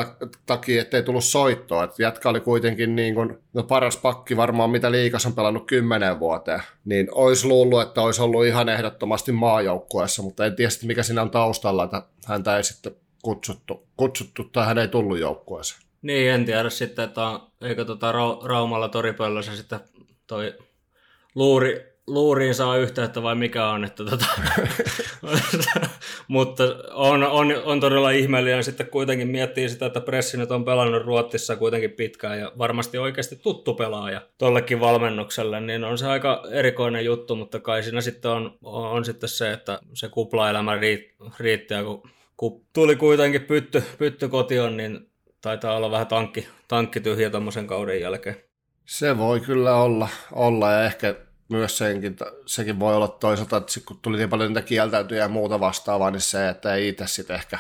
takia, 0.46 0.82
että 0.82 0.98
ei 0.98 1.04
tullut 1.04 1.24
soittoa. 1.24 1.84
Että 1.84 2.04
jätkä 2.04 2.30
oli 2.30 2.40
kuitenkin 2.40 2.96
niin 2.96 3.16
kuin, 3.16 3.38
no 3.54 3.64
paras 3.64 3.98
pakki 3.98 4.38
varmaan, 4.38 4.70
mitä 4.70 4.92
liikas 4.92 5.26
on 5.26 5.34
pelannut 5.34 5.68
kymmenen 5.68 6.20
vuoteen. 6.20 6.62
Niin 6.86 7.08
olisi 7.12 7.48
luullut, 7.48 7.82
että 7.82 8.02
olisi 8.02 8.22
ollut 8.22 8.46
ihan 8.46 8.70
ehdottomasti 8.70 9.32
maajoukkueessa, 9.32 10.24
mutta 10.24 10.46
en 10.46 10.56
tiedä 10.56 10.72
mikä 10.84 11.04
siinä 11.04 11.22
on 11.22 11.32
taustalla, 11.32 11.84
että 11.84 12.04
häntä 12.26 12.58
ei 12.58 12.64
sitten 12.64 12.96
kutsuttu, 13.24 13.88
kutsuttu 13.98 14.44
tai 14.44 14.66
hän 14.66 14.78
ei 14.78 14.88
tullut 14.88 15.20
joukkueeseen. 15.20 15.82
Niin, 16.02 16.32
en 16.32 16.46
tiedä 16.46 16.70
sitten, 16.70 17.06
että 17.06 17.28
on, 17.28 17.40
eikö 17.62 17.86
tota 17.86 18.12
Raumalla 18.44 18.90
toripöllössä 18.90 19.56
sitten 19.56 19.80
toi 20.28 20.54
luuri, 21.36 21.96
luuriin 22.08 22.56
saa 22.56 22.78
yhteyttä 22.78 23.24
vai 23.24 23.36
mikä 23.36 23.70
on, 23.70 23.84
että 23.84 24.04
tota, 24.06 24.26
mutta 26.28 26.64
on, 26.94 27.24
on, 27.24 27.62
on, 27.64 27.80
todella 27.80 28.12
ihmeellinen 28.12 28.64
sitten 28.64 28.90
kuitenkin 28.90 29.28
miettii 29.28 29.70
sitä, 29.70 29.86
että 29.86 30.02
Pressi 30.02 30.38
nyt 30.38 30.52
on 30.52 30.66
pelannut 30.66 31.06
Ruotsissa 31.06 31.56
kuitenkin 31.56 31.92
pitkään 31.92 32.40
ja 32.40 32.52
varmasti 32.58 32.98
oikeasti 32.98 33.36
tuttu 33.36 33.74
pelaaja 33.74 34.22
tollekin 34.38 34.80
valmennukselle, 34.80 35.62
niin 35.62 35.84
on 35.84 35.98
se 35.98 36.08
aika 36.08 36.44
erikoinen 36.52 37.06
juttu, 37.06 37.36
mutta 37.36 37.60
kai 37.60 37.84
siinä 37.84 38.02
sitten 38.02 38.32
on, 38.32 38.58
on, 38.64 38.90
on 38.90 39.06
sitten 39.06 39.30
se, 39.30 39.52
että 39.52 39.80
se 39.94 40.10
kuplaelämä 40.10 40.76
riitt, 40.76 41.16
riittää, 41.40 41.84
kun, 41.84 42.10
kun 42.38 42.66
tuli 42.74 42.96
kuitenkin 42.96 43.42
pytty, 43.42 43.84
pytty 43.98 44.30
kotiin, 44.30 44.78
niin 44.78 45.10
taitaa 45.42 45.76
olla 45.76 45.92
vähän 45.92 46.08
tankki, 46.08 46.48
tankki 46.68 47.00
tyhjä 47.00 47.30
tuommoisen 47.30 47.68
kauden 47.68 48.02
jälkeen. 48.02 48.36
Se 48.86 49.18
voi 49.18 49.40
kyllä 49.40 49.76
olla, 49.76 50.08
olla 50.32 50.72
ja 50.72 50.86
ehkä 50.86 51.16
myös 51.50 51.78
senkin, 51.78 52.16
sekin 52.46 52.80
voi 52.80 52.96
olla 52.96 53.08
toisaalta, 53.08 53.58
että 53.58 53.80
kun 53.86 54.00
tuli 54.02 54.18
niin 54.18 54.30
paljon 54.30 54.50
niitä 54.50 54.68
kieltäytyjä 54.68 55.22
ja 55.22 55.30
muuta 55.30 55.60
vastaavaa, 55.60 56.12
niin 56.12 56.22
se, 56.22 56.50
että 56.50 56.76
ei 56.76 56.88
itse 56.88 57.08
sitten 57.08 57.36
ehkä 57.36 57.60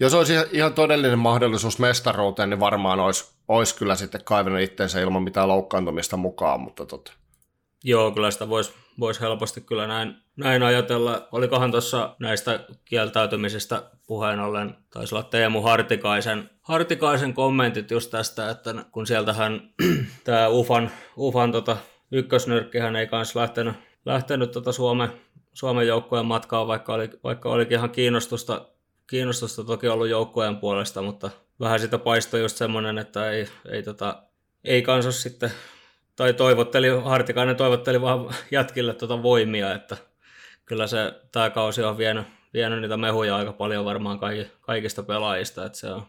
jos 0.00 0.14
olisi 0.14 0.34
ihan 0.52 0.74
todellinen 0.74 1.18
mahdollisuus 1.18 1.78
mestaruuteen, 1.78 2.50
niin 2.50 2.60
varmaan 2.60 3.00
olisi, 3.00 3.24
olisi 3.48 3.74
kyllä 3.74 3.94
sitten 3.94 4.24
kaivannut 4.24 4.62
itseensä 4.62 5.00
ilman 5.00 5.22
mitään 5.22 5.48
loukkaantumista 5.48 6.16
mukaan, 6.16 6.60
mutta 6.60 6.86
tota. 6.86 7.12
Joo, 7.84 8.10
kyllä 8.10 8.30
sitä 8.30 8.48
voisi 8.48 8.72
vois 9.00 9.20
helposti 9.20 9.60
kyllä 9.60 9.86
näin, 9.86 10.16
näin 10.36 10.62
ajatella. 10.62 11.28
Olikohan 11.32 11.70
tuossa 11.70 12.16
näistä 12.18 12.60
kieltäytymisistä 12.84 13.82
puheen 14.06 14.40
ollen, 14.40 14.76
taisi 14.90 15.14
olla 15.14 15.24
Teemu 15.24 15.62
Hartikaisen, 15.62 16.50
Hartikaisen 16.62 17.34
kommentit 17.34 17.90
just 17.90 18.10
tästä, 18.10 18.50
että 18.50 18.74
kun 18.90 19.06
sieltähän 19.06 19.70
tämä 20.24 20.48
UFAN, 20.48 20.90
UFAN 21.16 21.52
tota, 21.52 21.76
ykkösnyrkkihän 22.12 22.96
ei 22.96 23.06
kanssa 23.06 23.40
lähtenyt, 23.40 23.74
lähtenyt 24.04 24.52
tota 24.52 24.72
Suomen, 24.72 25.08
Suomen 25.52 25.86
joukkueen 25.86 26.26
matkaan, 26.26 26.66
vaikka, 26.66 26.94
oli, 26.94 27.10
vaikka 27.24 27.48
olikin 27.48 27.78
ihan 27.78 27.90
kiinnostusta, 27.90 28.68
kiinnostusta 29.06 29.64
toki 29.64 29.88
ollut 29.88 30.08
joukkueen 30.08 30.56
puolesta, 30.56 31.02
mutta 31.02 31.30
vähän 31.60 31.80
sitä 31.80 31.98
paistoi 31.98 32.40
just 32.40 32.56
semmoinen, 32.56 32.98
että 32.98 33.30
ei, 33.30 33.48
ei, 33.70 33.82
tota, 33.82 34.22
ei 34.64 34.82
kanssa 34.82 35.12
sitten, 35.12 35.50
tai 36.18 36.34
toivotteli, 36.34 36.88
Hartikainen 37.04 37.56
toivotteli 37.56 38.00
vaan 38.00 38.34
jätkille 38.50 38.94
tota 38.94 39.22
voimia, 39.22 39.74
että 39.74 39.96
kyllä 40.66 40.86
se, 40.86 41.12
tämä 41.32 41.50
kausi 41.50 41.82
on 41.82 41.98
vienyt, 41.98 42.26
vienyt 42.54 42.80
niitä 42.80 42.96
mehuja 42.96 43.36
aika 43.36 43.52
paljon 43.52 43.84
varmaan 43.84 44.18
kaikista 44.60 45.02
pelaajista, 45.02 45.64
että 45.66 45.78
se 45.78 45.86
on 45.86 46.02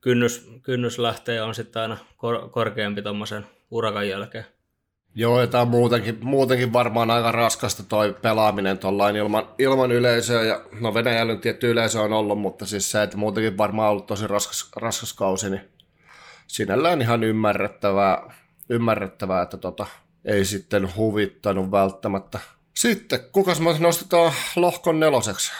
kynnys, 0.00 0.50
kynnys 0.62 0.98
lähtee 0.98 1.42
on 1.42 1.54
sitten 1.54 1.82
aina 1.82 1.96
kor, 2.16 2.48
korkeampi 2.50 3.02
tuommoisen 3.02 3.46
urakan 3.70 4.08
jälkeen. 4.08 4.44
Joo, 5.14 5.40
ja 5.40 5.46
tämä 5.46 5.62
on 5.62 5.68
muutenkin, 5.68 6.18
muutenkin 6.20 6.72
varmaan 6.72 7.10
aika 7.10 7.32
raskasta 7.32 7.82
toi 7.82 8.16
pelaaminen 8.22 8.78
tuollain 8.78 9.16
ilman, 9.16 9.48
ilman 9.58 9.92
yleisöä. 9.92 10.42
Ja, 10.42 10.60
no 10.80 10.94
Venäjällä 10.94 11.32
nyt 11.32 11.40
tietty 11.40 11.70
yleisö 11.70 12.00
on 12.00 12.12
ollut, 12.12 12.40
mutta 12.40 12.66
siis 12.66 12.90
se, 12.90 13.02
että 13.02 13.16
muutenkin 13.16 13.58
varmaan 13.58 13.90
ollut 13.90 14.06
tosi 14.06 14.26
raskas, 14.26 14.70
raskas 14.76 15.12
kausi, 15.12 15.50
niin 15.50 15.68
sinällään 16.46 17.02
ihan 17.02 17.24
ymmärrettävää, 17.24 18.34
ymmärrettävää 18.68 19.42
että 19.42 19.56
tota, 19.56 19.86
ei 20.24 20.44
sitten 20.44 20.96
huvittanut 20.96 21.70
välttämättä. 21.70 22.38
Sitten, 22.74 23.20
kukas 23.32 23.60
me 23.60 23.78
nostetaan 23.78 24.32
lohkon 24.56 25.00
neloseksi, 25.00 25.52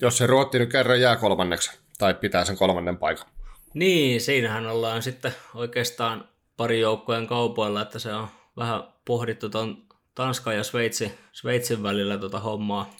jos 0.00 0.18
se 0.18 0.26
Ruotti 0.26 0.58
nyt 0.58 0.70
kerran 0.70 1.00
jää 1.00 1.16
kolmanneksi, 1.16 1.78
tai 1.98 2.14
pitää 2.14 2.44
sen 2.44 2.56
kolmannen 2.56 2.96
paikan. 2.96 3.26
Niin, 3.74 4.20
siinähän 4.20 4.66
ollaan 4.66 5.02
sitten 5.02 5.34
oikeastaan 5.54 6.28
pari 6.56 6.80
joukkojen 6.80 7.26
kaupoilla, 7.26 7.82
että 7.82 7.98
se 7.98 8.14
on 8.14 8.28
vähän 8.56 8.82
pohdittu 9.04 9.48
tuon 9.48 9.82
Tanskan 10.14 10.56
ja 10.56 10.64
Sveitsi, 10.64 11.12
Sveitsin 11.32 11.82
välillä 11.82 12.18
tuota 12.18 12.40
hommaa. 12.40 12.90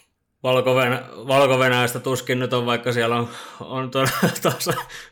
Valko-Venäjästä 1.29 2.01
tuskin 2.01 2.39
nyt 2.39 2.53
on, 2.53 2.67
vaikka 2.67 2.93
siellä 2.93 3.17
on, 3.17 3.29
on 3.61 3.91
to, 3.91 4.05
taas, 4.43 4.71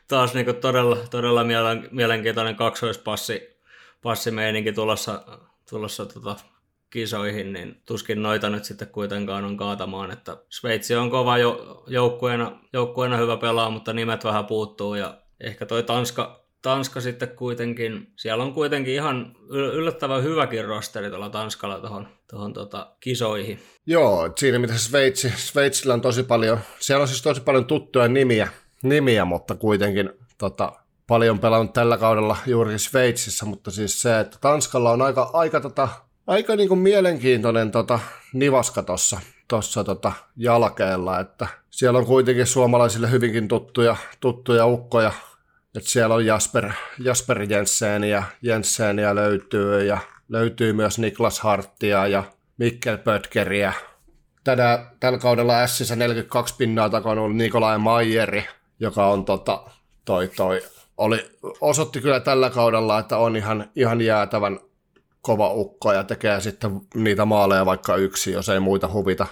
taas 0.08 0.34
niin 0.34 0.56
todella, 0.56 0.96
todella 1.10 1.44
mielenkiintoinen 1.90 2.56
kaksoispassi 2.56 3.55
passimeininki 4.02 4.72
tulossa, 4.72 5.22
tulossa 5.70 6.06
tota 6.06 6.36
kisoihin, 6.90 7.52
niin 7.52 7.82
tuskin 7.86 8.22
noita 8.22 8.50
nyt 8.50 8.64
sitten 8.64 8.88
kuitenkaan 8.88 9.44
on 9.44 9.56
kaatamaan, 9.56 10.10
että 10.10 10.36
Sveitsi 10.48 10.94
on 10.94 11.10
kova 11.10 11.38
jo, 11.38 11.84
joukkueena, 11.86 12.60
joukkueena 12.72 13.16
hyvä 13.16 13.36
pelaa, 13.36 13.70
mutta 13.70 13.92
nimet 13.92 14.24
vähän 14.24 14.46
puuttuu 14.46 14.94
ja 14.94 15.20
ehkä 15.40 15.66
toi 15.66 15.82
Tanska, 15.82 16.46
Tanska 16.62 17.00
sitten 17.00 17.28
kuitenkin, 17.28 18.12
siellä 18.16 18.44
on 18.44 18.54
kuitenkin 18.54 18.94
ihan 18.94 19.36
yllättävän 19.50 20.22
hyväkin 20.22 20.64
rosteri 20.64 21.08
tuolla 21.08 21.30
Tanskalla 21.30 21.80
tuohon 21.80 22.08
tohon 22.30 22.52
tota 22.52 22.96
kisoihin. 23.00 23.58
Joo, 23.86 24.32
siinä 24.36 24.58
mitä 24.58 24.78
Sveitsi, 24.78 25.32
Sveitsillä 25.36 25.94
on 25.94 26.00
tosi 26.00 26.22
paljon, 26.22 26.58
siellä 26.78 27.02
on 27.02 27.08
siis 27.08 27.22
tosi 27.22 27.40
paljon 27.40 27.64
tuttuja 27.64 28.08
nimiä, 28.08 28.48
nimiä 28.82 29.24
mutta 29.24 29.54
kuitenkin 29.54 30.10
tota, 30.38 30.72
paljon 31.06 31.38
pelannut 31.38 31.72
tällä 31.72 31.98
kaudella 31.98 32.36
juuri 32.46 32.78
Sveitsissä, 32.78 33.46
mutta 33.46 33.70
siis 33.70 34.02
se, 34.02 34.20
että 34.20 34.38
Tanskalla 34.40 34.90
on 34.90 35.02
aika, 35.02 35.30
aika, 35.32 35.60
tota, 35.60 35.88
aika 36.26 36.56
niin 36.56 36.68
kuin 36.68 36.80
mielenkiintoinen 36.80 37.70
tota, 37.70 37.98
nivaska 38.32 38.82
tuossa 38.82 39.20
tossa, 39.48 39.84
tota, 39.84 40.12
jalkeella, 40.36 41.20
että 41.20 41.46
siellä 41.70 41.98
on 41.98 42.06
kuitenkin 42.06 42.46
suomalaisille 42.46 43.10
hyvinkin 43.10 43.48
tuttuja, 43.48 43.96
tuttuja 44.20 44.66
ukkoja, 44.66 45.12
että 45.76 45.90
siellä 45.90 46.14
on 46.14 46.26
Jasper, 46.26 46.72
Jasper 46.98 47.42
Jensen 47.42 48.04
ja 48.04 48.22
Jenseniä 48.42 49.14
löytyy 49.14 49.84
ja 49.84 49.98
löytyy 50.28 50.72
myös 50.72 50.98
Niklas 50.98 51.40
Harttia 51.40 52.06
ja 52.06 52.24
Mikkel 52.58 52.98
Pötkeriä. 52.98 53.72
Tänä, 54.44 54.86
tällä 55.00 55.18
kaudella 55.18 55.66
Sissä 55.66 55.96
42 55.96 56.54
pinnaa 56.58 56.90
takana 56.90 57.22
on 57.22 57.36
Nikolai 57.36 57.78
Maijeri, 57.78 58.48
joka 58.80 59.06
on 59.06 59.24
tota, 59.24 59.62
toi, 60.04 60.28
toi, 60.36 60.62
oli, 60.96 61.30
osoitti 61.60 62.00
kyllä 62.00 62.20
tällä 62.20 62.50
kaudella, 62.50 62.98
että 62.98 63.18
on 63.18 63.36
ihan, 63.36 63.70
ihan 63.76 64.00
jäätävän 64.00 64.60
kova 65.20 65.52
ukko 65.52 65.92
ja 65.92 66.04
tekee 66.04 66.40
sitten 66.40 66.80
niitä 66.94 67.24
maaleja 67.24 67.66
vaikka 67.66 67.96
yksi, 67.96 68.32
jos 68.32 68.48
ei 68.48 68.60
muita 68.60 68.88
huvita. 68.92 69.26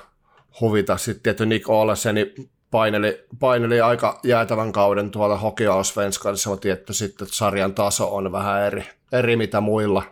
huvita. 0.61 0.97
Sitten 0.97 1.23
tietty 1.23 1.47
Nick 1.47 1.69
Oleseni 1.69 2.35
paineli, 2.71 3.25
paineli 3.41 3.81
aika 3.81 4.21
jäätävän 4.25 4.73
kauden 4.73 5.11
tuolla 5.11 5.37
Hockeyallsvenskassa, 5.37 6.51
mutta 6.51 6.63
tietty 6.63 6.93
sitten 6.93 7.25
että 7.25 7.37
sarjan 7.37 7.75
taso 7.75 8.15
on 8.15 8.33
vähän 8.33 8.63
eri, 8.63 8.85
eri 9.13 9.37
mitä 9.37 9.61
muilla, 9.61 10.03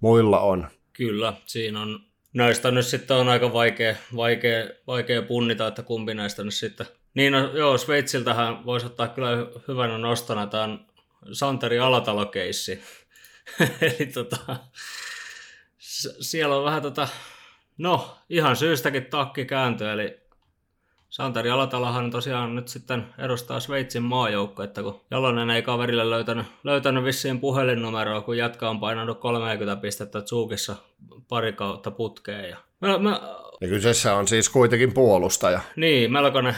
muilla 0.00 0.40
on. 0.40 0.68
Kyllä, 0.92 1.32
siinä 1.46 1.80
on 1.80 2.00
näistä 2.34 2.70
nyt 2.70 2.86
sitten 2.86 3.16
on 3.16 3.28
aika 3.28 3.52
vaikea, 3.52 3.94
vaikea, 4.16 4.64
vaikea 4.86 5.22
punnita, 5.22 5.66
että 5.66 5.82
kumpi 5.82 6.14
näistä 6.14 6.44
nyt 6.44 6.54
sitten. 6.54 6.86
Niin 7.14 7.32
no, 7.32 7.38
joo, 7.38 7.78
Sveitsiltähän 7.78 8.66
voisi 8.66 8.86
ottaa 8.86 9.08
kyllä 9.08 9.28
hyvänä 9.68 9.98
nostona 9.98 10.46
tämän 10.46 10.86
Santeri 11.32 11.78
Alatalo-keissi. 11.78 12.82
Eli 13.80 14.06
tota, 14.06 14.56
siellä 16.20 16.56
on 16.56 16.64
vähän 16.64 16.82
tota, 16.82 17.08
no 17.78 18.16
ihan 18.28 18.56
syystäkin 18.56 19.06
takki 19.06 19.44
kääntö, 19.44 19.92
eli 19.92 20.24
Santeri 21.14 21.50
Alatalahan 21.50 22.10
tosiaan 22.10 22.54
nyt 22.54 22.68
sitten 22.68 23.06
edustaa 23.18 23.60
Sveitsin 23.60 24.02
että 24.64 24.82
kun 24.82 25.00
Jalonen 25.10 25.50
ei 25.50 25.62
kaverille 25.62 26.10
löytänyt, 26.10 26.46
löytänyt 26.64 27.04
vissiin 27.04 27.40
puhelinnumeroa, 27.40 28.20
kun 28.20 28.36
jatka 28.36 28.70
on 28.70 28.80
painanut 28.80 29.20
30 29.20 29.76
pistettä 29.76 30.22
Tsukissa 30.22 30.76
pari 31.28 31.52
kautta 31.52 31.90
putkeen. 31.90 32.50
Ja, 32.50 32.56
mä, 32.80 32.98
mä, 32.98 33.20
ja 33.60 33.68
kyseessä 33.68 34.14
on 34.14 34.28
siis 34.28 34.48
kuitenkin 34.48 34.94
puolustaja. 34.94 35.60
Niin, 35.76 36.12
melkoinen, 36.12 36.56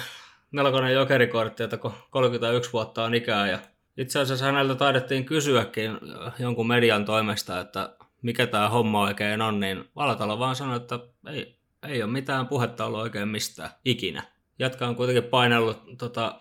melkoinen 0.56 0.92
jokerikortti, 0.92 1.62
että 1.62 1.76
kun 1.76 1.92
31 2.10 2.72
vuotta 2.72 3.04
on 3.04 3.14
ikää 3.14 3.50
ja 3.50 3.58
itse 3.96 4.18
asiassa 4.18 4.44
häneltä 4.44 4.74
taidettiin 4.74 5.24
kysyäkin 5.24 5.98
jonkun 6.38 6.66
median 6.66 7.04
toimesta, 7.04 7.60
että 7.60 7.96
mikä 8.22 8.46
tämä 8.46 8.68
homma 8.68 9.02
oikein 9.02 9.42
on, 9.42 9.60
niin 9.60 9.84
Valatalo 9.96 10.38
vaan 10.38 10.56
sanoi, 10.56 10.76
että 10.76 10.98
ei, 11.30 11.58
ei 11.88 12.02
ole 12.02 12.12
mitään 12.12 12.46
puhetta 12.46 12.84
ollut 12.84 13.00
oikein 13.00 13.28
mistään 13.28 13.70
ikinä. 13.84 14.22
Jatka 14.58 14.86
on 14.86 14.96
kuitenkin 14.96 15.24
painellut 15.24 15.82
tota, 15.98 16.40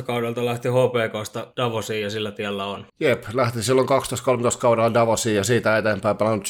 12-13 0.00 0.02
kaudelta 0.02 0.44
lähti 0.44 0.68
HPKsta 0.68 1.46
Davosiin 1.56 2.02
ja 2.02 2.10
sillä 2.10 2.30
tiellä 2.30 2.66
on. 2.66 2.86
Jep, 3.00 3.24
lähti 3.32 3.62
silloin 3.62 3.88
12-13 3.88 3.92
kaudella 4.58 4.94
Davosiin 4.94 5.36
ja 5.36 5.44
siitä 5.44 5.78
eteenpäin 5.78 6.16
pelannut 6.16 6.48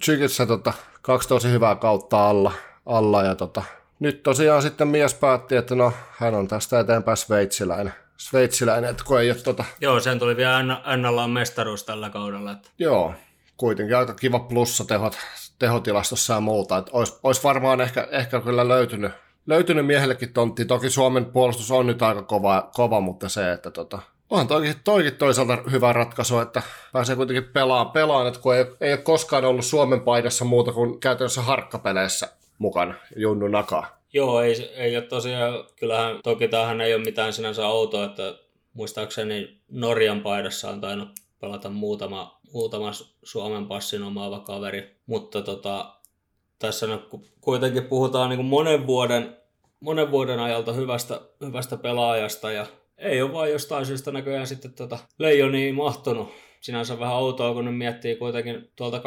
Tsykissä 0.00 0.46
tota, 0.46 0.72
kaksi 1.02 1.28
tosi 1.28 1.50
hyvää 1.50 1.74
kautta 1.74 2.28
alla, 2.28 2.52
alla 2.86 3.22
ja 3.22 3.34
tota, 3.34 3.62
nyt 4.00 4.22
tosiaan 4.22 4.62
sitten 4.62 4.88
mies 4.88 5.14
päätti, 5.14 5.56
että 5.56 5.74
no 5.74 5.92
hän 6.10 6.34
on 6.34 6.48
tästä 6.48 6.80
eteenpäin 6.80 7.16
sveitsiläinen. 7.16 7.94
Sveitsiläinen, 8.16 8.90
että 8.90 9.04
kun 9.04 9.20
ei 9.20 9.30
ole 9.30 9.38
tota... 9.38 9.64
Joo, 9.80 10.00
sen 10.00 10.18
tuli 10.18 10.36
vielä 10.36 10.62
NLA 10.96 11.28
mestaruus 11.28 11.84
tällä 11.84 12.10
kaudella. 12.10 12.52
Että... 12.52 12.68
Joo, 12.78 13.14
kuitenkin 13.56 13.96
aika 13.96 14.14
kiva 14.14 14.38
plussa 14.38 14.84
tehot, 14.84 15.16
tehotilastossa 15.58 16.34
ja 16.34 16.40
muuta. 16.40 16.78
Että 16.78 16.90
olisi, 16.94 17.18
olisi 17.22 17.42
varmaan 17.42 17.80
ehkä, 17.80 18.08
ehkä 18.10 18.40
kyllä 18.40 18.68
löytynyt 18.68 19.12
löytynyt 19.46 19.86
miehellekin 19.86 20.32
tontti. 20.32 20.64
Toki 20.64 20.90
Suomen 20.90 21.24
puolustus 21.24 21.70
on 21.70 21.86
nyt 21.86 22.02
aika 22.02 22.22
kova, 22.22 22.70
kova 22.74 23.00
mutta 23.00 23.28
se, 23.28 23.52
että 23.52 23.70
tota, 23.70 23.98
onhan 24.30 24.48
toikin, 24.48 24.74
toikin 24.84 25.16
toisaalta 25.16 25.58
hyvä 25.70 25.92
ratkaisu, 25.92 26.38
että 26.38 26.62
pääsee 26.92 27.16
kuitenkin 27.16 27.52
pelaamaan, 27.52 27.92
pelaan 27.92 28.26
että 28.26 28.40
kun 28.40 28.54
ei, 28.54 28.66
ei 28.80 28.92
ole 28.92 29.00
koskaan 29.00 29.44
ollut 29.44 29.64
Suomen 29.64 30.00
paidassa 30.00 30.44
muuta 30.44 30.72
kuin 30.72 31.00
käytännössä 31.00 31.42
harkkapeleissä 31.42 32.28
mukana, 32.62 32.94
Junnu 33.16 33.48
Nakaa. 33.48 34.02
Joo, 34.12 34.40
ei, 34.40 34.70
ei 34.74 34.96
ole 34.96 35.04
tosiaan, 35.04 35.64
kyllähän 35.76 36.20
toki 36.22 36.48
tämähän 36.48 36.80
ei 36.80 36.94
ole 36.94 37.04
mitään 37.04 37.32
sinänsä 37.32 37.66
outoa, 37.66 38.04
että 38.04 38.34
muistaakseni 38.72 39.60
Norjan 39.70 40.20
paidassa 40.20 40.70
on 40.70 40.80
tainnut 40.80 41.08
pelata 41.40 41.70
muutama, 41.70 42.40
muutama 42.52 42.90
Suomen 43.22 43.66
passin 43.66 44.02
omaava 44.02 44.40
kaveri, 44.40 44.96
mutta 45.06 45.42
tota, 45.42 45.94
tässä 46.58 46.86
nyt 46.86 47.00
kuitenkin 47.40 47.84
puhutaan 47.84 48.30
niin 48.30 48.44
monen, 48.44 48.86
vuoden, 48.86 49.36
monen 49.80 50.10
vuoden 50.10 50.40
ajalta 50.40 50.72
hyvästä, 50.72 51.20
hyvästä 51.40 51.76
pelaajasta 51.76 52.52
ja 52.52 52.66
ei 52.98 53.22
ole 53.22 53.32
vain 53.32 53.52
jostain 53.52 53.86
syystä 53.86 54.12
näköjään 54.12 54.46
sitten 54.46 54.72
tota 54.72 54.98
leijoni 55.18 55.72
mahtunut. 55.72 56.28
Sinänsä 56.62 56.98
vähän 56.98 57.16
outoa, 57.16 57.54
kun 57.54 57.64
ne 57.64 57.70
miettii 57.70 58.16
kuitenkin 58.16 58.70
tuolta 58.76 58.98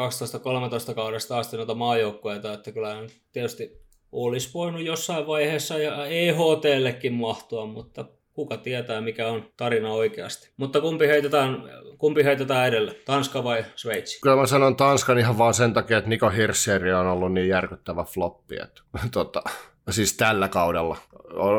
12-13 0.90 0.94
kaudesta 0.94 1.38
asti 1.38 1.56
noita 1.56 1.74
maajoukkueita, 1.74 2.52
että 2.52 2.72
kyllä 2.72 2.96
tietysti 3.32 3.82
olisi 4.12 4.50
voinut 4.54 4.82
jossain 4.84 5.26
vaiheessa 5.26 5.78
ja 5.78 6.06
EHTllekin 6.06 7.12
mahtua, 7.12 7.66
mutta 7.66 8.04
kuka 8.32 8.56
tietää, 8.56 9.00
mikä 9.00 9.28
on 9.28 9.50
tarina 9.56 9.92
oikeasti. 9.92 10.50
Mutta 10.56 10.80
kumpi 10.80 11.06
heitetään, 11.06 11.62
kumpi 11.98 12.24
heitetään 12.24 12.68
edelle, 12.68 12.94
Tanska 13.04 13.44
vai 13.44 13.64
Sveitsi? 13.76 14.20
Kyllä 14.20 14.36
mä 14.36 14.46
sanon 14.46 14.76
Tanskan 14.76 15.18
ihan 15.18 15.38
vaan 15.38 15.54
sen 15.54 15.72
takia, 15.72 15.98
että 15.98 16.10
Niko 16.10 16.30
Hirscheri 16.30 16.92
on 16.92 17.06
ollut 17.06 17.32
niin 17.32 17.48
järkyttävä 17.48 18.04
floppi. 18.04 18.56
Että, 18.62 18.82
tota, 19.12 19.42
siis 19.90 20.16
tällä 20.16 20.48
kaudella. 20.48 20.96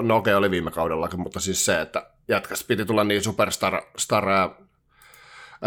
No 0.02 0.16
okei, 0.18 0.34
okay, 0.34 0.34
oli 0.34 0.52
viime 0.52 0.72
kaudellakin, 0.72 1.20
mutta 1.20 1.40
siis 1.40 1.66
se, 1.66 1.82
että 1.82 2.10
jätkästä 2.28 2.68
piti 2.68 2.86
tulla 2.86 3.04
niin 3.04 3.24
superstar 3.24 3.82
star, 3.98 4.26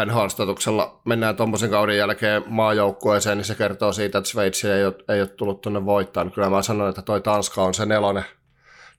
NHL-statuksella 0.05 1.01
mennään 1.05 1.36
tuommoisen 1.36 1.70
kauden 1.70 1.97
jälkeen 1.97 2.43
maajoukkueeseen, 2.47 3.38
niin 3.38 3.45
se 3.45 3.55
kertoo 3.55 3.93
siitä, 3.93 4.18
että 4.18 4.30
Sveitsi 4.30 4.68
ei 4.68 4.84
ole, 4.84 4.95
ei 5.09 5.20
ole 5.20 5.28
tullut 5.28 5.61
tuonne 5.61 5.84
voittaa. 5.84 6.30
Kyllä 6.30 6.51
mä 6.51 6.62
sanon, 6.62 6.88
että 6.88 7.03
toi 7.03 7.20
Tanska 7.20 7.62
on 7.62 7.74
se 7.74 7.86
nelonen, 7.86 8.24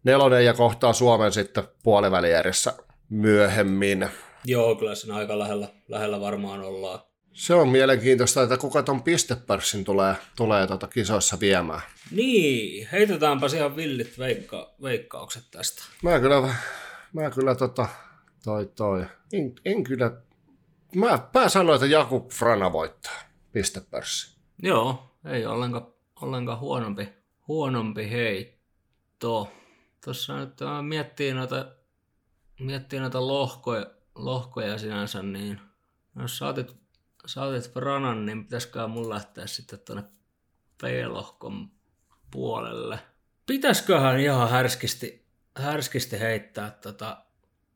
nelonen 0.03 0.45
ja 0.45 0.53
kohtaa 0.53 0.93
Suomen 0.93 1.31
sitten 1.31 1.63
puolivälierissä 1.83 2.73
myöhemmin. 3.09 4.07
Joo, 4.45 4.75
kyllä 4.75 4.95
siinä 4.95 5.15
aika 5.15 5.39
lähellä, 5.39 5.67
lähellä 5.87 6.21
varmaan 6.21 6.61
ollaan. 6.61 6.99
Se 7.33 7.53
on 7.53 7.69
mielenkiintoista, 7.69 8.43
että 8.43 8.57
kuka 8.57 8.83
ton 8.83 9.03
pistepörssin 9.03 9.83
tulee, 9.83 10.15
tulee 10.35 10.67
tota 10.67 10.87
kisoissa 10.87 11.39
viemään. 11.39 11.81
Niin, 12.11 12.87
heitetäänpä 12.91 13.47
ihan 13.55 13.75
villit 13.75 14.19
veikka, 14.19 14.73
veikkaukset 14.81 15.43
tästä. 15.51 15.83
Mä 16.03 16.19
kyllä, 16.19 16.53
mä 17.13 17.29
kyllä 17.29 17.55
tota, 17.55 17.87
toi 18.43 18.65
toi, 18.75 19.05
en, 19.33 19.53
en 19.65 19.83
kyllä, 19.83 20.11
mä, 20.95 21.29
mä 21.33 21.49
sanoin, 21.49 21.75
että 21.75 21.87
Jakub 21.87 22.29
Frana 22.31 22.71
voittaa 22.73 23.19
pistepörssi. 23.51 24.37
Joo, 24.63 25.15
ei 25.25 25.45
ollenkaan, 25.45 25.87
ollenkaan 26.21 26.59
huonompi, 26.59 27.09
huonompi 27.47 28.11
heitto. 28.11 29.51
Tuossa 30.03 30.37
nyt 30.37 30.61
äh, 30.61 30.83
miettii 30.83 31.33
noita, 31.33 31.65
miettii 32.59 32.99
noita 32.99 33.27
lohkoja, 33.27 33.85
lohkoja 34.15 34.77
sinänsä, 34.77 35.23
niin 35.23 35.61
jos 36.19 36.37
saatit, 36.37 36.75
saatit 37.25 37.73
Franan, 37.73 38.25
niin 38.25 38.43
pitäisikö 38.43 38.87
mun 38.87 39.09
lähteä 39.09 39.47
sitten 39.47 39.79
tuonne 39.79 40.03
P-lohkon 40.81 41.71
puolelle. 42.31 42.99
Pitäisköhän 43.45 44.19
ihan 44.19 44.49
härskisti, 44.49 45.27
härskisti 45.57 46.19
heittää 46.19 46.71
tota 46.71 47.25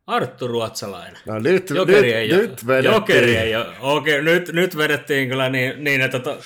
Arttu 0.07 0.47
Ruotsalainen. 0.47 1.21
No 1.25 1.39
nyt, 1.39 1.69
Jokeri 1.69 2.07
nyt, 2.07 2.15
ei 2.15 2.27
nyt 2.27 2.67
vedettiin, 2.67 2.93
Jokeri 2.93 3.37
ei 3.37 3.55
ole. 3.55 3.65
Okei, 3.79 4.21
nyt, 4.21 4.51
nyt 4.53 4.77
vedettiin 4.77 5.29
kyllä 5.29 5.49
niin, 5.49 5.83
niin 5.83 6.01
että 6.01 6.19
to, 6.19 6.39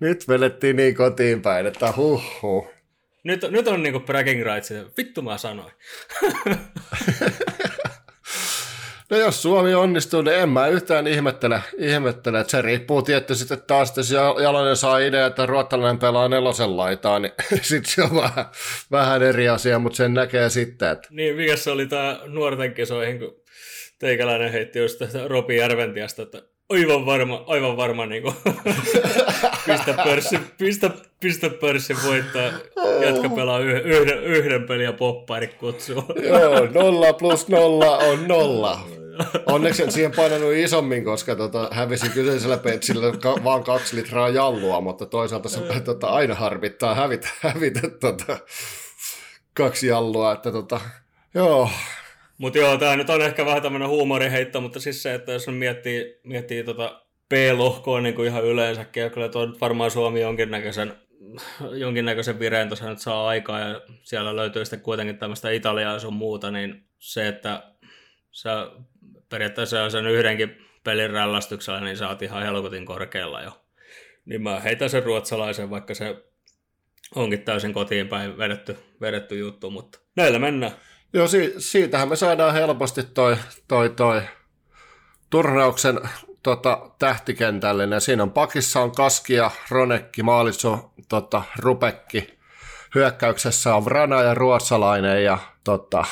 nyt 0.00 0.28
vedettiin 0.28 0.76
niin 0.76 0.94
kotiin 0.94 1.42
päin, 1.42 1.66
että 1.66 1.92
huh 1.96 2.42
huh. 2.42 2.68
nyt, 3.24 3.40
nyt 3.50 3.68
on 3.68 3.82
niinku 3.82 4.00
bragging 4.00 4.44
rights. 4.44 4.72
Vittu 4.96 5.22
mä 5.22 5.38
sanoin. 5.38 5.72
No 9.10 9.16
jos 9.16 9.42
Suomi 9.42 9.74
onnistuu, 9.74 10.22
niin 10.22 10.36
en 10.36 10.48
mä 10.48 10.66
yhtään 10.66 11.06
ihmettele, 11.06 11.60
ihmettele. 11.78 12.40
että 12.40 12.50
se 12.50 12.62
riippuu 12.62 13.02
tietty 13.02 13.34
sitten 13.34 13.62
taas, 13.66 13.88
että 13.88 14.00
jos 14.00 14.10
Jalonen 14.42 14.76
saa 14.76 14.98
idea, 14.98 15.26
että 15.26 15.46
ruottalainen 15.46 15.98
pelaa 15.98 16.28
nelosen 16.28 16.76
laitaa, 16.76 17.18
niin 17.18 17.32
sitten 17.62 17.92
se 17.92 18.02
on 18.02 18.16
vähän, 18.16 18.44
vähän 18.90 19.22
eri 19.22 19.48
asia, 19.48 19.78
mutta 19.78 19.96
sen 19.96 20.14
näkee 20.14 20.50
sitten, 20.50 20.90
että 20.90 21.08
Niin, 21.10 21.36
mikä 21.36 21.56
se 21.56 21.70
oli 21.70 21.86
tää 21.86 22.18
nuorten 22.26 22.74
kisoihin, 22.74 23.18
kun 23.18 23.40
teikäläinen 23.98 24.52
heitti 24.52 24.78
just 24.78 25.00
Ropi 25.26 25.56
Järventiasta, 25.56 26.22
että 26.22 26.42
aivan 26.70 27.06
varma, 27.06 27.44
aivan 27.46 27.76
varma 27.76 28.06
niin 28.06 28.22
pistä 29.66 29.94
pörssi, 30.04 30.38
pistä, 30.58 30.90
pistä 31.20 31.50
pörssi 31.50 31.94
voittaa, 32.06 32.50
jatka 33.00 33.28
pelaa 33.28 33.58
yh- 33.58 33.86
yhden, 33.86 34.24
yhden 34.24 34.66
pelin 34.66 34.84
ja 34.84 34.92
poppairi 34.92 35.46
kutsuu. 35.46 36.04
joo, 36.22 36.66
nolla 36.74 37.12
plus 37.12 37.48
nolla 37.48 37.98
on 37.98 38.28
nolla. 38.28 38.80
Onneksi 39.46 39.82
en 39.82 39.92
siihen 39.92 40.12
painanut 40.16 40.52
isommin, 40.52 41.04
koska 41.04 41.36
tota, 41.36 41.68
hävisin 41.72 42.10
kyseisellä 42.10 42.56
petsillä 42.56 43.16
ka- 43.16 43.44
vaan 43.44 43.64
kaksi 43.64 43.96
litraa 43.96 44.28
jallua, 44.28 44.80
mutta 44.80 45.06
toisaalta 45.06 45.48
se 45.48 45.60
tota, 45.84 46.06
aina 46.06 46.34
harmittaa 46.34 46.94
hävitä, 46.94 47.28
hävitä 47.40 47.80
tota, 48.00 48.38
kaksi 49.54 49.86
jallua. 49.86 50.32
Että, 50.32 50.52
tota, 50.52 50.80
joo, 51.34 51.70
Mutta 52.38 52.58
joo, 52.58 52.76
tämä 52.76 52.96
nyt 52.96 53.10
on 53.10 53.22
ehkä 53.22 53.46
vähän 53.46 53.62
tämmöinen 53.62 53.88
huumoriheitto, 53.88 54.60
mutta 54.60 54.80
siis 54.80 55.02
se, 55.02 55.14
että 55.14 55.32
jos 55.32 55.46
miettii, 55.48 56.20
miettii 56.24 56.64
tota 56.64 57.02
P-lohkoa 57.28 58.00
niin 58.00 58.14
kuin 58.14 58.28
ihan 58.28 58.44
yleensäkin, 58.44 59.02
ja 59.02 59.10
kyllä 59.10 59.28
tuo 59.28 59.46
nyt 59.46 59.60
varmaan 59.60 59.90
Suomi 59.90 60.20
jonkinnäköisen, 60.20 60.94
jonkinnäköisen 61.72 62.38
vireen 62.38 62.68
tuossa 62.68 62.88
nyt 62.88 63.00
saa 63.00 63.28
aikaa, 63.28 63.60
ja 63.60 63.80
siellä 64.02 64.36
löytyy 64.36 64.64
sitten 64.64 64.80
kuitenkin 64.80 65.18
tämmöistä 65.18 65.50
Italiaa 65.50 65.92
ja 65.92 65.98
sun 65.98 66.14
muuta, 66.14 66.50
niin 66.50 66.84
se, 66.98 67.28
että 67.28 67.62
sä 68.30 68.70
periaatteessa 69.28 69.90
sen 69.90 70.06
yhdenkin 70.06 70.56
pelin 70.84 71.10
rällästyksellä, 71.10 71.80
niin 71.80 72.04
oot 72.04 72.22
ihan 72.22 72.42
helkutin 72.42 72.86
korkealla 72.86 73.42
jo. 73.42 73.50
Niin 74.24 74.42
mä 74.42 74.60
heitän 74.60 74.90
sen 74.90 75.02
ruotsalaisen, 75.02 75.70
vaikka 75.70 75.94
se 75.94 76.16
onkin 77.14 77.42
täysin 77.42 77.72
kotiin 77.72 78.08
päin 78.08 78.38
vedetty, 78.38 78.76
vedetty 79.00 79.38
juttu, 79.38 79.70
mutta 79.70 79.98
näillä 80.16 80.38
mennään. 80.38 80.72
Joo, 81.16 81.28
si- 81.28 81.54
siitähän 81.58 82.08
me 82.08 82.16
saadaan 82.16 82.54
helposti 82.54 83.02
toi, 83.02 83.36
toi, 83.68 83.90
toi 83.90 84.22
turnauksen 85.30 86.00
tota, 86.42 86.90
tähtikentällinen. 86.98 88.00
Siinä 88.00 88.22
on 88.22 88.30
pakissa 88.30 88.80
on 88.80 88.92
Kaskia, 88.92 89.50
Ronekki, 89.70 90.22
Maalitso, 90.22 90.90
tota, 91.08 91.42
Rupekki. 91.58 92.38
Hyökkäyksessä 92.94 93.74
on 93.74 93.84
Vrana 93.84 94.22
ja 94.22 94.34
Ruotsalainen 94.34 95.24
ja 95.24 95.38
tota, 95.64 96.04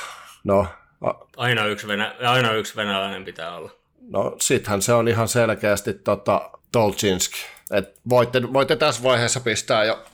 no, 0.44 0.66
a- 1.00 1.14
Aina 1.36 1.66
yksi, 1.66 1.86
venä, 1.88 2.14
aina 2.28 2.52
yksi 2.52 2.76
venäläinen 2.76 3.24
pitää 3.24 3.56
olla. 3.56 3.70
no 4.10 4.36
sittenhän 4.40 4.82
se 4.82 4.92
on 4.92 5.08
ihan 5.08 5.28
selkeästi 5.28 5.94
tota, 5.94 6.50
Tolchinski. 6.72 7.36
Et 7.72 8.00
voitte, 8.08 8.52
voitte 8.52 8.76
tässä 8.76 9.02
vaiheessa 9.02 9.40
pistää 9.40 9.84
jo 9.84 10.04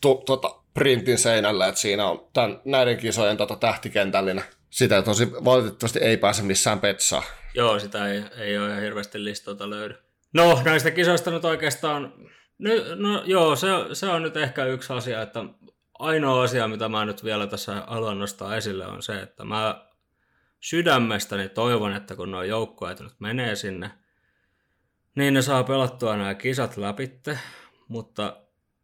tu, 0.00 0.14
tota, 0.26 0.54
printin 0.78 1.18
seinälle, 1.18 1.68
että 1.68 1.80
siinä 1.80 2.06
on 2.06 2.28
tämän, 2.32 2.60
näiden 2.64 2.96
kisojen 2.96 3.36
tota, 3.36 3.56
tähtikentällinen. 3.56 4.44
Sitä 4.70 5.02
tosi 5.02 5.32
valitettavasti 5.32 5.98
ei 5.98 6.16
pääse 6.16 6.42
missään 6.42 6.80
petsaan. 6.80 7.22
Joo, 7.54 7.78
sitä 7.78 8.08
ei, 8.08 8.22
ei 8.36 8.58
ole 8.58 8.68
ihan 8.68 8.82
hirveästi 8.82 9.24
listoilta 9.24 9.70
löydy. 9.70 9.94
No, 10.32 10.62
näistä 10.64 10.90
kisoista 10.90 11.30
nyt 11.30 11.44
oikeastaan, 11.44 12.12
no, 12.58 12.70
no 12.94 13.22
joo, 13.24 13.56
se, 13.56 13.68
se 13.92 14.06
on 14.06 14.22
nyt 14.22 14.36
ehkä 14.36 14.64
yksi 14.64 14.92
asia, 14.92 15.22
että 15.22 15.44
ainoa 15.98 16.42
asia, 16.42 16.68
mitä 16.68 16.88
mä 16.88 17.04
nyt 17.04 17.24
vielä 17.24 17.46
tässä 17.46 17.82
haluan 17.86 18.18
nostaa 18.18 18.56
esille, 18.56 18.86
on 18.86 19.02
se, 19.02 19.20
että 19.20 19.44
mä 19.44 19.84
sydämestäni 20.60 21.48
toivon, 21.48 21.96
että 21.96 22.16
kun 22.16 22.30
nuo 22.30 22.42
joukkueet 22.42 23.00
nyt 23.00 23.14
menee 23.18 23.56
sinne, 23.56 23.90
niin 25.14 25.34
ne 25.34 25.42
saa 25.42 25.64
pelattua 25.64 26.16
nämä 26.16 26.34
kisat 26.34 26.76
läpitte, 26.76 27.38
mutta 27.88 28.36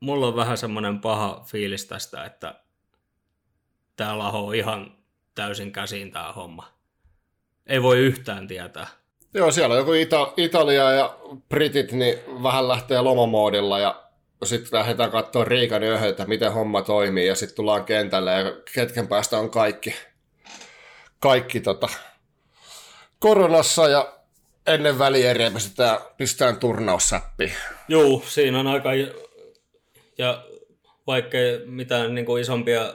mulla 0.05 0.26
on 0.26 0.36
vähän 0.36 0.59
semmoinen 0.59 1.00
paha 1.00 1.44
fiilis 1.46 1.86
tästä, 1.86 2.24
että 2.24 2.55
tää 3.96 4.18
laho 4.18 4.52
ihan 4.52 4.96
täysin 5.34 5.72
käsiin 5.72 6.12
tää 6.12 6.32
homma. 6.32 6.68
Ei 7.66 7.82
voi 7.82 7.98
yhtään 7.98 8.48
tietää. 8.48 8.86
Joo, 9.34 9.50
siellä 9.50 9.72
on 9.72 9.78
joku 9.78 9.92
Ita- 9.92 10.32
Italia 10.36 10.92
ja 10.92 11.18
Britit, 11.48 11.92
niin 11.92 12.18
vähän 12.42 12.68
lähtee 12.68 13.00
lomamoodilla 13.00 13.78
ja 13.78 14.02
sitten 14.44 14.78
lähdetään 14.78 15.11
katsoa 15.11 15.44
Riikan 15.44 15.82
yöhön, 15.82 16.11
että 16.11 16.26
miten 16.26 16.52
homma 16.52 16.82
toimii 16.82 17.26
ja 17.26 17.34
sitten 17.34 17.57
tullaan 17.57 17.84
kentälle 17.84 18.32
ja 18.32 18.52
hetken 18.76 19.09
päästä 19.09 19.38
on 19.38 19.50
kaikki, 19.50 19.94
kaikki 21.20 21.61
tota, 21.61 21.88
koronassa 23.18 23.88
ja 23.88 24.12
ennen 24.66 24.98
välieriä 24.98 25.50
pistetään, 25.50 25.98
pistetään 26.16 26.57
turnaussäppiin. 26.57 27.52
Juu, 27.88 28.24
siinä 28.26 28.61
on 28.61 28.66
aika... 28.66 28.90
Ja 30.18 30.44
vaikkei 31.06 31.66
mitään 31.66 32.14
niin 32.14 32.26
kuin 32.26 32.42
isompia, 32.42 32.94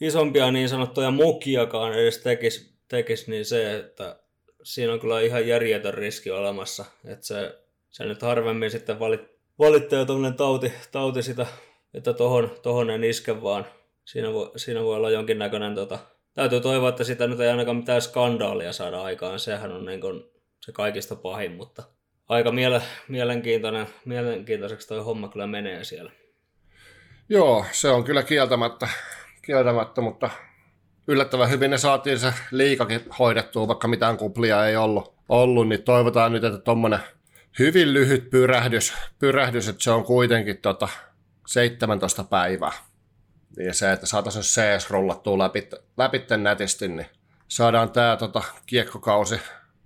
isompia 0.00 0.50
niin 0.50 0.68
sanottuja 0.68 1.10
mukiakaan 1.10 1.92
edes 1.92 2.18
tekisi, 2.18 2.74
tekis, 2.88 3.28
niin 3.28 3.44
se, 3.44 3.76
että 3.76 4.20
siinä 4.62 4.92
on 4.92 5.00
kyllä 5.00 5.20
ihan 5.20 5.48
järjetön 5.48 5.94
riski 5.94 6.30
olemassa. 6.30 6.84
Että 7.04 7.26
se, 7.26 7.58
se 7.90 8.04
nyt 8.04 8.22
harvemmin 8.22 8.70
sitten 8.70 8.98
valit, 8.98 9.20
valittaa 9.58 10.04
tuollainen 10.04 10.36
tauti, 10.36 10.72
tauti 10.92 11.22
sitä, 11.22 11.46
että 11.94 12.12
tohon, 12.12 12.50
tohon 12.62 12.90
en 12.90 13.04
iske, 13.04 13.42
vaan 13.42 13.66
siinä 14.04 14.32
voi, 14.32 14.50
siinä 14.56 14.82
voi 14.82 14.96
olla 14.96 15.10
jonkinnäköinen... 15.10 15.74
Tota, 15.74 15.98
täytyy 16.34 16.60
toivoa, 16.60 16.88
että 16.88 17.04
sitä 17.04 17.26
nyt 17.26 17.40
ei 17.40 17.48
ainakaan 17.48 17.76
mitään 17.76 18.02
skandaalia 18.02 18.72
saada 18.72 19.02
aikaan. 19.02 19.38
Sehän 19.38 19.72
on 19.72 19.84
niin 19.84 20.00
kuin 20.00 20.24
se 20.60 20.72
kaikista 20.72 21.16
pahin, 21.16 21.52
mutta 21.52 21.82
aika 22.28 22.52
miele, 22.52 22.82
mielenkiintoinen, 23.08 23.86
mielenkiintoiseksi 24.04 24.88
toi 24.88 25.00
homma 25.00 25.28
kyllä 25.28 25.46
menee 25.46 25.84
siellä. 25.84 26.12
Joo, 27.28 27.64
se 27.72 27.88
on 27.88 28.04
kyllä 28.04 28.22
kieltämättä, 28.22 28.88
kieltämättä 29.42 30.00
mutta 30.00 30.30
yllättävän 31.08 31.50
hyvin 31.50 31.70
ne 31.70 31.78
saatiin 31.78 32.18
se 32.18 32.32
liikakin 32.50 33.00
hoidettua, 33.18 33.68
vaikka 33.68 33.88
mitään 33.88 34.16
kuplia 34.16 34.66
ei 34.66 34.76
ollut, 34.76 35.14
ollut 35.28 35.68
niin 35.68 35.82
toivotaan 35.82 36.32
nyt, 36.32 36.44
että 36.44 36.58
tuommoinen 36.58 37.00
hyvin 37.58 37.94
lyhyt 37.94 38.30
pyrähdys, 38.30 38.94
pyrähdys, 39.18 39.68
että 39.68 39.84
se 39.84 39.90
on 39.90 40.04
kuitenkin 40.04 40.58
tota 40.58 40.88
17 41.46 42.24
päivää. 42.24 42.72
Ja 43.56 43.74
se, 43.74 43.92
että 43.92 44.06
saataisiin 44.06 44.42
CS 44.42 44.90
rollattua 44.90 45.38
läpi, 45.38 45.68
läpi 45.96 46.24
nätisti, 46.36 46.88
niin 46.88 47.06
saadaan 47.48 47.90
tämä 47.90 48.16
tota, 48.16 48.42
kiekkokausi 48.66 49.40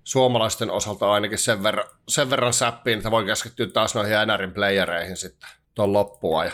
suomalaisten 0.04 0.70
osalta 0.70 1.12
ainakin 1.12 1.38
sen 1.38 1.62
verran, 1.62 1.88
sen 2.08 2.30
verran 2.30 2.52
säppiin, 2.52 2.98
että 2.98 3.10
voi 3.10 3.24
keskittyä 3.24 3.66
taas 3.66 3.94
noihin 3.94 4.16
NRin 4.26 4.52
playereihin 4.54 5.16
sitten 5.16 5.50
tuon 5.74 5.92
loppua. 5.92 6.44
Ja 6.44 6.52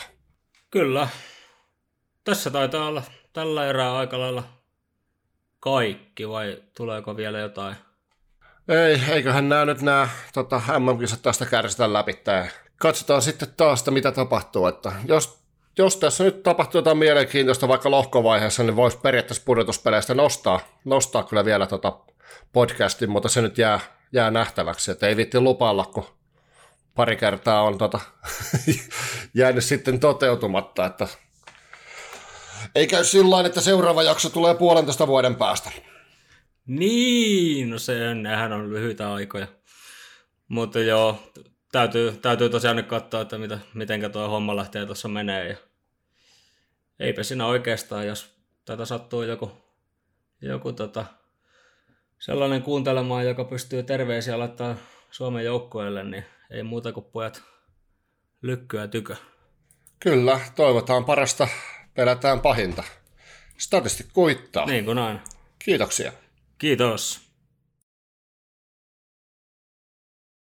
Kyllä. 0.70 1.09
Tässä 2.24 2.51
taitaa 2.51 2.86
olla 2.86 3.03
tällä 3.32 3.66
erää 3.66 3.96
aika 3.96 4.18
lailla 4.18 4.44
kaikki, 5.61 6.28
vai 6.28 6.62
tuleeko 6.76 7.16
vielä 7.16 7.38
jotain? 7.38 7.76
Ei, 8.68 9.03
eiköhän 9.09 9.49
nämä 9.49 9.64
nyt 9.64 9.82
nämä 9.82 10.09
tota, 10.34 10.61
MM-kisat 10.78 11.22
tästä 11.22 11.46
kärsitään 11.46 11.92
läpi. 11.92 12.22
Katsotaan 12.76 13.22
sitten 13.22 13.49
taas, 13.57 13.80
että 13.80 13.90
mitä 13.90 14.12
tapahtuu. 14.12 14.66
Että 14.66 14.92
jos, 15.07 15.38
jos 15.78 15.96
tässä 15.96 16.24
nyt 16.24 16.42
tapahtuu 16.42 16.78
jotain 16.78 16.99
mielenkiintoista 16.99 17.68
vaikka 17.68 17.90
lohkovaiheessa, 17.90 18.62
niin 18.62 18.76
voisi 18.76 18.99
periaatteessa 18.99 19.42
pudotuspeleistä 19.46 20.14
nostaa, 20.14 20.61
nostaa 20.84 21.22
kyllä 21.22 21.44
vielä 21.44 21.66
tota 21.66 21.92
podcastin, 22.53 23.11
mutta 23.11 23.29
se 23.29 23.43
nyt 23.43 23.59
jää, 23.59 23.81
jää 24.12 24.31
nähtäväksi. 24.31 24.91
Että 24.91 25.07
ei 25.07 25.16
vitti 25.16 25.41
lupailla, 25.41 25.85
kun 25.85 26.07
pari 26.95 27.16
kertaa 27.16 27.62
on 27.62 27.79
tota, 27.79 28.01
jäänyt 29.35 29.64
sitten 29.64 30.01
toteutumatta, 30.01 30.87
että 30.87 31.09
ei 32.74 32.87
käy 32.87 33.05
sillä 33.05 33.47
että 33.47 33.61
seuraava 33.61 34.03
jakso 34.03 34.31
tulee 34.31 34.55
puolentoista 34.55 35.07
vuoden 35.07 35.35
päästä. 35.35 35.70
Niin, 36.66 37.70
no 37.70 37.79
se 37.79 38.09
on, 38.09 38.22
nehän 38.22 38.53
on 38.53 38.70
lyhyitä 38.70 39.12
aikoja. 39.12 39.47
Mutta 40.49 40.81
joo, 40.81 41.33
täytyy, 41.72 42.12
täytyy 42.12 42.49
tosiaan 42.51 42.76
nyt 42.76 42.87
katsoa, 42.87 43.20
että 43.20 43.39
mitä, 43.39 43.59
mitenkä 43.74 44.09
tuo 44.09 44.29
homma 44.29 44.57
lähtee 44.57 44.87
tuossa 44.87 45.09
menee. 45.09 45.49
Ja 45.49 45.57
eipä 47.01 47.22
siinä 47.22 47.47
oikeastaan, 47.47 48.07
jos 48.07 48.35
tätä 48.64 48.85
sattuu 48.85 49.22
joku, 49.22 49.53
joku 50.43 50.72
tota, 50.72 51.05
sellainen 52.19 52.62
kuuntelemaan, 52.62 53.27
joka 53.27 53.45
pystyy 53.45 53.83
terveisiä 53.83 54.39
laittaa 54.39 54.77
Suomen 55.11 55.45
joukkueelle, 55.45 56.05
niin 56.05 56.25
ei 56.51 56.62
muuta 56.62 56.93
kuin 56.93 57.07
pojat 57.12 57.43
lykkyä 58.43 58.89
tykö. 58.89 59.16
Kyllä, 60.01 60.41
toivotaan 60.57 61.05
parasta, 61.05 61.49
pelätään 61.95 62.41
pahinta. 62.41 62.85
Statisti 63.59 64.07
kuittaa. 64.12 64.66
Niin 64.66 64.85
kuin 64.85 64.99
aina. 64.99 65.21
Kiitoksia. 65.59 66.12
Kiitos. 66.59 67.28